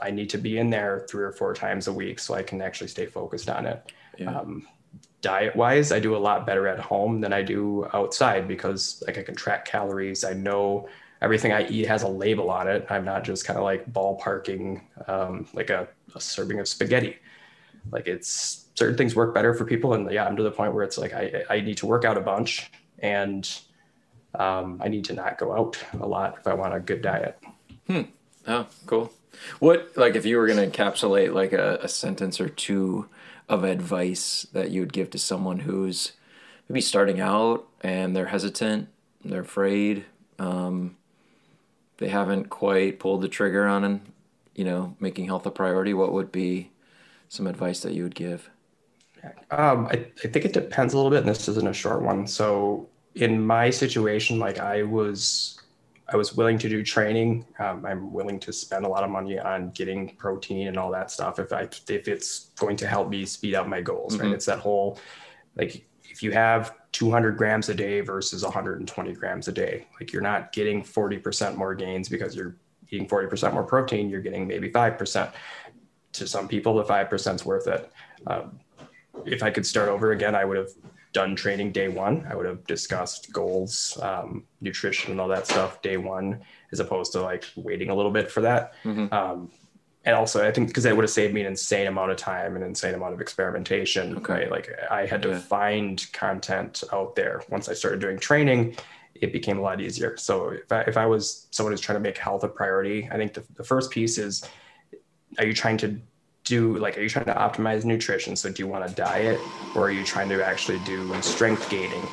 I 0.01 0.12
need 0.12 0.29
to 0.31 0.38
be 0.38 0.58
in 0.58 0.69
there 0.69 1.05
three 1.10 1.23
or 1.23 1.31
four 1.31 1.53
times 1.53 1.88
a 1.88 1.93
week 1.93 2.19
so 2.19 2.34
I 2.34 2.43
can 2.43 2.62
actually 2.62 2.88
stay 2.88 3.05
focused 3.05 3.49
on 3.49 3.65
it. 3.65 3.91
Yeah. 4.17 4.38
Um, 4.38 4.67
diet 5.21 5.55
wise, 5.55 5.91
I 5.91 5.99
do 5.99 6.15
a 6.15 6.19
lot 6.19 6.45
better 6.45 6.67
at 6.67 6.79
home 6.79 7.21
than 7.21 7.34
I 7.34 7.41
do 7.41 7.88
outside 7.93 8.47
because 8.47 9.03
like 9.08 9.17
I 9.17 9.23
can 9.23 9.36
track 9.36 9.65
calories. 9.65 10.23
I 10.23 10.34
know 10.34 10.88
everything 11.21 11.51
I 11.51 11.67
eat 11.67 11.88
has 11.88 12.03
a 12.03 12.08
label 12.08 12.51
on 12.51 12.67
it. 12.67 12.86
I'm 12.89 13.03
not 13.03 13.23
just 13.23 13.45
kind 13.45 13.58
of 13.58 13.63
like 13.63 13.91
ballparking 13.91 14.81
um, 15.10 15.47
like 15.53 15.69
a, 15.69 15.88
a, 16.13 16.21
serving 16.21 16.60
of 16.60 16.67
spaghetti. 16.67 17.17
Like 17.91 18.08
it's 18.08 18.67
certain 18.75 18.97
things 18.97 19.15
work 19.15 19.34
better 19.34 19.53
for 19.53 19.65
people. 19.65 19.93
And 19.93 20.12
yeah, 20.12 20.25
I'm 20.25 20.36
to 20.36 20.43
the 20.43 20.51
point 20.51 20.73
where 20.73 20.84
it's 20.84 20.97
like 20.97 21.13
I, 21.13 21.43
I 21.49 21.60
need 21.62 21.77
to 21.77 21.88
work 21.88 22.05
out 22.05 22.17
a 22.17 22.21
bunch 22.21 22.71
and 22.99 23.49
um, 24.36 24.79
I 24.84 24.89
need 24.89 25.05
to 25.05 25.13
not 25.13 25.38
go 25.38 25.53
out 25.55 25.84
a 25.99 26.05
lot 26.05 26.38
if 26.39 26.47
I 26.47 26.53
want 26.53 26.75
a 26.75 26.79
good 26.79 27.01
diet. 27.01 27.39
Hmm. 27.88 28.01
Oh, 28.47 28.67
cool. 28.86 29.12
What 29.60 29.91
like 29.95 30.15
if 30.15 30.25
you 30.25 30.38
were 30.38 30.47
gonna 30.47 30.67
encapsulate 30.67 31.34
like 31.34 31.53
a, 31.53 31.79
a 31.81 31.88
sentence 31.88 32.39
or 32.39 32.49
two 32.49 33.10
of 33.49 33.63
advice 33.63 34.47
that 34.53 34.71
you 34.71 34.81
would 34.81 34.93
give 34.93 35.10
to 35.12 35.19
someone 35.19 35.60
who's 35.60 36.13
maybe 36.69 36.81
starting 36.81 37.19
out 37.19 37.67
and 37.81 38.15
they're 38.15 38.27
hesitant, 38.27 38.89
they're 39.23 39.41
afraid, 39.41 40.05
um, 40.39 40.97
they 41.97 42.10
haven't 42.10 42.49
quite 42.49 42.99
pulled 42.99 43.21
the 43.21 43.27
trigger 43.27 43.67
on, 43.67 44.01
you 44.55 44.63
know, 44.65 44.95
making 44.99 45.25
health 45.25 45.45
a 45.45 45.51
priority. 45.51 45.93
What 45.93 46.13
would 46.13 46.31
be 46.31 46.71
some 47.29 47.47
advice 47.47 47.81
that 47.81 47.93
you 47.93 48.03
would 48.03 48.15
give? 48.15 48.49
Um, 49.51 49.88
I, 49.88 50.05
I 50.23 50.27
think 50.27 50.45
it 50.45 50.53
depends 50.53 50.93
a 50.93 50.97
little 50.97 51.12
bit, 51.12 51.19
and 51.19 51.27
this 51.29 51.47
isn't 51.47 51.67
a 51.67 51.73
short 51.73 52.01
one. 52.01 52.27
So 52.27 52.89
in 53.15 53.45
my 53.45 53.69
situation, 53.69 54.39
like 54.39 54.60
I 54.60 54.84
was, 54.84 55.62
I 56.08 56.18
was 56.18 56.36
willing 56.36 56.58
to 56.60 56.70
do 56.70 56.84
training. 56.84 57.46
Um, 57.58 57.86
I'm 57.86 58.13
willing 58.13 58.39
to 58.41 58.54
spend 58.54 58.86
a 58.86 58.89
lot 58.89 59.04
of 59.04 59.10
money 59.10 59.39
on 59.39 59.72
getting 59.72 60.15
protein 60.15 60.68
and 60.68 60.78
all 60.78 60.91
that 60.91 61.10
stuff 61.10 61.39
if 61.39 61.52
I 61.52 61.62
if 61.89 62.08
it's 62.08 62.52
going 62.58 62.78
to 62.78 62.88
help 62.88 63.10
me 63.10 63.26
speed 63.26 63.56
up 63.56 63.68
my 63.68 63.82
goals. 63.82 64.13
Mm-hmm. 64.13 64.26
Right? 64.26 64.34
It's 64.34 64.46
that 64.46 64.60
whole, 64.60 65.00
like 65.56 65.86
if 66.04 66.22
you 66.22 66.32
have 66.32 66.76
200 66.91 67.38
grams 67.38 67.70
a 67.70 67.74
day 67.74 68.02
versus 68.02 68.44
120 68.44 69.13
grams 69.13 69.48
a 69.48 69.52
day, 69.52 69.88
like 70.00 70.13
you're 70.13 70.22
not 70.22 70.52
getting 70.52 70.84
40% 70.84 71.56
more 71.56 71.74
gains 71.74 72.08
because 72.08 72.36
you're 72.36 72.56
eating 72.89 73.08
40% 73.08 73.54
more 73.54 73.63
protein. 73.63 74.10
You're 74.10 74.22
getting 74.22 74.48
maybe 74.48 74.72
five 74.72 74.98
percent. 74.98 75.32
To 76.13 76.28
some 76.28 76.48
people, 76.48 76.76
the 76.76 76.86
five 76.86 77.10
percent 77.10 77.41
is 77.41 77.46
worth 77.46 77.68
it. 77.68 77.91
Um, 78.28 78.60
if 79.26 79.44
I 79.44 79.50
could 79.50 79.65
start 79.65 79.89
over 79.89 80.12
again, 80.12 80.36
I 80.36 80.46
would 80.46 80.58
have 80.58 80.70
done 81.15 81.34
training 81.34 81.71
day 81.71 81.88
one. 81.88 82.28
I 82.30 82.36
would 82.36 82.45
have 82.45 82.67
discussed 82.67 83.32
goals, 83.32 83.97
um, 84.01 84.43
nutrition, 84.60 85.12
and 85.12 85.21
all 85.21 85.30
that 85.30 85.47
stuff 85.47 85.82
day 85.82 85.95
one, 85.95 86.41
as 86.73 86.82
opposed 86.82 87.13
to 87.13 87.21
like 87.21 87.45
waiting 87.56 87.89
a 87.89 87.95
little 87.95 88.12
bit 88.12 88.30
for 88.30 88.41
that. 88.41 88.73
Mm-hmm. 88.84 89.13
Um, 89.13 89.49
and 90.04 90.13
also, 90.13 90.45
I 90.45 90.51
think 90.51 90.67
because 90.67 90.84
that 90.84 90.93
would 90.93 91.04
have 91.04 91.10
saved 91.10 91.34
me 91.34 91.39
an 91.39 91.47
insane 91.47 91.88
amount 91.88 92.12
of 92.12 92.17
time 92.17 92.56
and 92.56 92.63
an 92.65 92.69
insane 92.69 92.95
amount 92.95 93.13
of 93.13 93.21
experimentation. 93.21 94.17
Okay. 94.17 94.34
Right? 94.34 94.51
Like 94.51 94.69
I 94.91 95.06
had 95.06 95.21
to 95.21 95.30
yeah. 95.30 95.39
find 95.39 96.06
content 96.12 96.84
out 96.91 97.15
there. 97.15 97.41
Once 97.49 97.69
I 97.69 97.73
started 97.73 98.01
doing 98.01 98.19
training, 98.19 98.75
it 99.15 99.32
became 99.32 99.58
a 99.58 99.62
lot 99.62 99.80
easier. 99.80 100.17
So 100.17 100.49
if 100.49 100.69
I, 100.69 100.82
if 100.82 100.97
I 100.97 101.06
was 101.06 101.47
someone 101.51 101.71
who's 101.71 101.80
trying 101.80 101.95
to 101.95 102.01
make 102.01 102.17
health 102.17 102.43
a 102.43 102.49
priority, 102.49 103.08
I 103.10 103.15
think 103.15 103.34
the, 103.34 103.45
the 103.56 103.63
first 103.63 103.89
piece 103.89 104.17
is: 104.17 104.43
Are 105.39 105.45
you 105.45 105.54
trying 105.54 105.78
to 105.78 105.97
do 106.45 106.77
like 106.77 106.97
are 106.97 107.01
you 107.01 107.10
trying 107.10 107.25
to 107.25 107.34
optimize 107.34 107.84
nutrition? 107.84 108.36
So 108.36 108.49
do 108.49 108.63
you 108.63 108.67
want 108.67 108.89
a 108.89 108.93
diet 108.93 109.39
or 109.75 109.88
are 109.88 109.91
you 109.91 110.03
trying 110.03 110.29
to 110.29 110.45
actually 110.45 110.79
do 110.79 111.21
strength 111.21 111.69
gaining? 111.69 112.03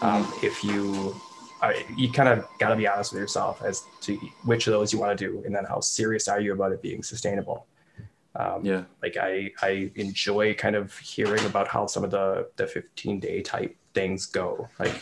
Um, 0.00 0.24
mm-hmm. 0.24 0.46
if 0.46 0.64
you 0.64 1.14
uh, 1.60 1.72
you 1.96 2.10
kind 2.10 2.28
of 2.28 2.44
got 2.58 2.70
to 2.70 2.76
be 2.76 2.88
honest 2.88 3.12
with 3.12 3.20
yourself 3.20 3.62
as 3.62 3.84
to 4.00 4.16
which 4.44 4.66
of 4.66 4.72
those 4.72 4.92
you 4.92 4.98
want 4.98 5.16
to 5.16 5.24
do 5.24 5.42
and 5.44 5.54
then 5.54 5.64
how 5.64 5.78
serious 5.78 6.26
are 6.26 6.40
you 6.40 6.52
about 6.52 6.72
it 6.72 6.82
being 6.82 7.02
sustainable? 7.02 7.66
Um, 8.34 8.64
yeah. 8.64 8.84
like 9.02 9.18
i 9.18 9.50
i 9.60 9.90
enjoy 9.94 10.54
kind 10.54 10.74
of 10.74 10.96
hearing 10.96 11.44
about 11.44 11.68
how 11.68 11.86
some 11.86 12.02
of 12.02 12.10
the 12.10 12.48
the 12.56 12.66
15 12.66 13.20
day 13.20 13.42
type 13.42 13.76
things 13.92 14.24
go. 14.24 14.68
Like 14.78 14.94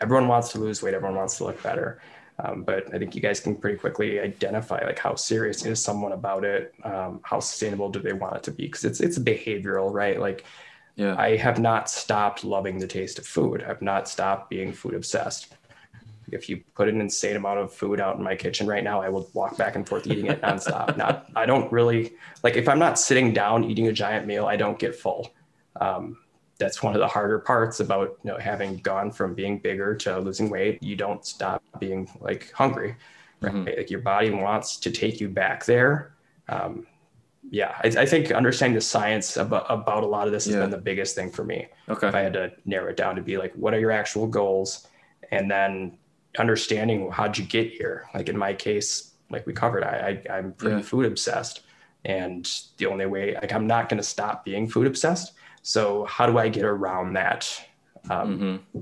everyone 0.00 0.28
wants 0.28 0.50
to 0.52 0.58
lose 0.58 0.82
weight 0.82 0.94
everyone 0.94 1.16
wants 1.16 1.36
to 1.36 1.44
look 1.44 1.62
better 1.62 2.00
um, 2.38 2.62
but 2.62 2.92
I 2.94 2.98
think 2.98 3.14
you 3.14 3.20
guys 3.20 3.40
can 3.40 3.56
pretty 3.56 3.78
quickly 3.78 4.18
identify 4.18 4.84
like 4.84 4.98
how 4.98 5.14
serious 5.14 5.64
is 5.64 5.82
someone 5.82 6.12
about 6.12 6.44
it, 6.44 6.74
um, 6.84 7.20
how 7.22 7.40
sustainable 7.40 7.90
do 7.90 8.00
they 8.00 8.12
want 8.12 8.36
it 8.36 8.42
to 8.44 8.50
be? 8.50 8.64
Because 8.66 8.84
it's 8.84 9.00
it's 9.00 9.18
behavioral, 9.18 9.92
right? 9.92 10.18
Like, 10.18 10.44
yeah. 10.96 11.14
I 11.16 11.36
have 11.36 11.58
not 11.58 11.90
stopped 11.90 12.44
loving 12.44 12.78
the 12.78 12.86
taste 12.86 13.18
of 13.18 13.26
food. 13.26 13.62
I've 13.62 13.82
not 13.82 14.08
stopped 14.08 14.50
being 14.50 14.72
food 14.72 14.94
obsessed. 14.94 15.54
If 16.30 16.48
you 16.48 16.62
put 16.74 16.88
an 16.88 17.00
insane 17.00 17.36
amount 17.36 17.58
of 17.58 17.72
food 17.72 18.00
out 18.00 18.16
in 18.16 18.22
my 18.22 18.34
kitchen 18.34 18.66
right 18.66 18.82
now, 18.82 19.02
I 19.02 19.10
will 19.10 19.28
walk 19.34 19.58
back 19.58 19.76
and 19.76 19.86
forth 19.86 20.06
eating 20.06 20.26
it 20.26 20.40
nonstop. 20.40 20.96
not, 20.98 21.28
I 21.36 21.44
don't 21.44 21.70
really 21.70 22.14
like 22.42 22.56
if 22.56 22.68
I'm 22.68 22.78
not 22.78 22.98
sitting 22.98 23.34
down 23.34 23.64
eating 23.64 23.88
a 23.88 23.92
giant 23.92 24.26
meal, 24.26 24.46
I 24.46 24.56
don't 24.56 24.78
get 24.78 24.96
full. 24.96 25.32
Um, 25.80 26.18
that's 26.62 26.82
one 26.82 26.94
of 26.94 27.00
the 27.00 27.08
harder 27.08 27.38
parts 27.38 27.80
about 27.80 28.18
you 28.22 28.30
know 28.30 28.38
having 28.38 28.76
gone 28.78 29.10
from 29.10 29.34
being 29.34 29.58
bigger 29.58 29.94
to 29.96 30.18
losing 30.18 30.48
weight. 30.48 30.82
You 30.82 30.96
don't 30.96 31.24
stop 31.24 31.62
being 31.78 32.08
like 32.20 32.52
hungry 32.52 32.96
right? 33.42 33.52
Mm-hmm. 33.52 33.78
like 33.78 33.90
your 33.90 34.00
body 34.00 34.30
wants 34.30 34.76
to 34.78 34.90
take 34.90 35.20
you 35.20 35.28
back 35.28 35.64
there. 35.64 36.14
Um, 36.48 36.86
yeah 37.50 37.74
I, 37.82 37.88
I, 37.88 38.06
think 38.06 38.30
understanding 38.30 38.74
the 38.74 38.80
science 38.80 39.36
about, 39.36 39.66
about 39.68 40.04
a 40.04 40.06
lot 40.06 40.26
of 40.26 40.32
this 40.32 40.44
has 40.44 40.54
yeah. 40.54 40.60
been 40.60 40.70
the 40.70 40.78
biggest 40.78 41.14
thing 41.14 41.30
for 41.30 41.44
me. 41.44 41.68
Okay. 41.88 42.08
If 42.08 42.14
i 42.14 42.20
had 42.20 42.32
to 42.34 42.52
narrow 42.64 42.90
it 42.90 42.96
down 42.96 43.16
to 43.16 43.22
be 43.22 43.36
like 43.36 43.52
what 43.54 43.74
are 43.74 43.80
your 43.80 43.90
actual 43.90 44.26
goals? 44.26 44.86
And 45.30 45.50
then 45.50 45.98
understanding 46.38 47.10
how'd 47.10 47.36
you 47.36 47.44
get 47.44 47.72
here? 47.72 48.08
Like 48.14 48.28
in 48.28 48.36
my 48.36 48.54
case 48.54 49.12
like 49.30 49.46
we 49.46 49.52
covered 49.52 49.82
i, 49.82 50.22
I 50.30 50.38
am 50.38 50.52
pretty 50.52 50.76
yeah. 50.76 50.82
food 50.82 51.06
obsessed. 51.06 51.62
And 52.04 52.50
the 52.78 52.86
only 52.86 53.06
way 53.06 53.34
like 53.34 53.52
i'm 53.52 53.66
not 53.66 53.88
going 53.88 53.98
to 53.98 54.06
stop 54.06 54.44
being 54.44 54.68
food 54.68 54.86
obsessed 54.86 55.32
so 55.62 56.04
how 56.04 56.26
do 56.26 56.38
I 56.38 56.48
get 56.48 56.64
around 56.64 57.14
that? 57.14 57.64
Um, 58.10 58.38
mm-hmm. 58.38 58.80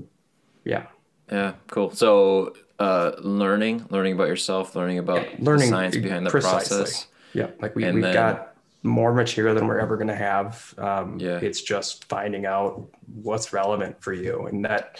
Yeah. 0.65 0.87
Yeah. 1.31 1.53
Cool. 1.67 1.91
So 1.91 2.55
uh, 2.79 3.13
learning, 3.19 3.85
learning 3.89 4.13
about 4.13 4.27
yourself, 4.27 4.75
learning 4.75 4.97
about 4.97 5.23
yeah, 5.23 5.35
learning 5.39 5.69
science 5.69 5.95
behind 5.95 6.25
the 6.25 6.31
precisely. 6.31 6.77
process. 6.77 7.07
Yeah. 7.33 7.47
Like 7.59 7.75
we, 7.75 7.85
we've 7.85 8.01
then, 8.01 8.13
got 8.13 8.55
more 8.83 9.13
material 9.13 9.53
than 9.55 9.67
we're 9.67 9.79
ever 9.79 9.95
going 9.95 10.07
to 10.07 10.15
have. 10.15 10.73
Um, 10.77 11.19
yeah. 11.19 11.37
It's 11.37 11.61
just 11.61 12.05
finding 12.05 12.45
out 12.45 12.83
what's 13.21 13.53
relevant 13.53 14.01
for 14.01 14.13
you. 14.13 14.47
And 14.47 14.65
that, 14.65 14.99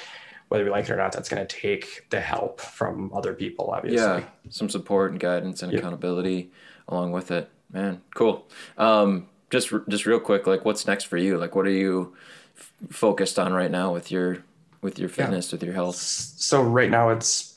whether 0.49 0.63
we 0.63 0.69
like 0.69 0.85
it 0.85 0.91
or 0.91 0.97
not, 0.97 1.11
that's 1.11 1.29
going 1.29 1.45
to 1.45 1.55
take 1.55 2.09
the 2.09 2.21
help 2.21 2.61
from 2.61 3.11
other 3.13 3.33
people, 3.33 3.71
obviously. 3.71 4.21
Yeah. 4.21 4.23
Some 4.49 4.69
support 4.69 5.11
and 5.11 5.19
guidance 5.19 5.63
and 5.63 5.73
accountability 5.73 6.51
along 6.87 7.11
with 7.11 7.31
it. 7.31 7.49
Man, 7.71 8.01
cool. 8.13 8.47
Um, 8.77 9.29
just 9.51 9.71
just 9.89 10.05
real 10.05 10.19
quick, 10.19 10.47
like 10.47 10.65
what's 10.65 10.87
next 10.87 11.05
for 11.05 11.17
you? 11.17 11.37
Like 11.37 11.55
what 11.55 11.65
are 11.67 11.71
you 11.71 12.15
f- 12.57 12.71
focused 12.89 13.37
on 13.37 13.53
right 13.53 13.71
now 13.71 13.93
with 13.93 14.11
your 14.11 14.43
with 14.81 14.97
your 14.97 15.09
fitness, 15.09 15.51
yeah. 15.51 15.55
with 15.55 15.63
your 15.63 15.73
health? 15.73 15.95
So 15.95 16.63
right 16.63 16.89
now 16.89 17.09
it's 17.09 17.51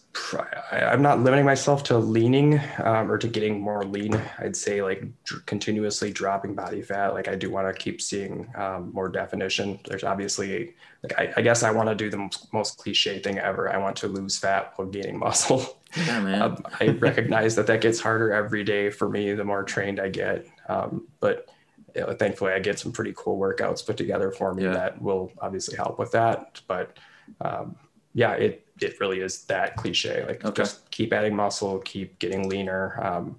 I'm 0.70 1.02
not 1.02 1.20
limiting 1.20 1.44
myself 1.44 1.82
to 1.84 1.98
leaning 1.98 2.60
um, 2.78 3.10
or 3.10 3.18
to 3.18 3.26
getting 3.26 3.60
more 3.60 3.84
lean. 3.84 4.20
I'd 4.38 4.56
say 4.56 4.82
like 4.82 5.04
dr- 5.24 5.44
continuously 5.46 6.12
dropping 6.12 6.54
body 6.54 6.82
fat. 6.82 7.14
Like 7.14 7.28
I 7.28 7.34
do 7.34 7.50
want 7.50 7.66
to 7.66 7.72
keep 7.72 8.00
seeing 8.00 8.48
um, 8.56 8.92
more 8.92 9.08
definition. 9.08 9.78
There's 9.88 10.04
obviously 10.04 10.74
like 11.02 11.18
I, 11.18 11.32
I 11.36 11.42
guess 11.42 11.62
I 11.62 11.70
want 11.70 11.88
to 11.88 11.94
do 11.94 12.10
the 12.10 12.16
most, 12.16 12.52
most, 12.52 12.78
cliche 12.78 13.18
thing 13.18 13.38
ever. 13.38 13.72
I 13.72 13.76
want 13.76 13.96
to 13.96 14.08
lose 14.08 14.38
fat 14.38 14.72
while 14.76 14.88
gaining 14.88 15.18
muscle. 15.26 15.80
Yeah, 15.96 16.20
man. 16.20 16.42
um, 16.42 16.64
I 16.80 16.88
recognize 16.88 17.56
that 17.56 17.66
that 17.66 17.80
gets 17.80 18.00
harder 18.00 18.32
every 18.32 18.64
day 18.64 18.90
for 18.90 19.08
me 19.08 19.32
the 19.32 19.44
more 19.44 19.64
trained 19.64 20.00
I 20.00 20.08
get. 20.08 20.46
Um, 20.68 21.08
but 21.20 21.48
you 21.94 22.02
know, 22.02 22.12
thankfully 22.12 22.52
I 22.52 22.58
get 22.58 22.78
some 22.78 22.92
pretty 22.92 23.12
cool 23.16 23.38
workouts 23.38 23.84
put 23.86 23.96
together 23.96 24.30
for 24.30 24.54
me 24.54 24.64
yeah. 24.64 24.72
that 24.72 25.00
will 25.00 25.32
obviously 25.40 25.76
help 25.76 25.98
with 25.98 26.10
that. 26.12 26.60
But 26.66 26.98
um, 27.40 27.76
yeah, 28.14 28.32
it 28.32 28.66
it 28.80 28.98
really 29.00 29.20
is 29.20 29.44
that 29.44 29.76
cliche. 29.76 30.24
Like 30.26 30.44
okay. 30.44 30.62
just 30.62 30.90
keep 30.90 31.12
adding 31.12 31.34
muscle, 31.34 31.78
keep 31.80 32.18
getting 32.18 32.48
leaner. 32.48 33.00
Um, 33.04 33.36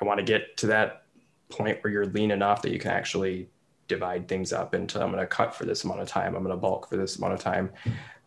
I 0.00 0.04
want 0.04 0.18
to 0.18 0.24
get 0.24 0.56
to 0.58 0.66
that 0.68 1.02
point 1.48 1.82
where 1.82 1.92
you're 1.92 2.06
lean 2.06 2.30
enough 2.30 2.62
that 2.62 2.72
you 2.72 2.78
can 2.78 2.92
actually 2.92 3.48
divide 3.88 4.28
things 4.28 4.52
up 4.52 4.74
into 4.74 5.02
I'm 5.02 5.10
going 5.10 5.20
to 5.20 5.26
cut 5.26 5.54
for 5.54 5.64
this 5.64 5.84
amount 5.84 6.00
of 6.00 6.08
time. 6.08 6.36
I'm 6.36 6.42
going 6.42 6.54
to 6.54 6.60
bulk 6.60 6.88
for 6.88 6.96
this 6.96 7.16
amount 7.16 7.32
of 7.32 7.40
time. 7.40 7.70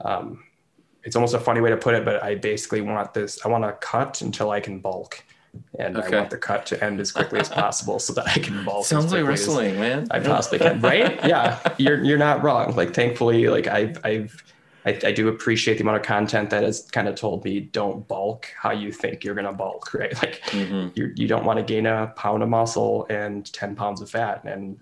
Um, 0.03 0.43
it's 1.03 1.15
almost 1.15 1.33
a 1.33 1.39
funny 1.39 1.61
way 1.61 1.69
to 1.69 1.77
put 1.77 1.93
it, 1.95 2.03
but 2.03 2.21
I 2.23 2.35
basically 2.35 2.81
want 2.81 3.13
this. 3.13 3.43
I 3.45 3.47
want 3.47 3.63
to 3.63 3.73
cut 3.73 4.21
until 4.21 4.51
I 4.51 4.59
can 4.59 4.79
bulk 4.79 5.23
and 5.79 5.97
okay. 5.97 6.15
I 6.15 6.19
want 6.19 6.29
the 6.29 6.37
cut 6.37 6.65
to 6.67 6.83
end 6.83 6.99
as 6.99 7.11
quickly 7.11 7.39
as 7.39 7.49
possible 7.49 7.99
so 7.99 8.13
that 8.13 8.27
I 8.27 8.39
can 8.39 8.63
bulk. 8.63 8.85
Sounds 8.85 9.11
like 9.11 9.25
wrestling, 9.25 9.79
man. 9.79 10.07
I 10.11 10.19
possibly 10.19 10.59
can, 10.59 10.79
right? 10.81 11.19
Yeah, 11.25 11.59
you're 11.77 12.03
you're 12.03 12.17
not 12.17 12.43
wrong. 12.43 12.75
Like, 12.75 12.93
thankfully, 12.93 13.47
like 13.47 13.67
I've 13.67 13.97
I've 14.03 14.43
I, 14.85 14.99
I, 15.03 15.11
do 15.11 15.27
appreciate 15.27 15.75
the 15.75 15.83
amount 15.83 15.97
of 15.97 16.03
content 16.03 16.49
that 16.49 16.63
has 16.63 16.87
kind 16.91 17.07
of 17.07 17.13
told 17.13 17.45
me 17.45 17.59
don't 17.59 18.07
bulk 18.07 18.47
how 18.57 18.71
you 18.71 18.91
think 18.91 19.23
you're 19.23 19.35
gonna 19.35 19.53
bulk, 19.53 19.93
right? 19.93 20.13
Like, 20.15 20.41
mm-hmm. 20.45 20.89
you 20.95 21.13
you 21.15 21.27
don't 21.27 21.45
want 21.45 21.59
to 21.59 21.63
gain 21.63 21.85
a 21.85 22.13
pound 22.15 22.43
of 22.43 22.49
muscle 22.49 23.05
and 23.09 23.51
ten 23.51 23.75
pounds 23.75 24.01
of 24.01 24.09
fat, 24.09 24.43
and 24.45 24.79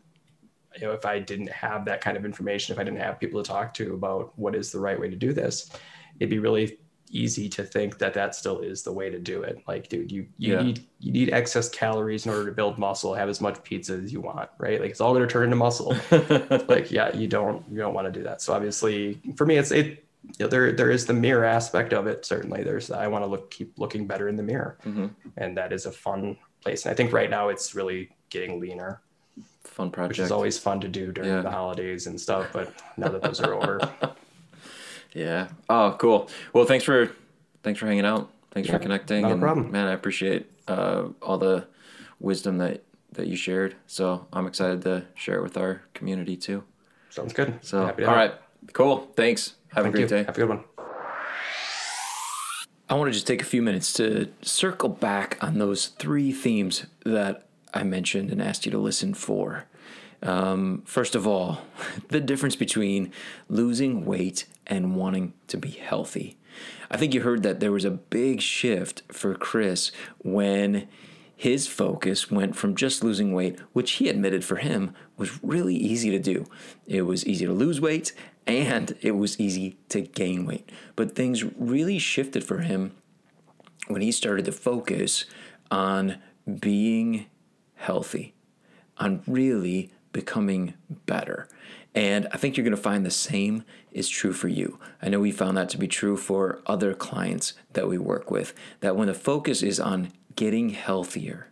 you 0.79 0.87
know 0.87 0.93
if 0.93 1.05
I 1.05 1.19
didn't 1.19 1.49
have 1.49 1.85
that 1.85 2.01
kind 2.01 2.17
of 2.17 2.25
information, 2.25 2.73
if 2.73 2.79
I 2.79 2.83
didn't 2.83 2.99
have 2.99 3.19
people 3.19 3.41
to 3.41 3.47
talk 3.47 3.73
to 3.75 3.93
about 3.93 4.37
what 4.37 4.55
is 4.55 4.71
the 4.71 4.79
right 4.79 4.99
way 4.99 5.09
to 5.09 5.15
do 5.15 5.33
this, 5.33 5.71
it'd 6.19 6.29
be 6.29 6.39
really 6.39 6.79
easy 7.09 7.49
to 7.49 7.63
think 7.63 7.97
that 7.97 8.13
that 8.13 8.35
still 8.35 8.59
is 8.59 8.83
the 8.83 8.91
way 8.91 9.09
to 9.09 9.19
do 9.19 9.41
it. 9.43 9.61
Like, 9.67 9.89
dude, 9.89 10.11
you 10.11 10.27
you 10.37 10.53
yeah. 10.53 10.61
need 10.61 10.85
you 10.99 11.11
need 11.11 11.29
excess 11.31 11.69
calories 11.69 12.25
in 12.25 12.31
order 12.31 12.45
to 12.45 12.51
build 12.51 12.77
muscle. 12.77 13.13
Have 13.13 13.29
as 13.29 13.41
much 13.41 13.61
pizza 13.63 13.93
as 13.93 14.13
you 14.13 14.21
want, 14.21 14.49
right? 14.57 14.79
Like, 14.79 14.91
it's 14.91 15.01
all 15.01 15.13
going 15.13 15.27
to 15.27 15.31
turn 15.31 15.45
into 15.45 15.55
muscle. 15.55 15.95
like, 16.67 16.91
yeah, 16.91 17.15
you 17.15 17.27
don't 17.27 17.63
you 17.69 17.77
don't 17.77 17.93
want 17.93 18.11
to 18.11 18.11
do 18.11 18.23
that. 18.23 18.41
So 18.41 18.53
obviously, 18.53 19.19
for 19.35 19.45
me, 19.45 19.57
it's 19.57 19.71
it. 19.71 20.05
You 20.37 20.45
know, 20.45 20.47
there 20.47 20.71
there 20.71 20.91
is 20.91 21.05
the 21.05 21.13
mirror 21.13 21.45
aspect 21.45 21.93
of 21.93 22.05
it. 22.05 22.25
Certainly, 22.25 22.63
there's 22.63 22.91
I 22.91 23.07
want 23.07 23.23
to 23.23 23.27
look 23.27 23.49
keep 23.51 23.77
looking 23.79 24.05
better 24.05 24.27
in 24.27 24.35
the 24.35 24.43
mirror, 24.43 24.77
mm-hmm. 24.85 25.07
and 25.37 25.57
that 25.57 25.73
is 25.73 25.85
a 25.85 25.91
fun 25.91 26.37
place. 26.61 26.85
And 26.85 26.91
I 26.91 26.95
think 26.95 27.13
right 27.13 27.29
now 27.29 27.49
it's 27.49 27.73
really 27.73 28.09
getting 28.29 28.59
leaner. 28.59 29.01
Fun 29.63 29.91
project, 29.91 30.09
which 30.09 30.19
is 30.19 30.31
always 30.31 30.57
fun 30.57 30.81
to 30.81 30.87
do 30.87 31.11
during 31.11 31.29
yeah. 31.29 31.41
the 31.41 31.51
holidays 31.51 32.07
and 32.07 32.19
stuff. 32.19 32.49
But 32.51 32.73
now 32.97 33.07
that 33.09 33.21
those 33.21 33.39
are 33.39 33.53
over. 33.53 33.79
Yeah. 35.13 35.49
Oh, 35.69 35.95
cool. 35.99 36.29
Well, 36.53 36.65
thanks 36.65 36.83
for 36.85 37.11
thanks 37.63 37.79
for 37.79 37.87
hanging 37.87 38.05
out. 38.05 38.29
Thanks 38.51 38.67
Yeah, 38.69 38.77
for 38.77 38.79
connecting. 38.79 39.21
not 39.23 39.29
a 39.29 39.33
and, 39.33 39.41
problem. 39.41 39.71
Man, 39.71 39.87
I 39.87 39.93
appreciate 39.93 40.49
uh, 40.67 41.09
all 41.21 41.37
the 41.37 41.67
wisdom 42.19 42.57
that, 42.59 42.83
that 43.13 43.27
you 43.27 43.35
shared. 43.35 43.75
So 43.87 44.27
I'm 44.33 44.47
excited 44.47 44.81
to 44.83 45.05
share 45.15 45.37
it 45.37 45.43
with 45.43 45.57
our 45.57 45.81
community 45.93 46.35
too. 46.35 46.63
Sounds 47.09 47.33
good. 47.33 47.59
So, 47.61 47.85
Happy 47.85 48.03
to 48.03 48.07
right. 48.07 48.29
help. 48.31 48.41
Cool. 48.73 49.11
Thanks. 49.15 49.55
Have 49.73 49.83
Thank 49.83 49.95
a 49.95 49.97
great 49.97 50.01
you. 50.03 50.07
day. 50.17 50.23
Have 50.23 50.35
a 50.37 50.39
good 50.39 50.49
one. 50.49 50.63
I 52.89 52.95
want 52.95 53.07
to 53.09 53.11
just 53.11 53.27
take 53.27 53.41
a 53.41 53.45
few 53.45 53.61
minutes 53.61 53.93
to 53.93 54.29
circle 54.41 54.89
back 54.89 55.37
on 55.41 55.59
those 55.59 55.87
three 55.87 56.31
themes 56.31 56.87
that 57.05 57.45
I 57.71 57.83
mentioned 57.83 58.31
and 58.31 58.41
asked 58.41 58.65
you 58.65 58.71
to 58.71 58.79
listen 58.79 59.13
for. 59.13 59.65
Um, 60.21 60.83
first 60.85 61.15
of 61.15 61.25
all, 61.25 61.61
the 62.09 62.19
difference 62.19 62.55
between 62.55 63.11
losing 63.47 64.05
weight 64.05 64.45
and 64.67 64.95
wanting 64.95 65.33
to 65.47 65.57
be 65.57 65.71
healthy. 65.71 66.37
I 66.91 66.97
think 66.97 67.13
you 67.13 67.21
heard 67.21 67.43
that 67.43 67.59
there 67.59 67.71
was 67.71 67.85
a 67.85 67.91
big 67.91 68.41
shift 68.41 69.03
for 69.11 69.35
Chris 69.35 69.91
when 70.19 70.87
his 71.35 71.67
focus 71.67 72.29
went 72.29 72.55
from 72.55 72.75
just 72.75 73.01
losing 73.01 73.33
weight, 73.33 73.57
which 73.71 73.93
he 73.93 74.09
admitted 74.09 74.43
for 74.43 74.57
him 74.57 74.93
was 75.15 75.41
really 75.41 75.75
easy 75.75 76.09
to 76.11 76.19
do. 76.19 76.45
It 76.85 77.03
was 77.03 77.25
easy 77.25 77.45
to 77.45 77.53
lose 77.53 77.79
weight 77.79 78.11
and 78.45 78.97
it 79.01 79.11
was 79.11 79.39
easy 79.39 79.77
to 79.87 80.01
gain 80.01 80.45
weight. 80.45 80.69
But 80.97 81.15
things 81.15 81.45
really 81.57 81.97
shifted 81.97 82.43
for 82.43 82.59
him 82.59 82.91
when 83.87 84.01
he 84.01 84.11
started 84.11 84.45
to 84.45 84.51
focus 84.51 85.25
on 85.71 86.17
being 86.59 87.27
healthy, 87.75 88.33
on 88.97 89.23
really 89.25 89.93
becoming 90.11 90.73
better. 91.05 91.47
And 91.95 92.27
I 92.31 92.37
think 92.37 92.55
you're 92.55 92.63
going 92.63 92.75
to 92.75 92.81
find 92.81 93.05
the 93.05 93.11
same 93.11 93.63
is 93.91 94.07
true 94.07 94.33
for 94.33 94.47
you. 94.47 94.79
I 95.01 95.09
know 95.09 95.19
we 95.19 95.31
found 95.31 95.57
that 95.57 95.69
to 95.69 95.77
be 95.77 95.87
true 95.87 96.17
for 96.17 96.61
other 96.65 96.93
clients 96.93 97.53
that 97.73 97.87
we 97.87 97.97
work 97.97 98.29
with, 98.29 98.53
that 98.81 98.95
when 98.95 99.07
the 99.07 99.13
focus 99.13 99.63
is 99.63 99.79
on 99.79 100.11
getting 100.35 100.69
healthier 100.69 101.47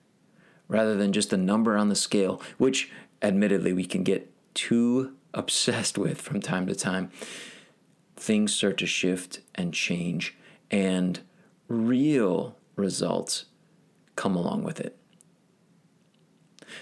rather 0.68 0.96
than 0.96 1.14
just 1.14 1.34
a 1.34 1.38
number 1.38 1.78
on 1.78 1.90
the 1.90 1.96
scale, 1.96 2.42
which 2.58 2.92
admittedly 3.22 3.74
we 3.74 3.86
can 3.86 4.04
get 4.04 4.32
too 4.54 5.14
obsessed 5.34 5.98
with 5.98 6.22
from 6.22 6.40
time 6.40 6.68
to 6.68 6.76
time, 6.76 7.12
things 8.16 8.54
start 8.54 8.78
to 8.78 8.86
shift 8.86 9.42
and 9.56 9.74
change, 9.74 10.36
and 10.72 11.20
real 11.68 12.56
results 12.76 13.46
come 14.16 14.36
along 14.36 14.64
with 14.64 14.80
it. 14.80 14.98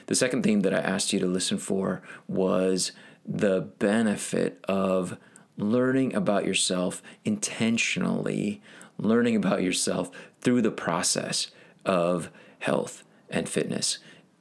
The 0.08 0.16
second 0.16 0.44
thing 0.44 0.62
that 0.62 0.74
I 0.74 0.80
asked 0.80 1.14
you 1.14 1.20
to 1.20 1.28
listen 1.28 1.58
for 1.58 2.02
was 2.28 2.92
the 3.26 3.62
benefit 3.62 4.64
of 4.68 5.18
learning 5.58 6.14
about 6.14 6.46
yourself 6.46 7.02
intentionally, 7.24 8.62
learning 8.98 9.36
about 9.36 9.64
yourself 9.64 10.12
through 10.42 10.62
the 10.62 10.72
process 10.72 11.52
of 11.86 12.30
health 12.60 13.04
and 13.30 13.48
fitness. 13.48 14.00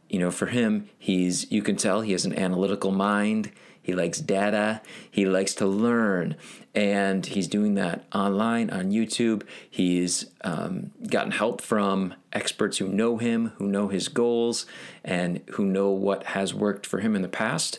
You 0.09 0.19
know, 0.19 0.31
for 0.31 0.47
him, 0.47 0.89
he's 0.99 1.51
you 1.51 1.63
can 1.63 1.77
tell 1.77 2.01
he 2.01 2.13
has 2.13 2.25
an 2.25 2.39
analytical 2.39 2.91
mind. 2.91 3.51
He 3.85 3.93
likes 3.93 4.19
data. 4.19 4.81
He 5.11 5.27
likes 5.27 5.53
to 5.57 5.67
learn, 5.67 6.37
and 6.75 7.27
he's 7.27 7.47
doing 7.47 7.75
that 7.75 8.07
online 8.15 8.71
on 8.71 8.91
YouTube. 8.91 9.43
He's 9.69 10.25
um, 10.41 10.91
gotten 11.07 11.33
help 11.33 11.61
from 11.61 12.15
experts 12.33 12.79
who 12.79 12.89
know 12.89 13.19
him, 13.19 13.53
who 13.57 13.67
know 13.67 13.89
his 13.89 14.09
goals, 14.09 14.65
and 15.05 15.43
who 15.53 15.67
know 15.67 15.91
what 15.91 16.25
has 16.29 16.55
worked 16.55 16.87
for 16.87 17.01
him 17.01 17.15
in 17.15 17.21
the 17.21 17.29
past 17.29 17.79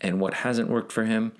and 0.00 0.20
what 0.20 0.32
hasn't 0.34 0.70
worked 0.70 0.90
for 0.90 1.04
him. 1.04 1.32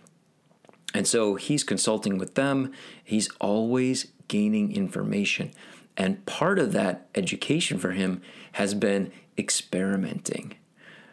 And 0.92 1.06
so 1.08 1.36
he's 1.36 1.64
consulting 1.64 2.18
with 2.18 2.34
them. 2.34 2.70
He's 3.02 3.30
always 3.40 4.08
gaining 4.28 4.76
information. 4.76 5.52
And 5.96 6.24
part 6.26 6.58
of 6.58 6.72
that 6.72 7.08
education 7.14 7.78
for 7.78 7.92
him 7.92 8.20
has 8.52 8.74
been 8.74 9.10
experimenting. 9.38 10.52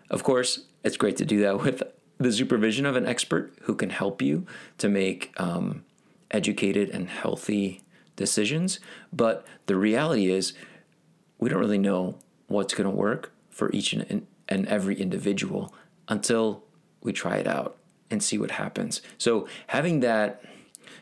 Of 0.10 0.24
course, 0.24 0.66
it's 0.84 0.98
great 0.98 1.16
to 1.16 1.26
do 1.26 1.40
that 1.40 1.60
with 1.64 1.82
the 2.20 2.32
supervision 2.32 2.86
of 2.86 2.96
an 2.96 3.06
expert 3.06 3.54
who 3.62 3.76
can 3.76 3.90
help 3.90 4.22
you 4.22 4.46
to 4.78 4.90
make 4.90 5.34
um, 5.38 5.84
educated 6.32 6.90
and 6.90 7.10
healthy 7.10 7.82
decisions. 8.16 8.80
But 9.14 9.46
the 9.66 9.78
reality 9.78 10.30
is, 10.30 10.54
we 11.40 11.50
don't 11.50 11.60
really 11.60 11.78
know 11.78 12.20
what's 12.48 12.74
going 12.74 12.90
to 12.90 12.96
work 12.96 13.32
for 13.50 13.72
each 13.72 13.94
and, 13.94 14.28
and 14.50 14.68
every 14.68 15.00
individual 15.00 15.74
until 16.10 16.64
we 17.02 17.14
try 17.14 17.38
it 17.38 17.48
out 17.48 17.78
and 18.12 18.22
see 18.22 18.38
what 18.38 18.52
happens. 18.52 19.02
So 19.18 19.48
having 19.68 20.02
that 20.02 20.44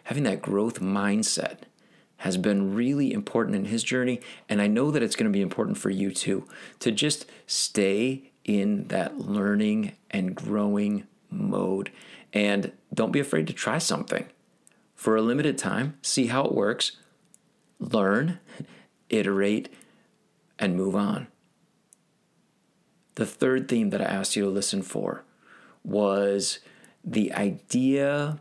having 0.04 0.24
that 0.24 0.42
growth 0.42 0.80
mindset 0.80 1.60
has 2.18 2.38
been 2.38 2.74
really 2.74 3.12
important 3.12 3.56
in 3.56 3.66
his 3.66 3.84
journey 3.84 4.22
and 4.48 4.62
I 4.62 4.68
know 4.68 4.92
that 4.92 5.04
it's 5.04 5.16
going 5.16 5.32
to 5.32 5.36
be 5.36 5.42
important 5.42 5.78
for 5.78 5.90
you 5.90 6.12
too 6.12 6.46
to 6.80 6.92
just 6.92 7.26
stay 7.46 8.32
in 8.48 8.88
that 8.88 9.20
learning 9.20 9.92
and 10.10 10.34
growing 10.34 11.06
mode 11.30 11.92
and 12.34 12.72
don't 12.94 13.12
be 13.12 13.20
afraid 13.20 13.46
to 13.48 13.54
try 13.54 13.78
something. 13.78 14.26
For 14.96 15.16
a 15.16 15.22
limited 15.22 15.58
time, 15.58 15.98
see 16.02 16.28
how 16.28 16.46
it 16.46 16.54
works, 16.54 16.94
learn, 17.80 18.40
iterate 19.10 19.72
and 20.58 20.76
move 20.76 20.96
on. 20.96 21.28
The 23.16 23.26
third 23.26 23.68
theme 23.68 23.92
that 23.92 24.02
I 24.02 24.06
asked 24.06 24.36
you 24.36 24.44
to 24.44 24.50
listen 24.50 24.82
for 24.82 25.24
was 25.84 26.60
the 27.04 27.34
idea 27.34 28.40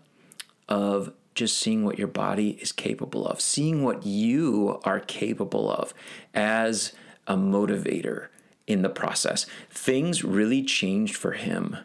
of 0.69 1.13
just 1.35 1.59
seeing 1.59 1.85
what 1.85 1.99
your 1.99 2.09
body 2.09 2.59
is 2.63 2.73
capable 2.73 3.27
of, 3.27 3.41
seeing 3.41 3.83
what 3.83 4.07
you 4.07 4.81
are 4.85 5.01
capable 5.01 5.71
of 5.71 5.93
as 6.35 6.93
a 7.27 7.37
motivator 7.37 8.29
in 8.67 8.83
the 8.83 8.89
process. 8.89 9.47
Things 9.71 10.25
really 10.25 10.63
changed 10.63 11.17
for 11.17 11.33
him 11.33 11.77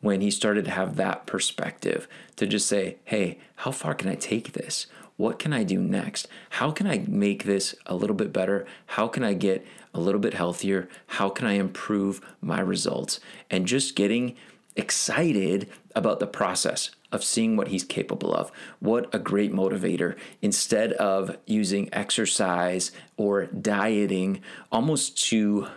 when 0.00 0.20
he 0.20 0.30
started 0.30 0.64
to 0.66 0.70
have 0.70 0.96
that 0.96 1.26
perspective 1.26 2.06
to 2.36 2.46
just 2.46 2.66
say, 2.66 2.98
hey, 3.04 3.38
how 3.56 3.70
far 3.70 3.94
can 3.94 4.08
I 4.08 4.14
take 4.14 4.52
this? 4.52 4.86
What 5.16 5.38
can 5.38 5.52
I 5.52 5.62
do 5.62 5.80
next? 5.80 6.28
How 6.50 6.70
can 6.70 6.86
I 6.86 7.04
make 7.08 7.44
this 7.44 7.74
a 7.86 7.94
little 7.94 8.16
bit 8.16 8.32
better? 8.32 8.66
How 8.86 9.08
can 9.08 9.24
I 9.24 9.32
get 9.32 9.66
a 9.94 10.00
little 10.00 10.20
bit 10.20 10.34
healthier? 10.34 10.88
How 11.06 11.30
can 11.30 11.46
I 11.46 11.54
improve 11.54 12.20
my 12.42 12.60
results? 12.60 13.18
And 13.50 13.66
just 13.66 13.96
getting 13.96 14.36
excited 14.76 15.70
about 15.94 16.20
the 16.20 16.26
process 16.26 16.90
of 17.10 17.24
seeing 17.24 17.56
what 17.56 17.68
he's 17.68 17.84
capable 17.84 18.34
of. 18.34 18.52
What 18.78 19.12
a 19.14 19.18
great 19.18 19.54
motivator. 19.54 20.16
Instead 20.42 20.92
of 20.94 21.38
using 21.46 21.88
exercise 21.92 22.92
or 23.16 23.46
dieting 23.46 24.42
almost 24.70 25.24
to 25.28 25.68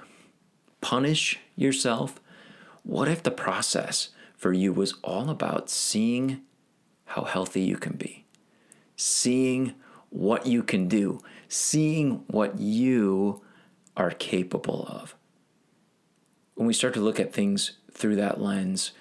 punish 0.82 1.40
yourself, 1.56 2.20
what 2.84 3.08
if 3.08 3.24
the 3.24 3.32
process 3.32 4.10
for 4.36 4.54
you 4.54 4.72
was 4.72 4.94
all 5.04 5.30
about 5.30 5.70
seeing 5.70 6.42
how 7.06 7.24
healthy 7.24 7.62
you 7.62 7.78
can 7.78 7.94
be? 7.94 8.26
Seeing 8.96 9.76
what 10.10 10.46
you 10.46 10.64
can 10.64 10.88
do, 10.88 11.22
seeing 11.48 12.24
what 12.28 12.60
you 12.60 13.42
are 13.96 14.12
capable 14.12 14.86
of. 14.88 15.16
When 16.56 16.68
we 16.68 16.74
start 16.74 16.94
to 16.96 17.02
look 17.02 17.20
at 17.20 17.34
things 17.34 17.74
through 17.92 18.16
that 18.18 18.42
lens, 18.42 18.92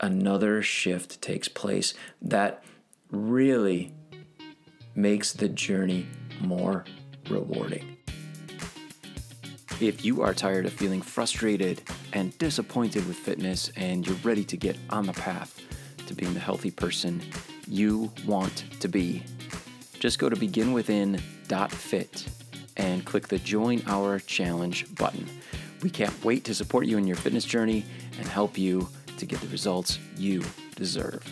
another 0.00 0.62
shift 0.62 1.20
takes 1.20 1.48
place 1.48 1.94
that 2.20 2.62
really 3.10 3.92
makes 4.94 5.32
the 5.32 5.48
journey 5.48 6.06
more 6.40 6.84
rewarding. 7.28 7.95
If 9.78 10.06
you 10.06 10.22
are 10.22 10.32
tired 10.32 10.64
of 10.64 10.72
feeling 10.72 11.02
frustrated 11.02 11.82
and 12.14 12.36
disappointed 12.38 13.06
with 13.06 13.16
fitness 13.16 13.70
and 13.76 14.06
you're 14.06 14.16
ready 14.24 14.42
to 14.44 14.56
get 14.56 14.78
on 14.88 15.04
the 15.04 15.12
path 15.12 15.60
to 16.06 16.14
being 16.14 16.32
the 16.32 16.40
healthy 16.40 16.70
person 16.70 17.20
you 17.68 18.10
want 18.26 18.64
to 18.80 18.88
be, 18.88 19.22
just 19.98 20.18
go 20.18 20.30
to 20.30 20.36
beginwithin.fit 20.36 22.26
and 22.78 23.04
click 23.04 23.28
the 23.28 23.38
Join 23.38 23.82
Our 23.86 24.18
Challenge 24.20 24.94
button. 24.94 25.28
We 25.82 25.90
can't 25.90 26.24
wait 26.24 26.44
to 26.44 26.54
support 26.54 26.86
you 26.86 26.96
in 26.96 27.06
your 27.06 27.16
fitness 27.16 27.44
journey 27.44 27.84
and 28.18 28.26
help 28.26 28.56
you 28.56 28.88
to 29.18 29.26
get 29.26 29.42
the 29.42 29.48
results 29.48 29.98
you 30.16 30.42
deserve. 30.74 31.22